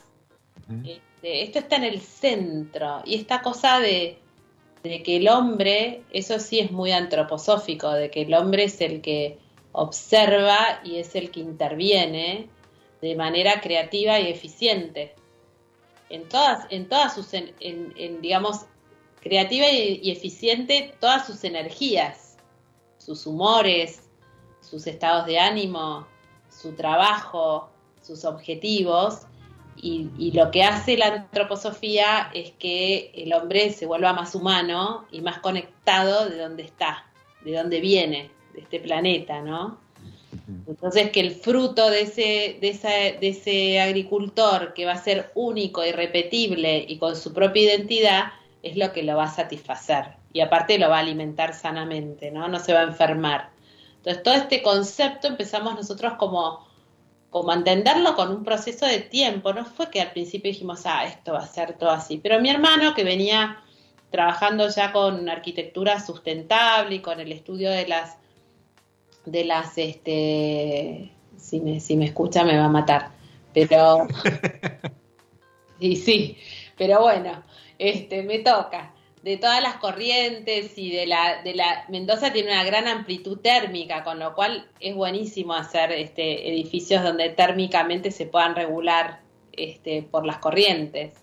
Este, 0.86 1.44
esto 1.44 1.60
está 1.60 1.78
en 1.78 1.84
el 1.86 2.02
centro, 2.02 3.02
y 3.06 3.16
esta 3.16 3.42
cosa 3.42 3.80
de, 3.80 4.20
que 4.84 5.18
el 5.18 5.28
hombre, 5.30 6.04
eso 6.12 6.40
sí 6.40 6.60
es 6.60 6.72
muy 6.72 6.92
antroposófico, 6.92 7.92
de 7.92 8.10
que 8.10 8.24
el 8.24 8.34
hombre 8.34 8.66
es 8.66 8.82
el 8.82 9.02
que 9.02 9.40
observa 9.72 10.82
y 10.84 10.98
es 10.98 11.16
el 11.16 11.32
que 11.32 11.40
interviene 11.40 12.50
de 13.02 13.16
manera 13.16 13.60
creativa 13.62 14.20
y 14.20 14.30
eficiente. 14.30 15.16
En 16.10 16.28
todas, 16.30 16.66
en 16.70 16.88
todas 16.88 17.16
sus, 17.16 17.34
en, 17.34 18.22
digamos, 18.22 18.66
creativa 19.22 19.70
y 19.70 20.12
eficiente 20.12 20.96
todas 21.00 21.26
sus 21.26 21.44
energías, 21.44 22.38
sus 22.98 23.26
humores, 23.26 24.10
sus 24.62 24.86
estados 24.88 25.26
de 25.26 25.40
ánimo, 25.40 26.08
su 26.50 26.74
trabajo, 26.74 27.70
sus 28.02 28.26
objetivos, 28.26 29.28
y, 29.76 30.32
lo 30.32 30.52
que 30.52 30.64
hace 30.64 30.98
la 30.98 31.08
antroposofía 31.08 32.30
es 32.34 32.52
que 32.52 33.12
el 33.16 33.34
hombre 33.34 33.72
se 33.72 33.86
vuelva 33.86 34.14
más 34.14 34.34
humano 34.36 35.06
y 35.12 35.22
más 35.22 35.40
conectado 35.40 36.30
de 36.30 36.38
donde 36.38 36.64
está, 36.64 37.06
de 37.44 37.58
dónde 37.58 37.82
viene, 37.82 38.32
de 38.54 38.62
este 38.62 38.80
planeta, 38.80 39.42
¿no? 39.42 39.80
Entonces 40.68 41.12
que 41.12 41.20
el 41.20 41.32
fruto 41.32 41.90
de 41.90 42.02
ese, 42.02 42.58
de, 42.62 43.18
de 43.20 43.28
ese 43.30 43.80
agricultor 43.80 44.74
que 44.74 44.86
va 44.86 44.94
a 44.94 45.04
ser 45.04 45.32
único, 45.36 45.86
irrepetible 45.86 46.86
y 46.88 46.98
con 46.98 47.16
su 47.16 47.34
propia 47.34 47.64
identidad 47.64 48.24
es 48.62 48.78
lo 48.78 48.92
que 48.94 49.04
lo 49.04 49.18
va 49.18 49.26
a 49.26 49.34
satisfacer 49.34 50.16
y 50.32 50.42
aparte 50.42 50.78
lo 50.78 50.90
va 50.90 50.98
a 50.98 51.02
alimentar 51.02 51.54
sanamente, 51.54 52.32
¿no? 52.32 52.48
No 52.48 52.60
se 52.60 52.74
va 52.74 52.80
a 52.80 52.84
enfermar. 52.84 53.52
Entonces 53.98 54.24
todo 54.24 54.34
este 54.34 54.62
concepto 54.62 55.28
empezamos 55.28 55.76
nosotros 55.76 56.14
como 56.18 56.66
como 57.34 57.52
entenderlo 57.52 58.16
con 58.16 58.30
un 58.30 58.44
proceso 58.44 58.86
de 58.86 59.00
tiempo. 59.00 59.54
No 59.54 59.66
fue 59.66 59.90
que 59.90 60.00
al 60.00 60.12
principio 60.12 60.52
dijimos, 60.52 60.86
ah, 60.86 61.04
esto 61.04 61.34
va 61.34 61.40
a 61.40 61.48
ser 61.48 61.74
todo 61.80 61.90
así. 61.90 62.20
Pero 62.22 62.40
mi 62.40 62.52
hermano, 62.52 62.94
que 62.94 63.04
venía 63.04 63.64
trabajando 64.12 64.70
ya 64.70 64.92
con 64.92 65.28
arquitectura 65.28 66.00
sustentable 66.00 66.98
y 66.98 67.00
con 67.00 67.20
el 67.20 67.32
estudio 67.32 67.72
de 67.72 67.88
las, 67.88 68.18
de 69.26 69.46
las, 69.46 69.78
este, 69.78 71.12
si 71.38 71.60
me, 71.60 71.80
si 71.80 71.98
me 71.98 72.06
escucha 72.06 72.44
me 72.44 72.58
va 72.58 72.66
a 72.66 72.70
matar. 72.70 73.12
Pero, 73.54 74.08
y 75.80 75.96
sí, 75.96 76.38
pero 76.78 77.02
bueno, 77.02 77.44
este, 77.78 78.24
me 78.24 78.40
toca 78.40 78.94
de 79.24 79.38
todas 79.38 79.62
las 79.62 79.76
corrientes 79.76 80.78
y 80.78 80.92
de 80.92 81.08
la, 81.08 81.42
de 81.44 81.56
la 81.56 81.86
Mendoza 81.88 82.34
tiene 82.34 82.52
una 82.52 82.66
gran 82.66 82.88
amplitud 82.90 83.40
térmica, 83.40 84.04
con 84.04 84.20
lo 84.20 84.36
cual 84.36 84.68
es 84.82 84.94
buenísimo 84.96 85.54
hacer 85.54 85.94
este, 85.94 86.50
edificios 86.50 87.02
donde 87.04 87.30
térmicamente 87.30 88.12
se 88.12 88.26
puedan 88.26 88.54
regular 88.54 89.22
este, 89.54 90.04
por 90.04 90.26
las 90.26 90.40
corrientes. 90.40 91.23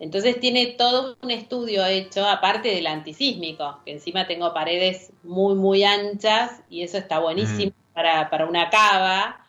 Entonces 0.00 0.40
tiene 0.40 0.66
todo 0.78 1.18
un 1.22 1.30
estudio 1.30 1.84
hecho, 1.84 2.26
aparte 2.26 2.74
del 2.74 2.86
antisísmico, 2.86 3.80
que 3.84 3.92
encima 3.92 4.26
tengo 4.26 4.54
paredes 4.54 5.12
muy, 5.22 5.54
muy 5.54 5.84
anchas 5.84 6.62
y 6.70 6.82
eso 6.82 6.96
está 6.96 7.18
buenísimo 7.18 7.72
para, 7.92 8.30
para 8.30 8.46
una 8.46 8.70
cava, 8.70 9.46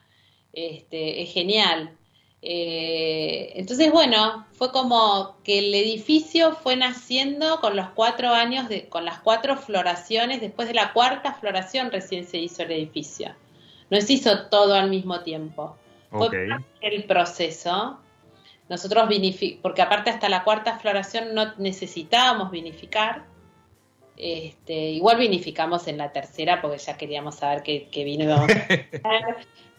este, 0.52 1.22
es 1.22 1.32
genial. 1.32 1.96
Eh, 2.42 3.54
entonces, 3.56 3.94
bueno, 3.94 4.46
fue 4.52 4.74
como 4.74 5.38
que 5.46 5.60
el 5.60 5.74
edificio 5.74 6.54
fue 6.54 6.76
naciendo 6.76 7.62
con 7.62 7.78
los 7.78 7.88
cuatro 7.90 8.30
años, 8.34 8.68
de, 8.68 8.90
con 8.90 9.06
las 9.06 9.20
cuatro 9.20 9.56
floraciones, 9.56 10.42
después 10.42 10.68
de 10.68 10.74
la 10.74 10.92
cuarta 10.92 11.34
floración 11.34 11.92
recién 11.92 12.28
se 12.28 12.40
hizo 12.40 12.64
el 12.64 12.72
edificio. 12.72 13.34
No 13.90 14.02
se 14.02 14.14
hizo 14.14 14.48
todo 14.48 14.74
al 14.74 14.90
mismo 14.90 15.22
tiempo. 15.22 15.78
Fue 16.10 16.30
el 16.82 17.06
proceso. 17.06 18.00
Nosotros 18.70 19.10
porque 19.62 19.82
aparte 19.82 20.10
hasta 20.10 20.30
la 20.30 20.44
cuarta 20.44 20.80
floración 20.80 21.34
no 21.34 21.54
necesitábamos 21.58 22.52
vinificar. 22.52 23.26
Este, 24.18 24.92
igual 24.92 25.18
vinificamos 25.18 25.88
en 25.88 25.98
la 25.98 26.12
tercera 26.12 26.62
porque 26.62 26.78
ya 26.78 26.96
queríamos 26.96 27.36
saber 27.36 27.64
qué, 27.64 27.90
qué 27.92 28.04
vino 28.04 28.24
íbamos 28.24 28.50
a 28.50 28.54
hacer. 28.54 28.90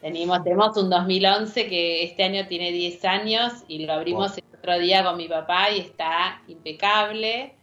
Tenemos, 0.00 0.42
tenemos 0.44 0.76
un 0.76 0.90
2011 0.90 1.68
que 1.68 2.02
este 2.04 2.24
año 2.24 2.46
tiene 2.48 2.72
10 2.72 3.04
años 3.04 3.52
y 3.68 3.86
lo 3.86 3.92
abrimos 3.92 4.36
el 4.36 4.44
otro 4.58 4.78
día 4.78 5.04
con 5.04 5.16
mi 5.16 5.28
papá 5.28 5.70
y 5.70 5.80
está 5.80 6.42
impecable. 6.48 7.54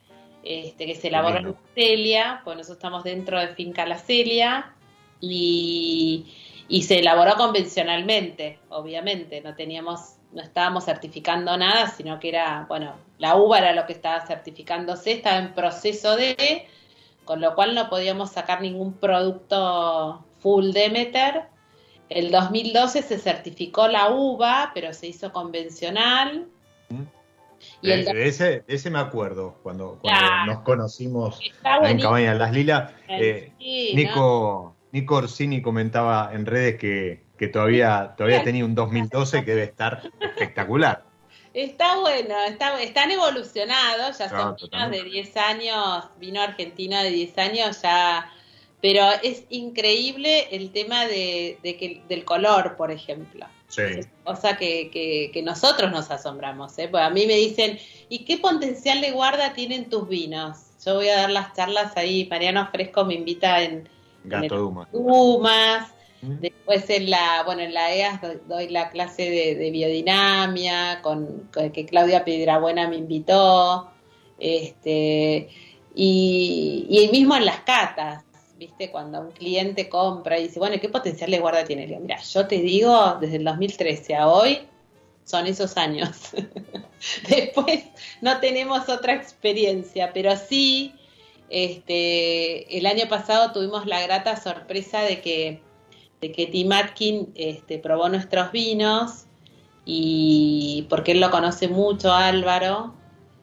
Este, 0.41 0.85
que 0.85 0.95
se 0.95 1.09
elaboró 1.09 1.37
en 1.37 1.45
la 1.47 1.55
Celia, 1.75 2.41
pues 2.45 2.55
nosotros 2.55 2.77
estamos 2.77 3.03
dentro 3.03 3.39
de 3.39 3.49
Finca 3.49 3.85
La 3.85 3.97
Celia 3.97 4.73
y, 5.19 6.27
y 6.69 6.83
se 6.83 6.99
elaboró 6.99 7.35
convencionalmente, 7.35 8.59
obviamente, 8.69 9.41
no 9.41 9.55
teníamos, 9.55 10.15
no 10.31 10.41
estábamos 10.41 10.85
certificando 10.85 11.55
nada, 11.57 11.87
sino 11.89 12.19
que 12.19 12.29
era, 12.29 12.65
bueno, 12.67 12.95
la 13.17 13.35
uva 13.35 13.59
era 13.59 13.73
lo 13.73 13.85
que 13.85 13.93
estaba 13.93 14.25
certificándose, 14.25 15.13
estaba 15.13 15.37
en 15.37 15.53
proceso 15.53 16.15
de, 16.15 16.67
con 17.25 17.41
lo 17.41 17.55
cual 17.55 17.75
no 17.75 17.89
podíamos 17.89 18.31
sacar 18.31 18.61
ningún 18.61 18.93
producto 18.93 20.23
full 20.39 20.71
Demeter 20.71 21.47
el 22.09 22.31
2012 22.31 23.03
se 23.03 23.19
certificó 23.19 23.87
la 23.87 24.09
uva, 24.09 24.71
pero 24.73 24.93
se 24.93 25.07
hizo 25.07 25.31
convencional. 25.31 26.47
Y 27.81 27.91
ese, 27.91 28.63
ese 28.67 28.89
me 28.89 28.99
acuerdo, 28.99 29.55
cuando, 29.61 29.99
nos 30.47 30.59
conocimos 30.61 31.39
en 31.83 31.99
Cabaña 31.99 32.33
de 32.33 32.39
las 32.39 32.51
Lilas. 32.51 32.91
Eh, 33.07 33.53
Nico, 33.93 34.75
Nico 34.91 35.15
Orsini 35.15 35.61
comentaba 35.61 36.31
en 36.33 36.45
redes 36.45 36.79
que, 36.79 37.23
todavía, 37.47 38.13
todavía 38.17 38.43
tenía 38.43 38.65
un 38.65 38.75
2012 38.75 39.45
que 39.45 39.51
debe 39.51 39.63
estar 39.63 40.11
espectacular. 40.19 41.03
Está 41.53 41.97
bueno, 41.97 42.35
está, 42.47 42.79
están 42.81 43.09
evolucionados, 43.09 44.17
ya 44.19 44.29
son 44.29 44.55
vinos 44.55 44.91
de 44.91 45.03
10 45.03 45.37
años, 45.37 46.05
vino 46.19 46.41
argentino 46.41 47.01
de 47.01 47.09
10 47.09 47.37
años, 47.39 47.81
ya 47.81 48.31
pero 48.81 49.03
es 49.23 49.43
increíble 49.49 50.47
el 50.51 50.71
tema 50.71 51.05
de, 51.05 51.57
que, 51.61 52.01
del 52.07 52.23
color, 52.23 52.77
por 52.77 52.91
ejemplo. 52.91 53.45
Sí. 53.67 53.83
Cosa 54.23 54.57
que, 54.57 54.89
que, 55.33 55.41
nosotros 55.43 55.91
nos 55.91 56.09
asombramos. 56.09 56.77
¿eh? 56.79 56.87
Pues 56.87 57.03
a 57.03 57.09
mí 57.09 57.27
me 57.27 57.35
dicen, 57.35 57.77
¿y 58.07 58.19
qué 58.19 58.37
potencial 58.37 59.01
de 59.01 59.11
guarda 59.11 59.53
tienen 59.53 59.89
tus 59.89 60.07
vinos? 60.07 60.57
Yo 60.83 60.95
voy 60.95 61.09
a 61.09 61.17
dar 61.17 61.29
las 61.29 61.53
charlas 61.53 61.95
ahí. 61.97 62.25
Mariano 62.29 62.67
Fresco 62.71 63.03
me 63.03 63.15
invita 63.15 63.61
en, 63.61 63.89
Gato 64.23 64.57
Dumas. 64.57 64.91
Dumas. 64.91 65.93
Después 66.21 66.89
en 66.89 67.09
la, 67.09 67.43
bueno, 67.45 67.61
en 67.61 67.73
la 67.73 67.93
EAS 67.93 68.19
doy, 68.47 68.67
la 68.69 68.89
clase 68.89 69.29
de, 69.29 69.71
biodinamia, 69.71 71.01
con, 71.01 71.49
que 71.51 71.85
Claudia 71.85 72.25
Piedrabuena 72.25 72.87
me 72.87 72.97
invitó. 72.97 73.89
Este, 74.37 75.49
y, 75.95 76.87
y 76.89 77.09
mismo 77.09 77.35
en 77.35 77.45
las 77.45 77.61
catas 77.61 78.23
¿viste? 78.59 78.91
Cuando 78.91 79.21
un 79.21 79.31
cliente 79.31 79.87
compra 79.87 80.37
y 80.37 80.43
dice, 80.43 80.59
bueno, 80.59 80.75
¿qué 80.79 80.89
potencial 80.89 81.31
de 81.31 81.39
guarda 81.39 81.63
tiene? 81.63 81.87
Mira, 81.87 82.21
yo 82.21 82.45
te 82.45 82.57
digo, 82.57 83.17
desde 83.19 83.37
el 83.37 83.45
2013 83.45 84.15
a 84.15 84.27
hoy, 84.27 84.59
son 85.23 85.47
esos 85.47 85.77
años. 85.77 86.09
Después 87.29 87.85
no 88.21 88.39
tenemos 88.41 88.89
otra 88.89 89.13
experiencia, 89.13 90.11
pero 90.13 90.35
sí, 90.35 90.93
este, 91.49 92.77
el 92.77 92.85
año 92.85 93.07
pasado 93.07 93.53
tuvimos 93.53 93.85
la 93.85 94.01
grata 94.01 94.35
sorpresa 94.35 95.01
de 95.01 95.21
que, 95.21 95.61
de 96.21 96.31
que 96.31 96.47
Tim 96.47 96.71
Atkin 96.71 97.31
este, 97.35 97.79
probó 97.79 98.09
nuestros 98.09 98.51
vinos 98.51 99.25
y 99.85 100.85
porque 100.89 101.13
él 101.13 101.19
lo 101.19 101.31
conoce 101.31 101.67
mucho, 101.67 102.13
Álvaro, 102.13 102.93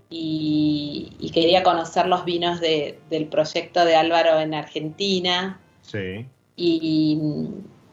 y, 0.08 1.30
quería 1.34 1.62
conocer 1.62 2.06
los 2.06 2.24
vinos 2.24 2.60
de, 2.60 2.98
del 3.10 3.26
proyecto 3.26 3.84
de 3.84 3.96
Álvaro 3.96 4.40
en 4.40 4.54
Argentina. 4.54 5.60
Sí. 5.82 6.24
Y, 6.54 7.20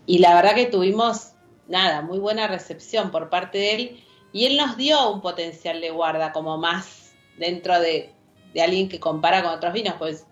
y, 0.06 0.20
la 0.20 0.36
verdad 0.36 0.56
que 0.56 0.68
tuvimos, 0.68 1.32
nada, 1.68 2.02
muy 2.02 2.20
buena 2.20 2.48
recepción 2.48 3.12
por 3.12 3.30
parte 3.30 3.58
de 3.58 3.74
él 3.74 4.04
y 4.32 4.46
él 4.46 4.58
nos 4.58 4.78
dio 4.78 5.12
un 5.12 5.22
potencial 5.22 5.82
de 5.82 5.90
guarda 5.90 6.32
como 6.32 6.58
más 6.58 7.14
dentro 7.38 7.80
de, 7.80 8.12
de 8.54 8.62
alguien 8.62 8.90
que 8.90 9.00
compara 9.00 9.44
con 9.44 9.54
otros 9.54 9.74
vinos, 9.74 9.96
pues 9.98 10.26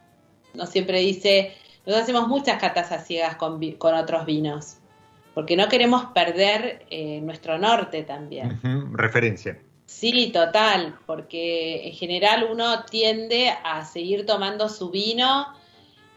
no 0.54 0.66
siempre 0.66 1.00
dice, 1.00 1.54
nosotros 1.86 2.04
hacemos 2.04 2.28
muchas 2.28 2.60
catas 2.60 2.92
a 2.92 3.00
ciegas 3.00 3.36
con, 3.36 3.60
con 3.74 3.96
otros 3.96 4.26
vinos, 4.26 4.78
porque 5.34 5.56
no 5.56 5.68
queremos 5.68 6.06
perder 6.08 6.86
eh, 6.90 7.22
nuestro 7.22 7.58
norte 7.58 8.04
también. 8.04 8.60
Referencia. 8.94 9.58
Sí, 9.86 10.32
total, 10.32 10.98
porque 11.06 11.88
en 11.88 11.94
general 11.94 12.48
uno 12.50 12.86
tiende 12.86 13.52
a 13.64 13.84
seguir 13.84 14.26
tomando 14.26 14.70
su 14.70 14.90
vino 14.90 15.48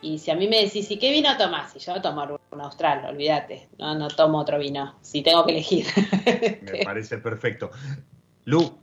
y 0.05 0.19
si 0.19 0.31
a 0.31 0.37
mí 0.37 0.47
me 0.49 0.63
decís, 0.63 0.91
¿y 0.91 0.99
qué 0.99 1.11
vino 1.11 1.35
tomás? 1.39 1.73
Si 1.73 1.79
yo 1.79 2.01
tomo 2.03 2.39
un 2.51 2.61
austral, 2.61 3.07
olvídate, 3.07 3.69
no, 3.79 3.95
no 3.95 4.09
tomo 4.09 4.39
otro 4.39 4.59
vino, 4.59 4.95
si 5.01 5.23
tengo 5.23 5.47
que 5.47 5.53
elegir. 5.53 5.87
me 6.63 6.85
parece 6.85 7.19
perfecto. 7.19 7.71
Lu, 8.45 8.79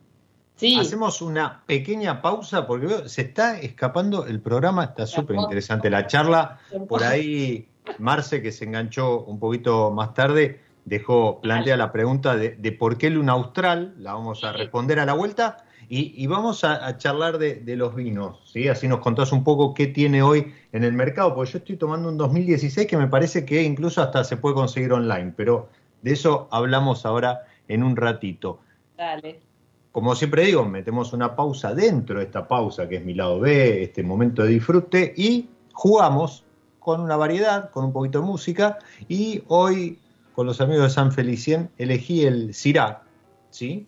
sí. 0.62 0.80
hacemos 0.80 1.22
una 1.22 1.64
pequeña 1.66 2.22
pausa 2.22 2.68
porque 2.68 3.09
se 3.09 3.24
está 3.24 3.59
escapando 3.59 4.26
el 4.26 4.39
programa, 4.39 4.86
está 4.86 5.05
súper 5.05 5.36
interesante 5.36 5.89
la 5.89 6.07
charla. 6.07 6.59
Por 6.88 7.03
ahí, 7.03 7.68
Marce, 7.97 8.41
que 8.41 8.51
se 8.51 8.66
enganchó 8.66 9.24
un 9.24 9.39
poquito 9.39 9.91
más 9.91 10.14
tarde, 10.14 10.62
dejó, 10.86 11.41
plantea 11.41 11.78
la 11.78 11.91
pregunta 11.91 12.36
de, 12.36 12.72
por 12.72 12.97
qué 12.97 13.09
Luna 13.09 13.34
Austral, 13.34 13.95
la 13.97 14.14
vamos 14.14 14.43
a 14.43 14.53
responder 14.53 14.99
a 14.99 15.05
la 15.05 15.14
vuelta, 15.14 15.66
y, 15.93 16.26
vamos 16.28 16.64
a, 16.64 16.97
charlar 16.97 17.38
de, 17.38 17.76
los 17.76 17.93
vinos, 17.93 18.39
¿sí? 18.45 18.70
Así 18.70 18.88
nos 18.88 18.99
contás 18.99 19.34
un 19.34 19.43
poco 19.43 19.74
qué 19.74 19.88
tiene 19.88 20.22
hoy 20.22 20.53
en 20.72 20.86
el 20.86 20.93
mercado, 20.93 21.36
porque 21.36 21.51
yo 21.51 21.57
estoy 21.57 21.76
tomando 21.76 22.07
un 22.07 22.18
2016 22.18 22.88
que 22.88 22.95
me 22.95 23.07
parece 23.07 23.43
que 23.43 23.62
incluso 23.62 24.01
hasta 24.01 24.24
se 24.24 24.38
puede 24.38 24.55
conseguir 24.55 24.93
online, 24.93 25.34
pero 25.36 25.68
de 26.01 26.14
eso 26.14 26.47
hablamos 26.49 27.05
ahora 27.05 27.41
en 27.68 27.84
un 27.84 27.97
ratito. 27.97 28.59
Dale. 28.97 29.51
Como 29.92 30.16
siempre 30.16 30.46
digo, 30.46 30.66
metemos 30.66 31.14
una 31.14 31.36
pausa 31.36 31.74
dentro 31.74 32.20
de 32.20 32.26
esta 32.26 32.48
pausa 32.48 32.88
que 32.88 32.98
es 32.98 33.06
mi 33.06 33.14
lado 33.14 33.39
B, 33.39 33.84
este 33.84 34.04
momento 34.04 34.44
de 34.44 34.50
disfrute, 34.50 35.14
y 35.18 35.50
jugamos 35.74 36.46
con 36.80 37.02
una 37.02 37.18
variedad, 37.18 37.70
con 37.72 37.86
un 37.86 37.94
poquito 37.94 38.22
de 38.22 38.26
música, 38.26 38.80
y 39.08 39.44
hoy 39.48 40.00
con 40.34 40.48
los 40.48 40.62
amigos 40.62 40.84
de 40.84 40.89
San 40.92 41.12
Felicien, 41.12 41.70
elegí 41.78 42.26
el 42.26 42.54
Syrah, 42.54 43.04
¿sí? 43.50 43.86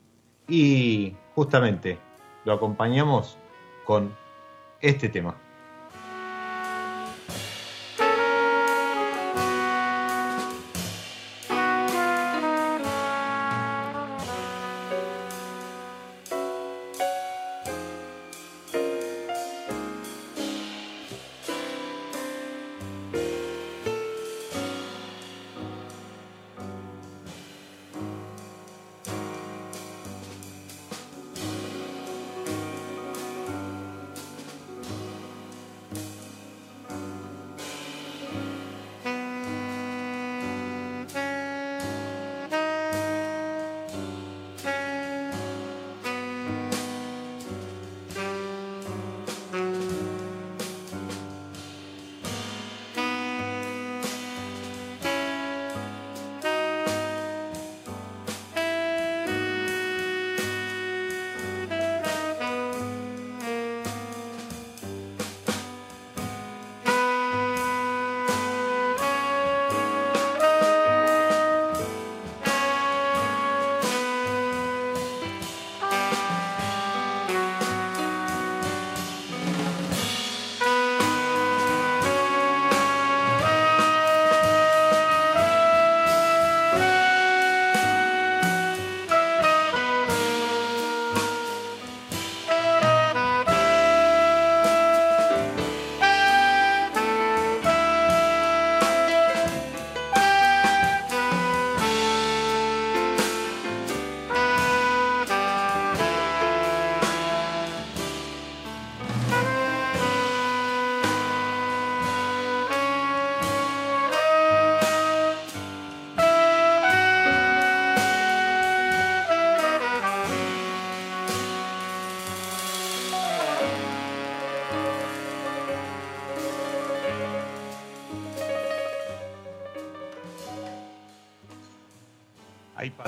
y 0.48 1.16
justamente 1.36 1.98
lo 2.46 2.54
acompañamos 2.54 3.38
con 3.86 4.14
este 4.82 5.10
tema. 5.10 5.36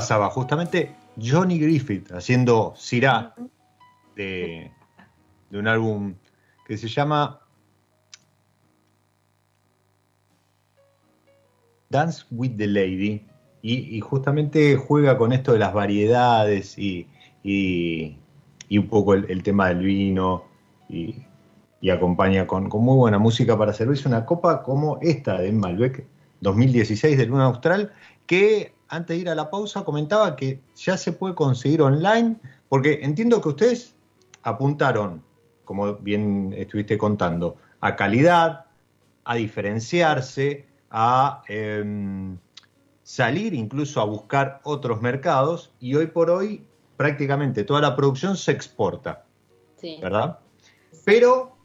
Pasaba 0.05 0.29
justamente 0.29 0.93
Johnny 1.19 1.57
Griffith 1.57 2.11
haciendo 2.11 2.75
Sirá 2.77 3.33
de, 4.15 4.71
un 5.49 5.67
álbum 5.67 6.13
que 6.67 6.77
se 6.77 6.87
llama 6.87 7.39
Dance 11.89 12.23
with 12.29 12.55
the 12.55 12.67
Lady 12.67 13.25
y, 13.63 13.99
justamente 13.99 14.75
juega 14.75 15.17
con 15.17 15.33
esto 15.33 15.53
de 15.53 15.57
las 15.57 15.73
variedades 15.73 16.77
y, 16.77 17.07
un 18.69 18.87
poco 18.87 19.15
el, 19.15 19.41
tema 19.41 19.69
del 19.69 19.79
vino 19.79 20.43
y, 20.87 21.15
acompaña 21.89 22.45
con, 22.45 22.69
con, 22.69 22.83
muy 22.83 22.95
buena 22.95 23.17
música 23.17 23.57
para 23.57 23.73
servirse 23.73 24.07
una 24.07 24.23
copa 24.23 24.61
como 24.61 24.99
esta 25.01 25.41
de 25.41 25.51
Malbec 25.51 26.05
2016 26.41 27.17
de 27.17 27.25
Luna 27.25 27.45
Austral 27.45 27.91
que 28.27 28.74
antes 28.89 29.15
de 29.15 29.21
ir 29.21 29.29
a 29.29 29.35
la 29.35 29.49
pausa, 29.49 29.83
comentaba 29.83 30.35
que 30.35 30.59
ya 30.75 30.97
se 30.97 31.11
puede 31.11 31.35
conseguir 31.35 31.81
online, 31.81 32.37
porque 32.69 32.99
entiendo 33.01 33.41
que 33.41 33.49
ustedes 33.49 33.95
apuntaron, 34.43 35.23
como 35.63 35.95
bien 35.95 36.53
estuviste 36.55 36.97
contando, 36.97 37.57
a 37.81 37.95
calidad, 37.95 38.65
a 39.23 39.35
diferenciarse, 39.35 40.67
a 40.91 41.43
em, 41.47 42.37
salir 43.03 43.53
incluso 43.53 44.01
a 44.01 44.05
buscar 44.05 44.61
otros 44.63 45.01
mercados, 45.01 45.73
y 45.79 45.95
hoy 45.95 46.07
por 46.07 46.29
hoy 46.29 46.67
prácticamente 46.97 47.63
toda 47.63 47.81
la 47.81 47.95
producción 47.95 48.37
se 48.37 48.51
exporta, 48.51 49.25
¿verdad? 50.01 50.39
Pero 51.03 51.55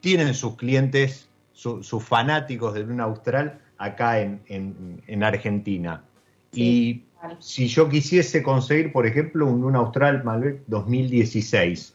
tienen 0.00 0.34
sus 0.34 0.56
clientes, 0.56 1.28
sus 1.52 2.02
fanáticos 2.04 2.74
de 2.74 2.80
Luna 2.80 3.04
Austral 3.04 3.60
acá 3.78 4.20
en 4.20 5.22
Argentina 5.22 6.04
y 6.52 7.02
si 7.40 7.68
yo 7.68 7.88
quisiese 7.88 8.42
conseguir, 8.42 8.92
por 8.92 9.06
ejemplo, 9.06 9.46
un 9.46 9.60
Luna 9.60 9.78
Austral 9.78 10.22
Malbec 10.24 10.62
2016. 10.66 11.94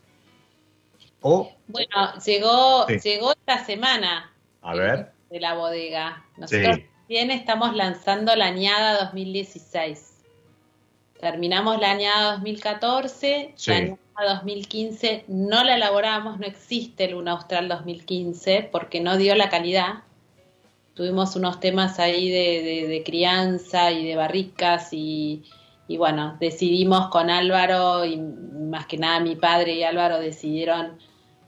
O, 1.22 1.50
bueno, 1.68 2.14
llegó, 2.26 2.88
llegó 2.88 3.32
esta 3.32 3.64
semana. 3.66 4.32
A 4.62 4.76
ver. 4.76 5.12
De 5.30 5.40
la 5.40 5.56
bodega. 5.56 6.26
Nosotros 6.38 6.80
bien 7.08 7.32
estamos 7.32 7.76
lanzando 7.76 8.36
la 8.36 8.48
añada 8.48 9.06
2016. 9.06 10.12
Terminamos 11.20 11.80
la 11.80 11.92
añada 11.92 12.34
2014, 12.34 13.56
la 13.68 13.76
añada 13.76 13.98
2015 14.36 15.24
no 15.30 15.64
la 15.64 15.76
elaboramos, 15.76 16.38
no 16.38 16.46
existe 16.46 17.06
el 17.06 17.12
Luna 17.12 17.32
Austral 17.32 17.70
2015 17.70 18.68
porque 18.72 19.00
no 19.00 19.16
dio 19.16 19.34
la 19.36 19.50
calidad 19.50 20.04
tuvimos 20.94 21.36
unos 21.36 21.60
temas 21.60 22.00
ahí 22.00 22.30
de, 22.30 23.04
crianza 23.06 23.92
y 23.92 24.08
de 24.08 24.16
barricas 24.16 24.90
y, 24.92 25.44
bueno, 25.98 26.38
decidimos 26.40 27.10
con 27.10 27.30
Álvaro 27.30 28.06
y 28.06 28.18
más 28.18 28.86
que 28.88 28.98
nada 28.98 29.20
mi 29.20 29.36
padre 29.36 29.74
y 29.74 29.84
Álvaro 29.84 30.20
decidieron 30.20 30.98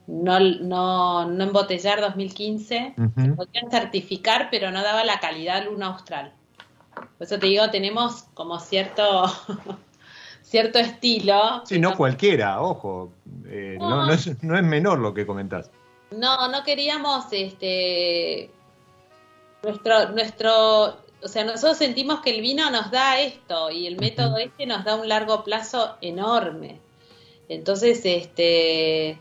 no, 0.06 0.38
no, 0.38 1.28
no 1.28 1.44
embotellar 1.44 2.00
2015, 2.00 2.94
podían 3.36 3.70
certificar 3.70 4.48
pero 4.52 4.70
no 4.70 4.82
daba 4.82 5.04
la 5.04 5.18
calidad 5.18 5.64
Luna 5.64 5.86
Austral. 5.86 6.32
Por 6.94 7.26
eso 7.26 7.38
te 7.38 7.46
digo, 7.46 7.68
tenemos 7.70 8.24
como 8.34 8.60
cierto 8.60 9.24
cierto 10.42 10.78
estilo. 10.78 11.62
Sí, 11.64 11.80
no 11.80 11.96
cualquiera, 11.96 12.60
ojo, 12.60 13.12
eh, 13.46 13.76
no. 13.80 14.06
No, 14.06 14.12
es, 14.12 14.42
no 14.42 14.56
es 14.56 14.62
menor 14.62 15.00
lo 15.00 15.12
que 15.12 15.26
comentás. 15.26 15.70
No, 16.12 16.48
no 16.48 16.62
queríamos 16.62 17.26
este 17.32 18.50
nuestro, 19.62 20.10
nuestro, 20.10 20.96
o 21.22 21.28
sea, 21.28 21.44
nosotros 21.44 21.78
sentimos 21.78 22.20
que 22.20 22.30
el 22.30 22.40
vino 22.40 22.70
nos 22.70 22.90
da 22.90 23.20
esto 23.20 23.70
y 23.70 23.86
el 23.86 23.96
método 23.96 24.38
este 24.38 24.66
nos 24.66 24.84
da 24.84 24.96
un 24.96 25.08
largo 25.08 25.44
plazo 25.44 25.96
enorme. 26.00 26.80
Entonces, 27.48 28.00
este, 28.04 29.18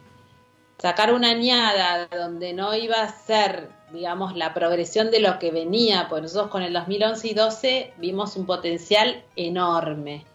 sacar 0.78 1.14
una 1.14 1.30
añada 1.32 2.08
donde 2.08 2.54
no 2.54 2.76
iba 2.76 3.02
a 3.02 3.10
ser, 3.10 3.70
digamos, 3.92 4.36
la 4.36 4.54
progresión 4.54 5.12
de 5.12 5.20
lo 5.20 5.40
que 5.40 5.52
venía, 5.52 6.08
pues 6.10 6.22
nosotros 6.22 6.50
con 6.50 6.64
el 6.64 6.74
2011 6.74 7.28
y 7.28 7.34
12 7.34 7.94
vimos 7.98 8.36
un 8.36 8.46
potencial 8.46 9.24
enorme. 9.36 10.26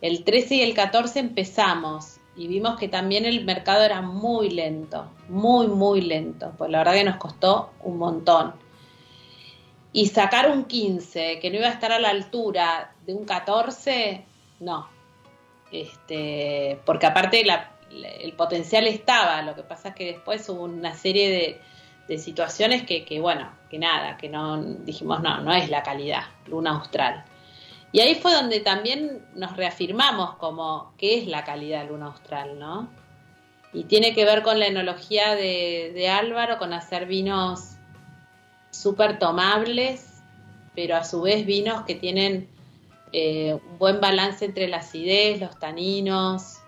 El 0.00 0.24
13 0.24 0.56
y 0.56 0.62
el 0.62 0.74
14 0.74 1.20
empezamos 1.20 2.16
y 2.36 2.48
vimos 2.48 2.78
que 2.78 2.88
también 2.88 3.24
el 3.24 3.44
mercado 3.44 3.84
era 3.84 4.02
muy 4.02 4.50
lento, 4.50 5.06
muy, 5.28 5.68
muy 5.68 6.00
lento, 6.00 6.52
pues 6.58 6.70
la 6.70 6.78
verdad 6.78 6.94
que 6.94 7.04
nos 7.04 7.16
costó 7.16 7.70
un 7.82 7.98
montón 7.98 8.54
y 9.92 10.06
sacar 10.06 10.50
un 10.50 10.64
15 10.64 11.38
que 11.38 11.50
no 11.50 11.56
iba 11.56 11.66
a 11.66 11.72
estar 11.72 11.92
a 11.92 11.98
la 11.98 12.10
altura 12.10 12.94
de 13.06 13.14
un 13.14 13.24
14, 13.24 14.24
no. 14.60 14.88
Este, 15.70 16.78
porque 16.84 17.06
aparte 17.06 17.44
el 18.20 18.32
potencial 18.34 18.86
estaba, 18.86 19.42
lo 19.42 19.54
que 19.54 19.62
pasa 19.62 19.90
es 19.90 19.94
que 19.94 20.06
después 20.06 20.48
hubo 20.48 20.64
una 20.64 20.94
serie 20.94 21.30
de, 21.30 21.60
de 22.08 22.18
situaciones 22.18 22.84
que, 22.84 23.04
que, 23.04 23.20
bueno, 23.20 23.50
que 23.70 23.78
nada, 23.78 24.16
que 24.16 24.28
no 24.28 24.62
dijimos, 24.62 25.22
no, 25.22 25.40
no 25.40 25.52
es 25.52 25.70
la 25.70 25.82
calidad, 25.82 26.24
Luna 26.46 26.72
Austral. 26.72 27.24
Y 27.92 28.00
ahí 28.00 28.14
fue 28.14 28.32
donde 28.32 28.60
también 28.60 29.22
nos 29.34 29.54
reafirmamos 29.56 30.36
como 30.36 30.94
qué 30.96 31.18
es 31.18 31.26
la 31.26 31.44
calidad 31.44 31.86
luna 31.86 32.06
austral, 32.06 32.58
¿no? 32.58 32.88
Y 33.74 33.84
tiene 33.84 34.14
que 34.14 34.24
ver 34.24 34.42
con 34.42 34.58
la 34.58 34.66
enología 34.66 35.34
de, 35.34 35.92
de 35.94 36.08
Álvaro, 36.08 36.58
con 36.58 36.72
hacer 36.72 37.04
vinos 37.06 37.71
súper 38.72 39.18
tomables, 39.18 40.22
pero 40.74 40.96
a 40.96 41.04
su 41.04 41.22
vez 41.22 41.46
vinos 41.46 41.82
que 41.82 41.94
tienen 41.94 42.48
eh, 43.12 43.54
un 43.54 43.78
buen 43.78 44.00
balance 44.00 44.44
entre 44.44 44.66
la 44.66 44.78
acidez, 44.78 45.40
los 45.40 45.58
taninos, 45.58 46.58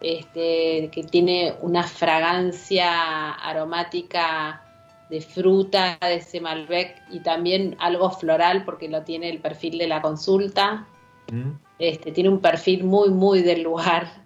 este, 0.00 0.90
que 0.92 1.04
tiene 1.04 1.54
una 1.62 1.84
fragancia 1.84 3.30
aromática 3.30 4.60
de 5.08 5.20
fruta 5.20 5.96
de 6.00 6.16
ese 6.16 6.40
Malbec 6.40 7.00
y 7.10 7.20
también 7.20 7.76
algo 7.78 8.10
floral 8.10 8.64
porque 8.64 8.88
lo 8.88 9.02
tiene 9.02 9.30
el 9.30 9.38
perfil 9.38 9.78
de 9.78 9.86
la 9.86 10.02
consulta. 10.02 10.86
Mm. 11.30 11.52
Este, 11.78 12.12
tiene 12.12 12.28
un 12.28 12.40
perfil 12.40 12.84
muy, 12.84 13.10
muy 13.10 13.42
del 13.42 13.62
lugar. 13.62 14.24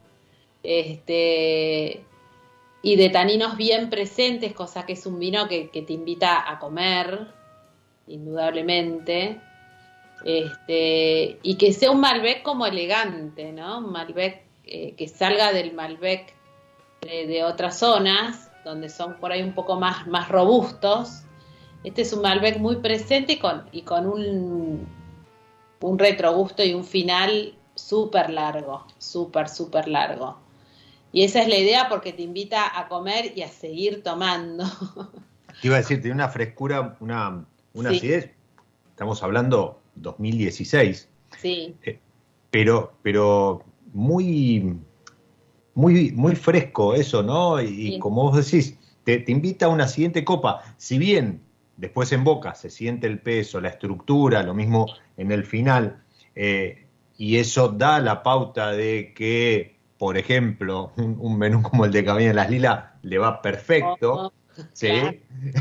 Este, 0.62 2.04
y 2.82 2.96
de 2.96 3.10
taninos 3.10 3.56
bien 3.56 3.90
presentes, 3.90 4.52
cosa 4.52 4.86
que 4.86 4.92
es 4.92 5.06
un 5.06 5.18
vino 5.18 5.48
que, 5.48 5.68
te 5.68 5.92
invita 5.92 6.50
a 6.50 6.58
comer, 6.58 7.28
indudablemente. 8.06 9.40
Este, 10.24 11.38
y 11.42 11.56
que 11.56 11.72
sea 11.72 11.90
un 11.90 12.00
Malbec 12.00 12.42
como 12.42 12.66
elegante, 12.66 13.52
¿no? 13.52 13.78
Un 13.78 13.92
Malbec 13.92 14.42
eh, 14.64 14.94
que 14.96 15.08
salga 15.08 15.52
del 15.52 15.72
Malbec 15.74 16.34
de 17.00 17.44
otras 17.44 17.78
zonas 17.78 18.48
donde 18.68 18.88
son 18.88 19.14
por 19.14 19.32
ahí 19.32 19.42
un 19.42 19.54
poco 19.54 19.76
más, 19.76 20.06
más 20.06 20.28
robustos. 20.28 21.22
Este 21.84 22.02
es 22.02 22.12
un 22.12 22.22
Malbec 22.22 22.58
muy 22.58 22.76
presente 22.76 23.34
y 23.34 23.38
con, 23.38 23.68
y 23.72 23.82
con 23.82 24.06
un, 24.06 24.86
un 25.80 25.98
retrogusto 25.98 26.62
y 26.62 26.74
un 26.74 26.84
final 26.84 27.54
súper 27.74 28.30
largo, 28.30 28.84
súper, 28.98 29.48
súper 29.48 29.88
largo. 29.88 30.38
Y 31.12 31.24
esa 31.24 31.42
es 31.42 31.48
la 31.48 31.56
idea 31.56 31.88
porque 31.88 32.12
te 32.12 32.22
invita 32.22 32.78
a 32.78 32.88
comer 32.88 33.32
y 33.34 33.42
a 33.42 33.48
seguir 33.48 34.02
tomando. 34.02 34.64
Te 35.60 35.66
iba 35.66 35.76
a 35.76 35.80
decir, 35.80 36.00
tiene 36.00 36.14
una 36.14 36.28
frescura, 36.28 36.96
una, 37.00 37.44
una 37.72 37.90
acidez. 37.90 38.30
Estamos 38.90 39.22
hablando 39.24 39.80
2016. 39.96 41.08
Sí. 41.40 41.74
Eh, 41.82 41.98
pero, 42.50 42.92
pero 43.02 43.64
muy, 43.92 44.78
muy, 45.74 46.12
muy 46.12 46.36
fresco 46.36 46.94
eso, 46.94 47.22
¿no? 47.22 47.60
Y 47.60 47.98
como 47.98 48.30
vos 48.30 48.44
decís, 48.44 48.78
te, 49.04 49.24
invita 49.28 49.66
a 49.66 49.68
una 49.68 49.88
siguiente 49.88 50.24
copa. 50.24 50.62
Si 50.76 50.98
bien 50.98 51.40
después 51.76 52.12
en 52.12 52.24
boca 52.24 52.54
se 52.54 52.68
siente 52.68 53.06
el 53.06 53.20
peso, 53.20 53.60
la 53.60 53.68
estructura, 53.68 54.42
lo 54.42 54.54
mismo 54.54 54.86
en 55.16 55.32
el 55.32 55.44
final, 55.44 56.02
eh, 56.34 56.86
y 57.16 57.36
eso 57.36 57.68
da 57.68 58.00
la 58.00 58.22
pauta 58.22 58.72
de 58.72 59.14
que, 59.14 59.77
por 59.98 60.16
ejemplo, 60.16 60.92
un, 60.96 61.38
menú 61.38 61.62
como 61.62 61.84
el 61.84 61.92
de 61.92 62.04
Camino 62.04 62.28
de 62.28 62.34
las 62.34 62.50
Lilas 62.50 62.84
le 63.02 63.18
va 63.18 63.42
perfecto. 63.42 64.14
Oh, 64.14 64.32
sí, 64.72 64.88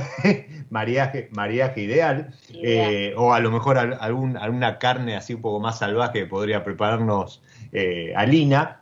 mariaje, 0.69 1.29
mariaje 1.31 1.81
ideal, 1.81 2.33
eh, 2.53 3.13
o 3.17 3.33
a 3.33 3.39
lo 3.39 3.51
mejor 3.51 3.77
algún, 3.77 4.37
alguna 4.37 4.77
carne 4.77 5.15
así 5.15 5.33
un 5.33 5.41
poco 5.41 5.59
más 5.59 5.79
salvaje 5.79 6.25
podría 6.25 6.63
prepararnos 6.63 7.41
eh, 7.71 8.13
Alina, 8.15 8.81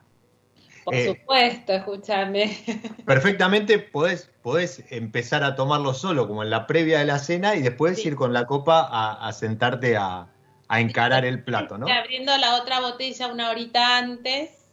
por 0.85 0.93
eh, 0.93 1.07
supuesto, 1.07 1.73
escúchame. 1.73 2.57
Perfectamente 3.05 3.79
podés, 3.79 4.29
podés 4.43 4.83
empezar 4.91 5.43
a 5.43 5.55
tomarlo 5.55 5.95
solo, 5.95 6.27
como 6.27 6.43
en 6.43 6.51
la 6.51 6.67
previa 6.67 6.99
de 6.99 7.05
la 7.05 7.17
cena, 7.17 7.55
y 7.55 7.63
después 7.63 8.05
ir 8.05 8.15
con 8.15 8.33
la 8.33 8.45
copa 8.45 8.87
a, 8.91 9.33
sentarte 9.33 9.97
a, 9.97 10.27
encarar 10.69 11.25
el 11.25 11.43
plato, 11.43 11.79
¿no? 11.79 11.87
Abriendo 11.87 12.37
la 12.37 12.55
otra 12.61 12.81
botella 12.81 13.27
una 13.27 13.49
horita 13.49 13.97
antes 13.97 14.64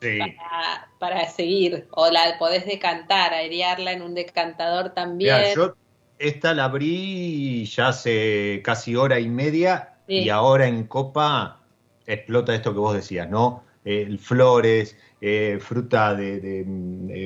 para, 0.98 1.28
seguir, 1.28 1.86
o 1.90 2.10
la 2.10 2.36
podés 2.38 2.66
decantar, 2.66 3.32
airearla 3.32 3.92
en 3.92 4.02
un 4.02 4.14
decantador 4.14 4.90
también. 4.90 5.54
yo 5.54 5.74
esta 6.18 6.54
la 6.54 6.64
abrí 6.64 7.64
ya 7.64 7.88
hace 7.88 8.62
casi 8.64 8.94
hora 8.94 9.18
y 9.18 9.28
media, 9.28 9.94
y 10.06 10.28
ahora 10.28 10.66
en 10.66 10.84
copa 10.84 11.60
explota 12.06 12.54
esto 12.54 12.72
que 12.72 12.78
vos 12.78 12.94
decías, 12.94 13.28
¿no? 13.28 13.64
El 13.84 14.18
flores, 14.18 14.96
eh, 15.20 15.58
fruta 15.60 16.14
de, 16.14 16.64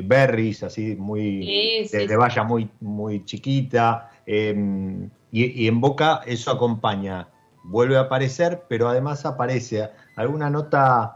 berries, 0.05 0.63
así 0.63 0.97
muy 0.97 1.87
de, 1.91 2.17
valla 2.17 2.45
muy, 2.45 2.71
muy 2.81 3.25
chiquita, 3.25 4.11
em, 4.25 5.11
y, 5.31 5.67
en 5.67 5.81
boca 5.81 6.23
eso 6.27 6.51
acompaña, 6.51 7.29
vuelve 7.65 7.97
a 7.97 8.03
aparecer, 8.03 8.65
pero 8.69 8.89
además 8.89 9.27
aparece 9.27 9.91
alguna 10.15 10.49
nota 10.49 11.16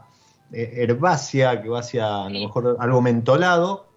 herbácea 0.51 1.61
que 1.61 1.69
va 1.69 1.79
hacia 1.79 2.25
a 2.25 2.29
lo 2.29 2.39
mejor 2.39 2.77
algo 2.79 3.01
mentolado, 3.01 3.87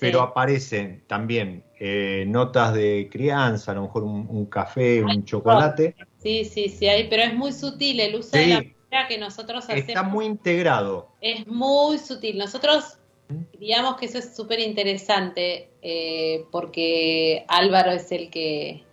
pero 0.00 0.22
aparecen 0.22 1.02
también 1.06 1.64
eh, 1.80 2.24
notas 2.26 2.74
de 2.74 3.08
crianza, 3.10 3.72
a 3.72 3.74
lo 3.74 3.82
mejor 3.82 4.04
un, 4.04 4.46
café, 4.46 5.02
un 5.02 5.24
chocolate. 5.24 5.96
Sí, 6.18 6.44
sí, 6.44 6.68
sí, 6.68 6.86
hay, 6.86 7.08
pero 7.08 7.22
es 7.22 7.34
muy 7.34 7.52
sutil 7.52 8.00
el 8.00 8.14
uso 8.16 8.36
de 8.36 8.74
la 8.90 9.08
que 9.08 9.18
nosotros 9.18 9.64
hacemos. 9.64 9.88
Está 9.88 10.02
muy 10.02 10.26
integrado. 10.26 11.08
Es 11.20 11.46
muy 11.46 11.98
sutil. 11.98 12.38
Nosotros 12.38 12.98
digamos 13.58 13.96
que 13.96 14.06
eso 14.06 14.18
es 14.18 14.34
súper 14.34 14.60
interesante 14.60 15.70
eh, 15.82 16.44
porque 16.50 17.44
Álvaro 17.48 17.90
es 17.90 18.10
el 18.10 18.30
que 18.30 18.84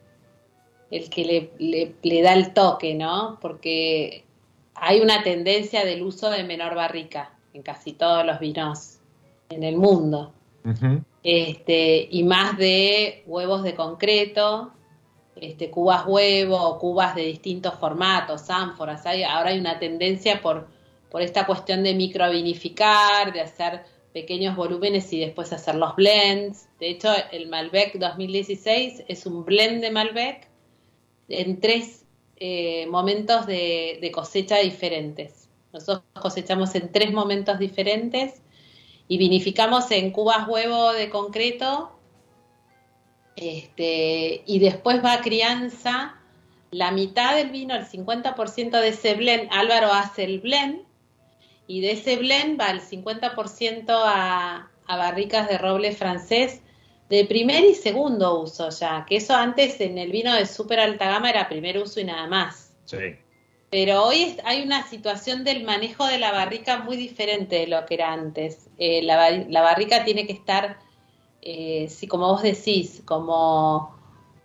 el 0.91 1.09
que 1.09 1.51
le, 1.57 1.93
le, 2.01 2.21
da 2.21 2.33
el 2.33 2.53
toque, 2.53 2.93
¿no? 2.93 3.39
Porque 3.41 4.24
hay 4.75 4.99
una 4.99 5.23
tendencia 5.23 5.85
del 5.85 6.03
uso 6.03 6.29
de 6.29 6.43
menor 6.43 6.75
barrica 6.75 7.33
en 7.53 7.63
casi 7.63 7.93
todos 7.93 8.25
los 8.25 8.39
vinos 8.39 8.99
en 9.49 9.63
el 9.63 9.77
mundo. 9.77 10.33
este, 11.23 12.07
y 12.11 12.23
más 12.23 12.57
de 12.57 13.23
huevos 13.27 13.63
de 13.63 13.75
concreto, 13.75 14.71
este, 15.35 15.69
cubas 15.69 16.05
huevo 16.07 16.79
cubas 16.79 17.15
de 17.15 17.23
distintos 17.23 17.75
formatos, 17.75 18.49
ánforas. 18.49 19.05
Hay, 19.05 19.23
ahora 19.23 19.49
hay 19.49 19.59
una 19.59 19.79
tendencia 19.79 20.41
por, 20.41 20.67
por 21.09 21.21
esta 21.21 21.45
cuestión 21.45 21.83
de 21.83 21.93
microvinificar, 21.93 23.31
de 23.31 23.41
hacer 23.41 23.83
pequeños 24.13 24.55
volúmenes 24.55 25.11
y 25.13 25.19
después 25.19 25.51
hacer 25.53 25.75
los 25.75 25.95
blends. 25.95 26.67
De 26.79 26.89
hecho, 26.89 27.09
el 27.31 27.47
Malbec 27.47 27.99
2016 27.99 29.03
es 29.07 29.25
un 29.25 29.43
blend 29.45 29.81
de 29.81 29.91
Malbec 29.91 30.47
en 31.27 31.59
tres 31.59 32.04
eh, 32.37 32.85
momentos 32.87 33.45
de, 33.45 34.11
cosecha 34.13 34.57
diferentes. 34.57 35.49
Nosotros 35.71 36.03
cosechamos 36.13 36.75
en 36.75 36.91
tres 36.91 37.11
momentos 37.11 37.59
diferentes 37.59 38.41
y 39.07 39.17
vinificamos 39.17 39.89
en 39.91 40.11
cubas 40.11 40.47
huevo 40.47 40.93
de 40.93 41.09
concreto 41.09 41.91
este, 43.35 44.43
y 44.45 44.59
después 44.59 45.03
va 45.03 45.13
a 45.13 45.21
crianza, 45.21 46.15
la 46.71 46.91
mitad 46.91 47.35
del 47.35 47.51
vino, 47.51 47.75
el 47.75 47.85
50% 47.85 48.79
de 48.81 48.87
ese 48.87 49.15
blend, 49.15 49.49
Álvaro 49.51 49.93
hace 49.93 50.23
el 50.23 50.39
blend, 50.39 50.81
y 51.67 51.81
de 51.81 51.91
ese 51.91 52.17
blend 52.17 52.59
va 52.59 52.69
el 52.69 52.81
50% 52.81 53.85
a, 53.89 54.69
a 54.87 54.97
barricas 54.97 55.49
de 55.49 55.57
roble 55.57 55.91
francés 55.91 56.61
de 57.09 57.25
primer 57.25 57.63
y 57.63 57.75
segundo 57.75 58.39
uso 58.41 58.69
ya, 58.69 59.05
que 59.07 59.17
eso 59.17 59.35
antes 59.35 59.79
en 59.81 59.97
el 59.97 60.11
vino 60.11 60.33
de 60.33 60.45
súper 60.45 60.79
alta 60.79 61.05
gama 61.05 61.29
era 61.29 61.47
primer 61.47 61.77
uso 61.77 61.99
y 61.99 62.03
nada 62.03 62.27
más. 62.27 62.73
Sí. 62.85 63.17
Pero 63.69 64.03
hoy 64.03 64.37
hay 64.45 64.63
una 64.63 64.87
situación 64.87 65.43
del 65.43 65.63
manejo 65.63 66.05
de 66.07 66.17
la 66.17 66.31
barrica 66.31 66.79
muy 66.79 66.97
diferente 66.97 67.57
de 67.57 67.67
lo 67.67 67.85
que 67.85 67.95
era 67.95 68.13
antes. 68.13 68.69
Eh, 68.77 69.01
la, 69.03 69.29
la, 69.31 69.61
barrica 69.61 70.03
tiene 70.05 70.25
que 70.25 70.33
estar 70.33 70.77
eh, 71.47 71.87
sí, 71.89 72.07
como 72.07 72.27
vos 72.27 72.41
decís, 72.41 73.03
como, 73.05 73.95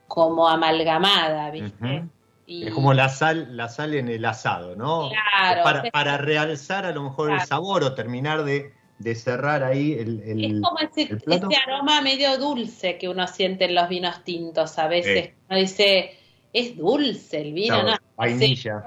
como 0.07 0.47
amalgamada, 0.47 1.51
¿viste? 1.51 2.05
es 2.47 2.75
como 2.75 2.93
la 2.93 3.09
sal, 3.09 3.57
la 3.57 3.69
sal 3.71 3.95
en 3.95 4.09
el 4.09 4.23
asado, 4.27 4.77
¿no? 4.77 5.09
Claro. 5.09 5.63
Para, 5.93 6.19
realzar 6.19 6.85
a 6.85 6.93
lo 6.93 7.03
mejor 7.05 7.31
el 7.31 7.41
sabor 7.41 7.85
o 7.85 7.95
terminar 7.95 8.45
de, 8.45 8.75
cerrar 9.15 9.63
ahí 9.63 9.93
el, 9.93 10.23
el 10.23 10.45
Es 10.45 10.61
como 10.63 10.79
ese, 10.79 11.57
aroma 11.67 12.01
medio 12.03 12.37
dulce 12.39 12.99
que 12.99 13.09
uno 13.09 13.27
siente 13.27 13.65
en 13.65 13.75
los 13.75 13.89
vinos 13.89 14.23
tintos 14.25 14.79
a 14.79 14.89
veces. 14.89 15.31
Uno 15.49 15.59
dice, 15.59 16.17
es 16.53 16.77
dulce 16.77 17.41
el 17.41 17.53
vino, 17.53 17.83
¿no? 17.83 17.97
Vainilla. 18.17 18.83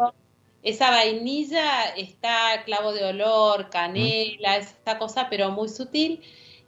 Esa 0.62 0.92
vainilla 0.92 1.90
está 1.98 2.64
clavo 2.64 2.94
de 2.94 3.04
olor, 3.04 3.70
canela, 3.70 4.58
esa 4.58 4.98
cosa, 4.98 5.28
pero 5.30 5.52
muy 5.52 5.68
sutil 5.68 6.22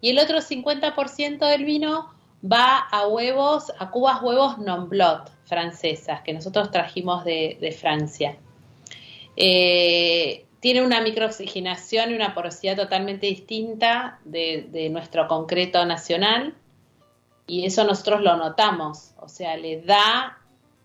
y 0.05 0.09
el 0.09 0.19
otro 0.19 0.37
50% 0.37 1.49
del 1.49 1.65
vino 1.65 2.13
va 2.43 2.77
a 2.77 3.07
huevos, 3.07 3.71
a 3.79 3.89
cubas 3.89 4.21
huevos 4.21 4.59
non-blot 4.59 5.31
francesas, 5.45 6.21
que 6.21 6.31
nosotros 6.31 6.69
trajimos 6.69 7.25
de, 7.25 7.75
Francia. 7.79 8.37
Eh, 9.35 10.45
tiene 10.65 10.81
una 10.81 10.99
microoxigenación 10.99 12.09
y 12.09 12.15
una 12.15 12.33
porosidad 12.33 12.75
totalmente 12.75 13.27
distinta 13.27 14.19
de, 14.25 14.89
nuestro 14.91 15.27
concreto 15.27 15.85
nacional 15.85 16.55
y 17.45 17.67
eso 17.67 17.83
nosotros 17.83 18.23
lo 18.23 18.35
notamos, 18.35 19.11
o 19.19 19.29
sea, 19.29 19.57
le 19.57 19.81
da 19.81 20.39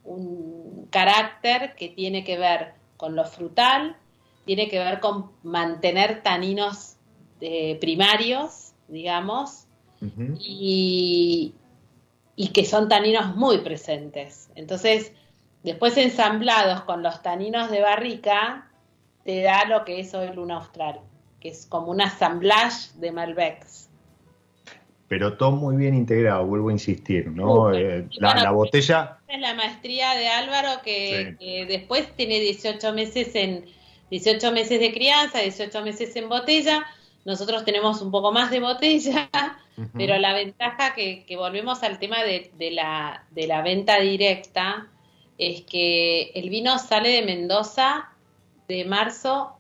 un 0.05 0.87
carácter 0.91 1.75
que 1.77 1.89
tiene 1.89 2.25
que 2.25 2.37
ver 2.37 2.75
con 2.99 3.17
lo 3.17 3.25
frutal 3.25 3.97
tiene 4.45 4.69
que 4.69 4.79
ver 4.79 5.01
con 5.01 5.31
mantener 5.45 6.23
taninos 6.23 6.97
eh, 7.41 7.79
primarios, 7.81 8.75
digamos, 8.87 9.65
y, 10.41 11.55
y 12.37 12.49
que 12.49 12.67
son 12.67 12.91
taninos 12.91 13.35
muy 13.35 13.61
presentes. 13.61 14.51
Entonces, 14.57 15.13
después 15.63 15.97
ensamblados 15.97 16.83
con 16.83 17.03
los 17.03 17.23
taninos 17.23 17.71
de 17.71 17.81
barrica, 17.81 18.70
te 19.31 19.43
da 19.43 19.65
lo 19.65 19.85
que 19.85 20.01
es 20.01 20.13
hoy 20.13 20.29
Luna 20.35 20.57
Austral, 20.57 20.99
que 21.41 21.51
es 21.51 21.65
como 21.67 21.93
un 21.93 22.01
assemblage 22.01 22.91
de 22.97 23.13
Malbecs. 23.13 23.89
Pero 25.07 25.37
todo 25.37 25.53
muy 25.53 25.77
bien 25.77 25.95
integrado, 25.95 26.45
vuelvo 26.47 26.71
a 26.71 26.73
insistir, 26.73 27.29
¿no? 27.29 27.73
Eh, 27.73 28.09
la, 28.19 28.51
botella... 28.51 29.19
Es 29.29 29.41
la 29.41 29.55
maestría 29.55 30.15
de 30.15 30.27
Álvaro 30.27 30.83
que, 30.85 31.37
después 31.69 32.13
tiene 32.17 32.41
18 32.41 32.93
meses 32.93 33.35
en 33.37 33.67
18 34.11 34.51
meses 34.51 34.81
de 34.81 34.93
crianza, 34.93 35.39
18 35.39 35.81
meses 35.83 36.15
en 36.17 36.29
botella. 36.29 36.85
Nosotros 37.25 37.65
tenemos 37.65 38.03
un 38.03 38.11
poco 38.11 38.33
más 38.33 38.51
de 38.51 38.59
botella, 38.59 39.31
pero 39.97 40.19
la 40.19 40.35
ventaja 40.35 40.95
que, 40.95 41.25
volvemos 41.37 41.85
al 41.85 42.01
tema 42.01 42.25
de, 42.25 42.51
la, 42.73 43.25
de 43.31 43.47
la 43.47 43.63
venta 43.63 44.01
directa 44.01 44.89
es 45.39 45.63
que 45.63 46.33
el 46.35 46.51
vino 46.51 46.79
sale 46.81 47.11
de 47.11 47.23
Mendoza 47.23 48.11
de 48.71 48.85
marzo 48.85 49.53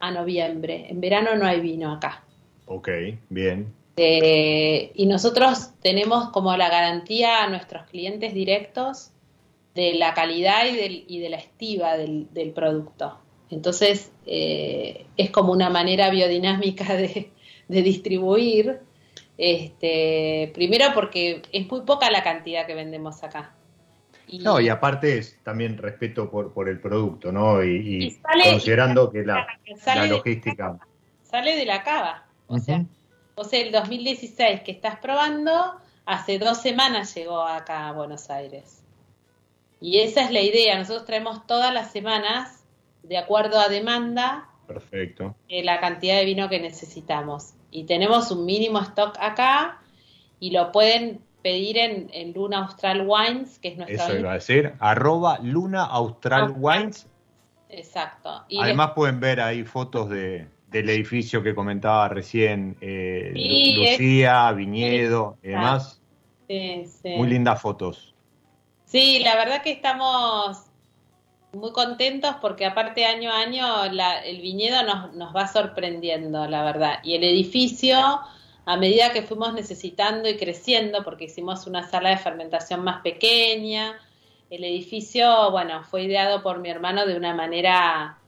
a 0.00 0.10
noviembre. 0.10 0.86
En 0.88 1.00
verano 1.00 1.36
no 1.36 1.46
hay 1.46 1.60
vino 1.60 1.92
acá. 1.92 2.24
Ok, 2.66 2.88
bien. 3.28 3.72
Eh, 3.96 4.90
y 4.94 5.06
nosotros 5.06 5.70
tenemos 5.80 6.30
como 6.30 6.56
la 6.56 6.68
garantía 6.68 7.44
a 7.44 7.48
nuestros 7.48 7.84
clientes 7.84 8.34
directos 8.34 9.10
de 9.74 9.94
la 9.94 10.14
calidad 10.14 10.64
y, 10.66 11.18
de 11.18 11.28
la 11.28 11.36
estiva 11.36 11.96
del, 11.96 12.52
producto. 12.54 13.18
Entonces, 13.50 14.12
eh, 14.26 15.06
es 15.16 15.30
como 15.30 15.52
una 15.52 15.68
manera 15.70 16.10
biodinámica 16.10 16.96
de, 16.96 17.30
distribuir. 17.68 18.80
Este, 19.36 20.52
primero 20.54 20.86
porque 20.94 21.42
es 21.50 21.68
muy 21.68 21.82
poca 21.82 22.10
la 22.10 22.22
cantidad 22.22 22.66
que 22.66 22.74
vendemos 22.74 23.22
acá. 23.24 23.54
No, 24.40 24.60
y 24.60 24.68
aparte 24.68 25.18
es 25.18 25.38
también 25.42 25.78
respeto 25.78 26.30
por, 26.30 26.52
por 26.52 26.68
el 26.68 26.80
producto, 26.80 27.30
¿no? 27.30 27.62
Y, 27.62 28.18
considerando 28.42 29.10
que 29.10 29.24
la, 29.24 29.46
logística... 30.08 30.78
sale 31.22 31.56
de 31.56 31.64
la 31.64 31.82
cava. 31.82 32.26
O 32.46 32.58
sea, 32.58 32.84
o 33.34 33.44
sea, 33.44 33.60
el 33.60 33.72
2016 33.72 34.62
que 34.62 34.72
estás 34.72 34.96
probando, 34.96 35.74
hace 36.06 36.38
dos 36.38 36.58
semanas 36.60 37.14
llegó 37.14 37.42
acá 37.42 37.88
a 37.88 37.92
Buenos 37.92 38.30
Aires. 38.30 38.82
Y 39.80 40.00
esa 40.00 40.22
es 40.22 40.30
la 40.30 40.40
idea. 40.40 40.78
Nosotros 40.78 41.04
traemos 41.04 41.46
todas 41.46 41.72
las 41.74 41.92
semanas, 41.92 42.64
de 43.02 43.18
acuerdo 43.18 43.58
a 43.58 43.68
demanda, 43.68 44.48
Perfecto. 44.66 45.36
Eh, 45.48 45.62
la 45.62 45.80
cantidad 45.80 46.16
de 46.16 46.24
vino 46.24 46.48
que 46.48 46.60
necesitamos. 46.60 47.54
Y 47.70 47.84
tenemos 47.84 48.30
un 48.30 48.46
mínimo 48.46 48.80
stock 48.80 49.16
acá 49.20 49.80
y 50.40 50.50
lo 50.50 50.72
pueden 50.72 51.20
pedir 51.44 51.76
en, 51.76 52.32
Luna 52.32 52.60
Austral 52.64 53.06
Wines, 53.06 53.58
que 53.58 53.68
es 53.68 53.76
nuestra... 53.76 54.06
Eso 54.06 54.18
iba 54.18 54.30
a 54.30 54.34
decir, 54.34 54.72
arroba 54.78 55.38
Luna 55.42 55.84
Austral 55.84 56.54
Wines. 56.56 57.06
Exacto. 57.68 58.46
Y 58.48 58.58
Además 58.62 58.92
pueden 58.94 59.20
ver 59.20 59.42
ahí 59.42 59.62
fotos 59.62 60.08
de, 60.08 60.48
del 60.68 60.88
edificio 60.88 61.42
que 61.42 61.54
comentaba 61.54 62.08
recién 62.08 62.78
eh, 62.80 63.32
Lucía, 63.34 64.50
Viñedo 64.52 65.36
y 65.42 65.48
demás. 65.48 66.00
Muy 66.48 67.28
lindas 67.28 67.60
fotos. 67.60 68.14
Sí, 68.86 69.20
la 69.22 69.36
verdad 69.36 69.60
que 69.62 69.72
estamos 69.72 70.62
muy 71.52 71.72
contentos 71.72 72.36
porque 72.40 72.64
aparte 72.64 73.04
año 73.04 73.30
a 73.30 73.40
año 73.40 73.66
el 73.84 74.40
viñedo 74.40 74.82
nos, 74.82 75.12
nos 75.12 75.36
va 75.36 75.46
sorprendiendo, 75.46 76.46
la 76.46 76.64
verdad. 76.64 77.00
Y 77.02 77.16
el 77.16 77.24
edificio, 77.24 78.20
a 78.66 78.76
medida 78.76 79.12
que 79.12 79.22
fuimos 79.22 79.52
necesitando 79.52 80.28
y 80.28 80.36
creciendo, 80.36 81.04
porque 81.04 81.24
hicimos 81.24 81.66
una 81.66 81.88
sala 81.88 82.10
de 82.10 82.18
fermentación 82.18 82.82
más 82.82 83.02
pequeña, 83.02 83.98
el 84.50 84.64
edificio, 84.64 85.50
bueno, 85.50 85.82
fue 85.84 86.04
ideado 86.04 86.42
por 86.42 86.60
mi 86.60 86.70
hermano 86.70 87.06
de 87.06 87.16
una 87.16 87.34
manera 87.34 88.18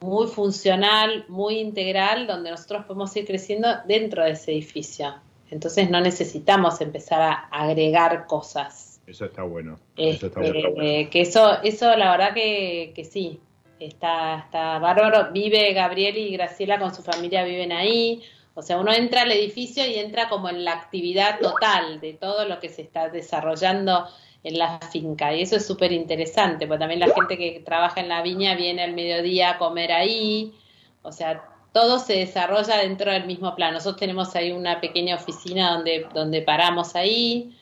muy 0.00 0.26
funcional, 0.26 1.24
muy 1.28 1.58
integral, 1.58 2.26
donde 2.26 2.50
nosotros 2.50 2.84
podemos 2.84 3.14
ir 3.16 3.26
creciendo 3.26 3.68
dentro 3.86 4.24
de 4.24 4.32
ese 4.32 4.52
edificio. 4.52 5.14
Entonces 5.50 5.90
no 5.90 6.00
necesitamos 6.00 6.80
empezar 6.80 7.22
a 7.22 7.32
agregar 7.50 8.26
cosas. 8.26 9.00
Eso 9.06 9.26
está 9.26 9.44
bueno. 9.44 9.78
eso 9.96 10.26
está 10.26 10.42
este, 10.42 10.68
bueno. 10.68 11.10
que 11.10 11.20
eso, 11.20 11.62
eso 11.62 11.96
la 11.96 12.10
verdad 12.10 12.34
que, 12.34 12.92
que 12.94 13.04
sí, 13.04 13.40
está, 13.78 14.40
está 14.40 14.78
bárbaro. 14.78 15.32
Vive 15.32 15.72
Gabriel 15.72 16.16
y 16.16 16.32
Graciela 16.32 16.78
con 16.78 16.94
su 16.94 17.02
familia, 17.02 17.44
viven 17.44 17.72
ahí. 17.72 18.22
O 18.56 18.62
sea, 18.62 18.78
uno 18.78 18.90
entra 18.92 19.22
al 19.22 19.30
edificio 19.30 19.86
y 19.86 19.96
entra 19.96 20.30
como 20.30 20.48
en 20.48 20.64
la 20.64 20.72
actividad 20.72 21.38
total 21.40 22.00
de 22.00 22.14
todo 22.14 22.46
lo 22.46 22.58
que 22.58 22.70
se 22.70 22.80
está 22.80 23.10
desarrollando 23.10 24.08
en 24.42 24.58
la 24.58 24.80
finca. 24.80 25.34
Y 25.34 25.42
eso 25.42 25.56
es 25.56 25.66
súper 25.66 25.92
interesante, 25.92 26.66
porque 26.66 26.80
también 26.80 27.00
la 27.00 27.14
gente 27.14 27.36
que 27.36 27.62
trabaja 27.64 28.00
en 28.00 28.08
la 28.08 28.22
viña 28.22 28.54
viene 28.54 28.82
al 28.82 28.94
mediodía 28.94 29.50
a 29.50 29.58
comer 29.58 29.92
ahí. 29.92 30.54
O 31.02 31.12
sea, 31.12 31.44
todo 31.72 31.98
se 31.98 32.14
desarrolla 32.14 32.78
dentro 32.78 33.12
del 33.12 33.26
mismo 33.26 33.54
plan. 33.54 33.74
Nosotros 33.74 34.00
tenemos 34.00 34.34
ahí 34.34 34.52
una 34.52 34.80
pequeña 34.80 35.16
oficina 35.16 35.74
donde, 35.74 36.06
donde 36.14 36.40
paramos 36.40 36.96
ahí. 36.96 37.54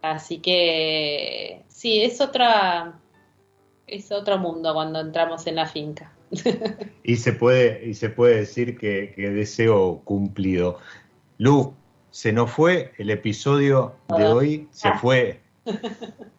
Así 0.00 0.38
que 0.38 1.62
sí, 1.68 2.02
es 2.02 2.20
otra 2.22 2.98
es 3.86 4.10
otro 4.12 4.38
mundo 4.38 4.72
cuando 4.72 5.00
entramos 5.00 5.46
en 5.46 5.56
la 5.56 5.66
finca. 5.66 6.12
Y 7.02 7.16
se 7.16 7.32
puede, 7.32 7.86
y 7.86 7.94
se 7.94 8.10
puede 8.10 8.36
decir 8.36 8.78
que, 8.78 9.12
que 9.14 9.30
deseo 9.30 10.00
cumplido. 10.04 10.78
Lu, 11.38 11.74
se 12.10 12.32
nos 12.32 12.50
fue 12.50 12.92
el 12.98 13.10
episodio 13.10 13.94
de 14.08 14.26
hoy, 14.26 14.68
se 14.72 14.92
fue 14.94 15.40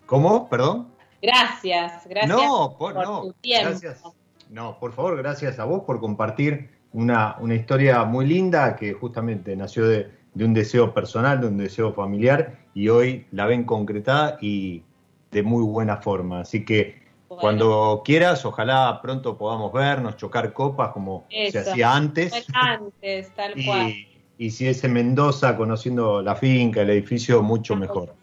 ¿Cómo? 0.06 0.50
¿Perdón? 0.50 0.89
Gracias, 1.22 2.08
gracias 2.08 2.30
no, 2.30 2.76
por, 2.78 2.94
tu 2.94 3.34
tiempo. 3.34 3.70
Gracias. 3.70 4.04
No, 4.50 4.78
por 4.80 4.92
favor, 4.94 5.16
gracias 5.18 5.60
a 5.60 5.66
vos 5.66 5.84
por 5.84 6.00
compartir 6.00 6.70
una, 6.92 7.38
una 7.39 7.56
historia 7.56 8.04
muy 8.04 8.26
linda 8.26 8.76
que 8.76 8.94
justamente 8.94 9.56
nació 9.56 9.88
de, 9.88 10.12
un 10.36 10.54
deseo 10.54 10.94
personal, 10.94 11.39
de 11.42 11.48
un 11.48 11.58
deseo 11.58 11.94
familiar 11.94 12.60
y 12.74 12.89
hoy 12.89 13.26
la 13.32 13.46
ven 13.46 13.64
concretada 13.64 14.38
y 14.42 14.84
de 15.32 15.44
muy 15.44 15.64
buena 15.64 15.98
forma. 15.98 16.42
Así 16.42 16.66
que 16.66 17.01
cuando 17.39 18.01
quieras, 18.03 18.45
ojalá 18.45 18.99
pronto 19.01 19.38
podamos 19.38 19.71
vernos, 19.71 20.17
chocar 20.17 20.53
copas 20.53 20.91
como 20.91 21.25
se 21.29 21.59
hacía 21.59 21.93
antes. 21.93 22.45
Antes, 22.53 23.34
tal 23.36 23.53
cual. 23.65 23.93
Y 24.38 24.49
si 24.49 24.67
es 24.67 24.84
en 24.84 24.93
Mendoza, 24.93 25.55
conociendo 25.55 26.21
la 26.21 26.36
finca, 26.36 26.82
el 26.82 26.89
edificio, 26.89 27.41
mucho 27.43 27.75
mejor 27.75 28.15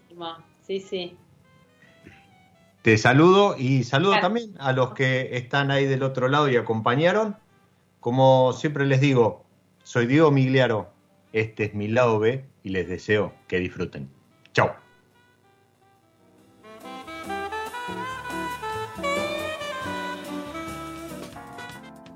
sí, 0.69 0.79
sí. 0.79 1.17
Te 2.83 2.97
saludo 2.97 3.55
y 3.57 3.83
saludo 3.83 4.19
también 4.21 4.53
a 4.59 4.71
los 4.71 4.93
que 4.93 5.35
están 5.35 5.69
ahí 5.71 5.85
del 5.85 6.03
otro 6.03 6.27
lado 6.27 6.49
y 6.49 6.55
acompañaron. 6.55 7.35
Como 7.99 8.53
siempre 8.53 8.85
les 8.85 9.01
digo, 9.01 9.45
soy 9.83 10.05
Diego 10.05 10.31
Migliaro, 10.31 10.93
este 11.33 11.65
es 11.65 11.73
mi 11.73 11.87
lado 11.87 12.19
B 12.19 12.45
y 12.63 12.69
les 12.69 12.87
deseo 12.87 13.33
que 13.47 13.59
disfruten. 13.59 14.09
Chao. 14.53 14.88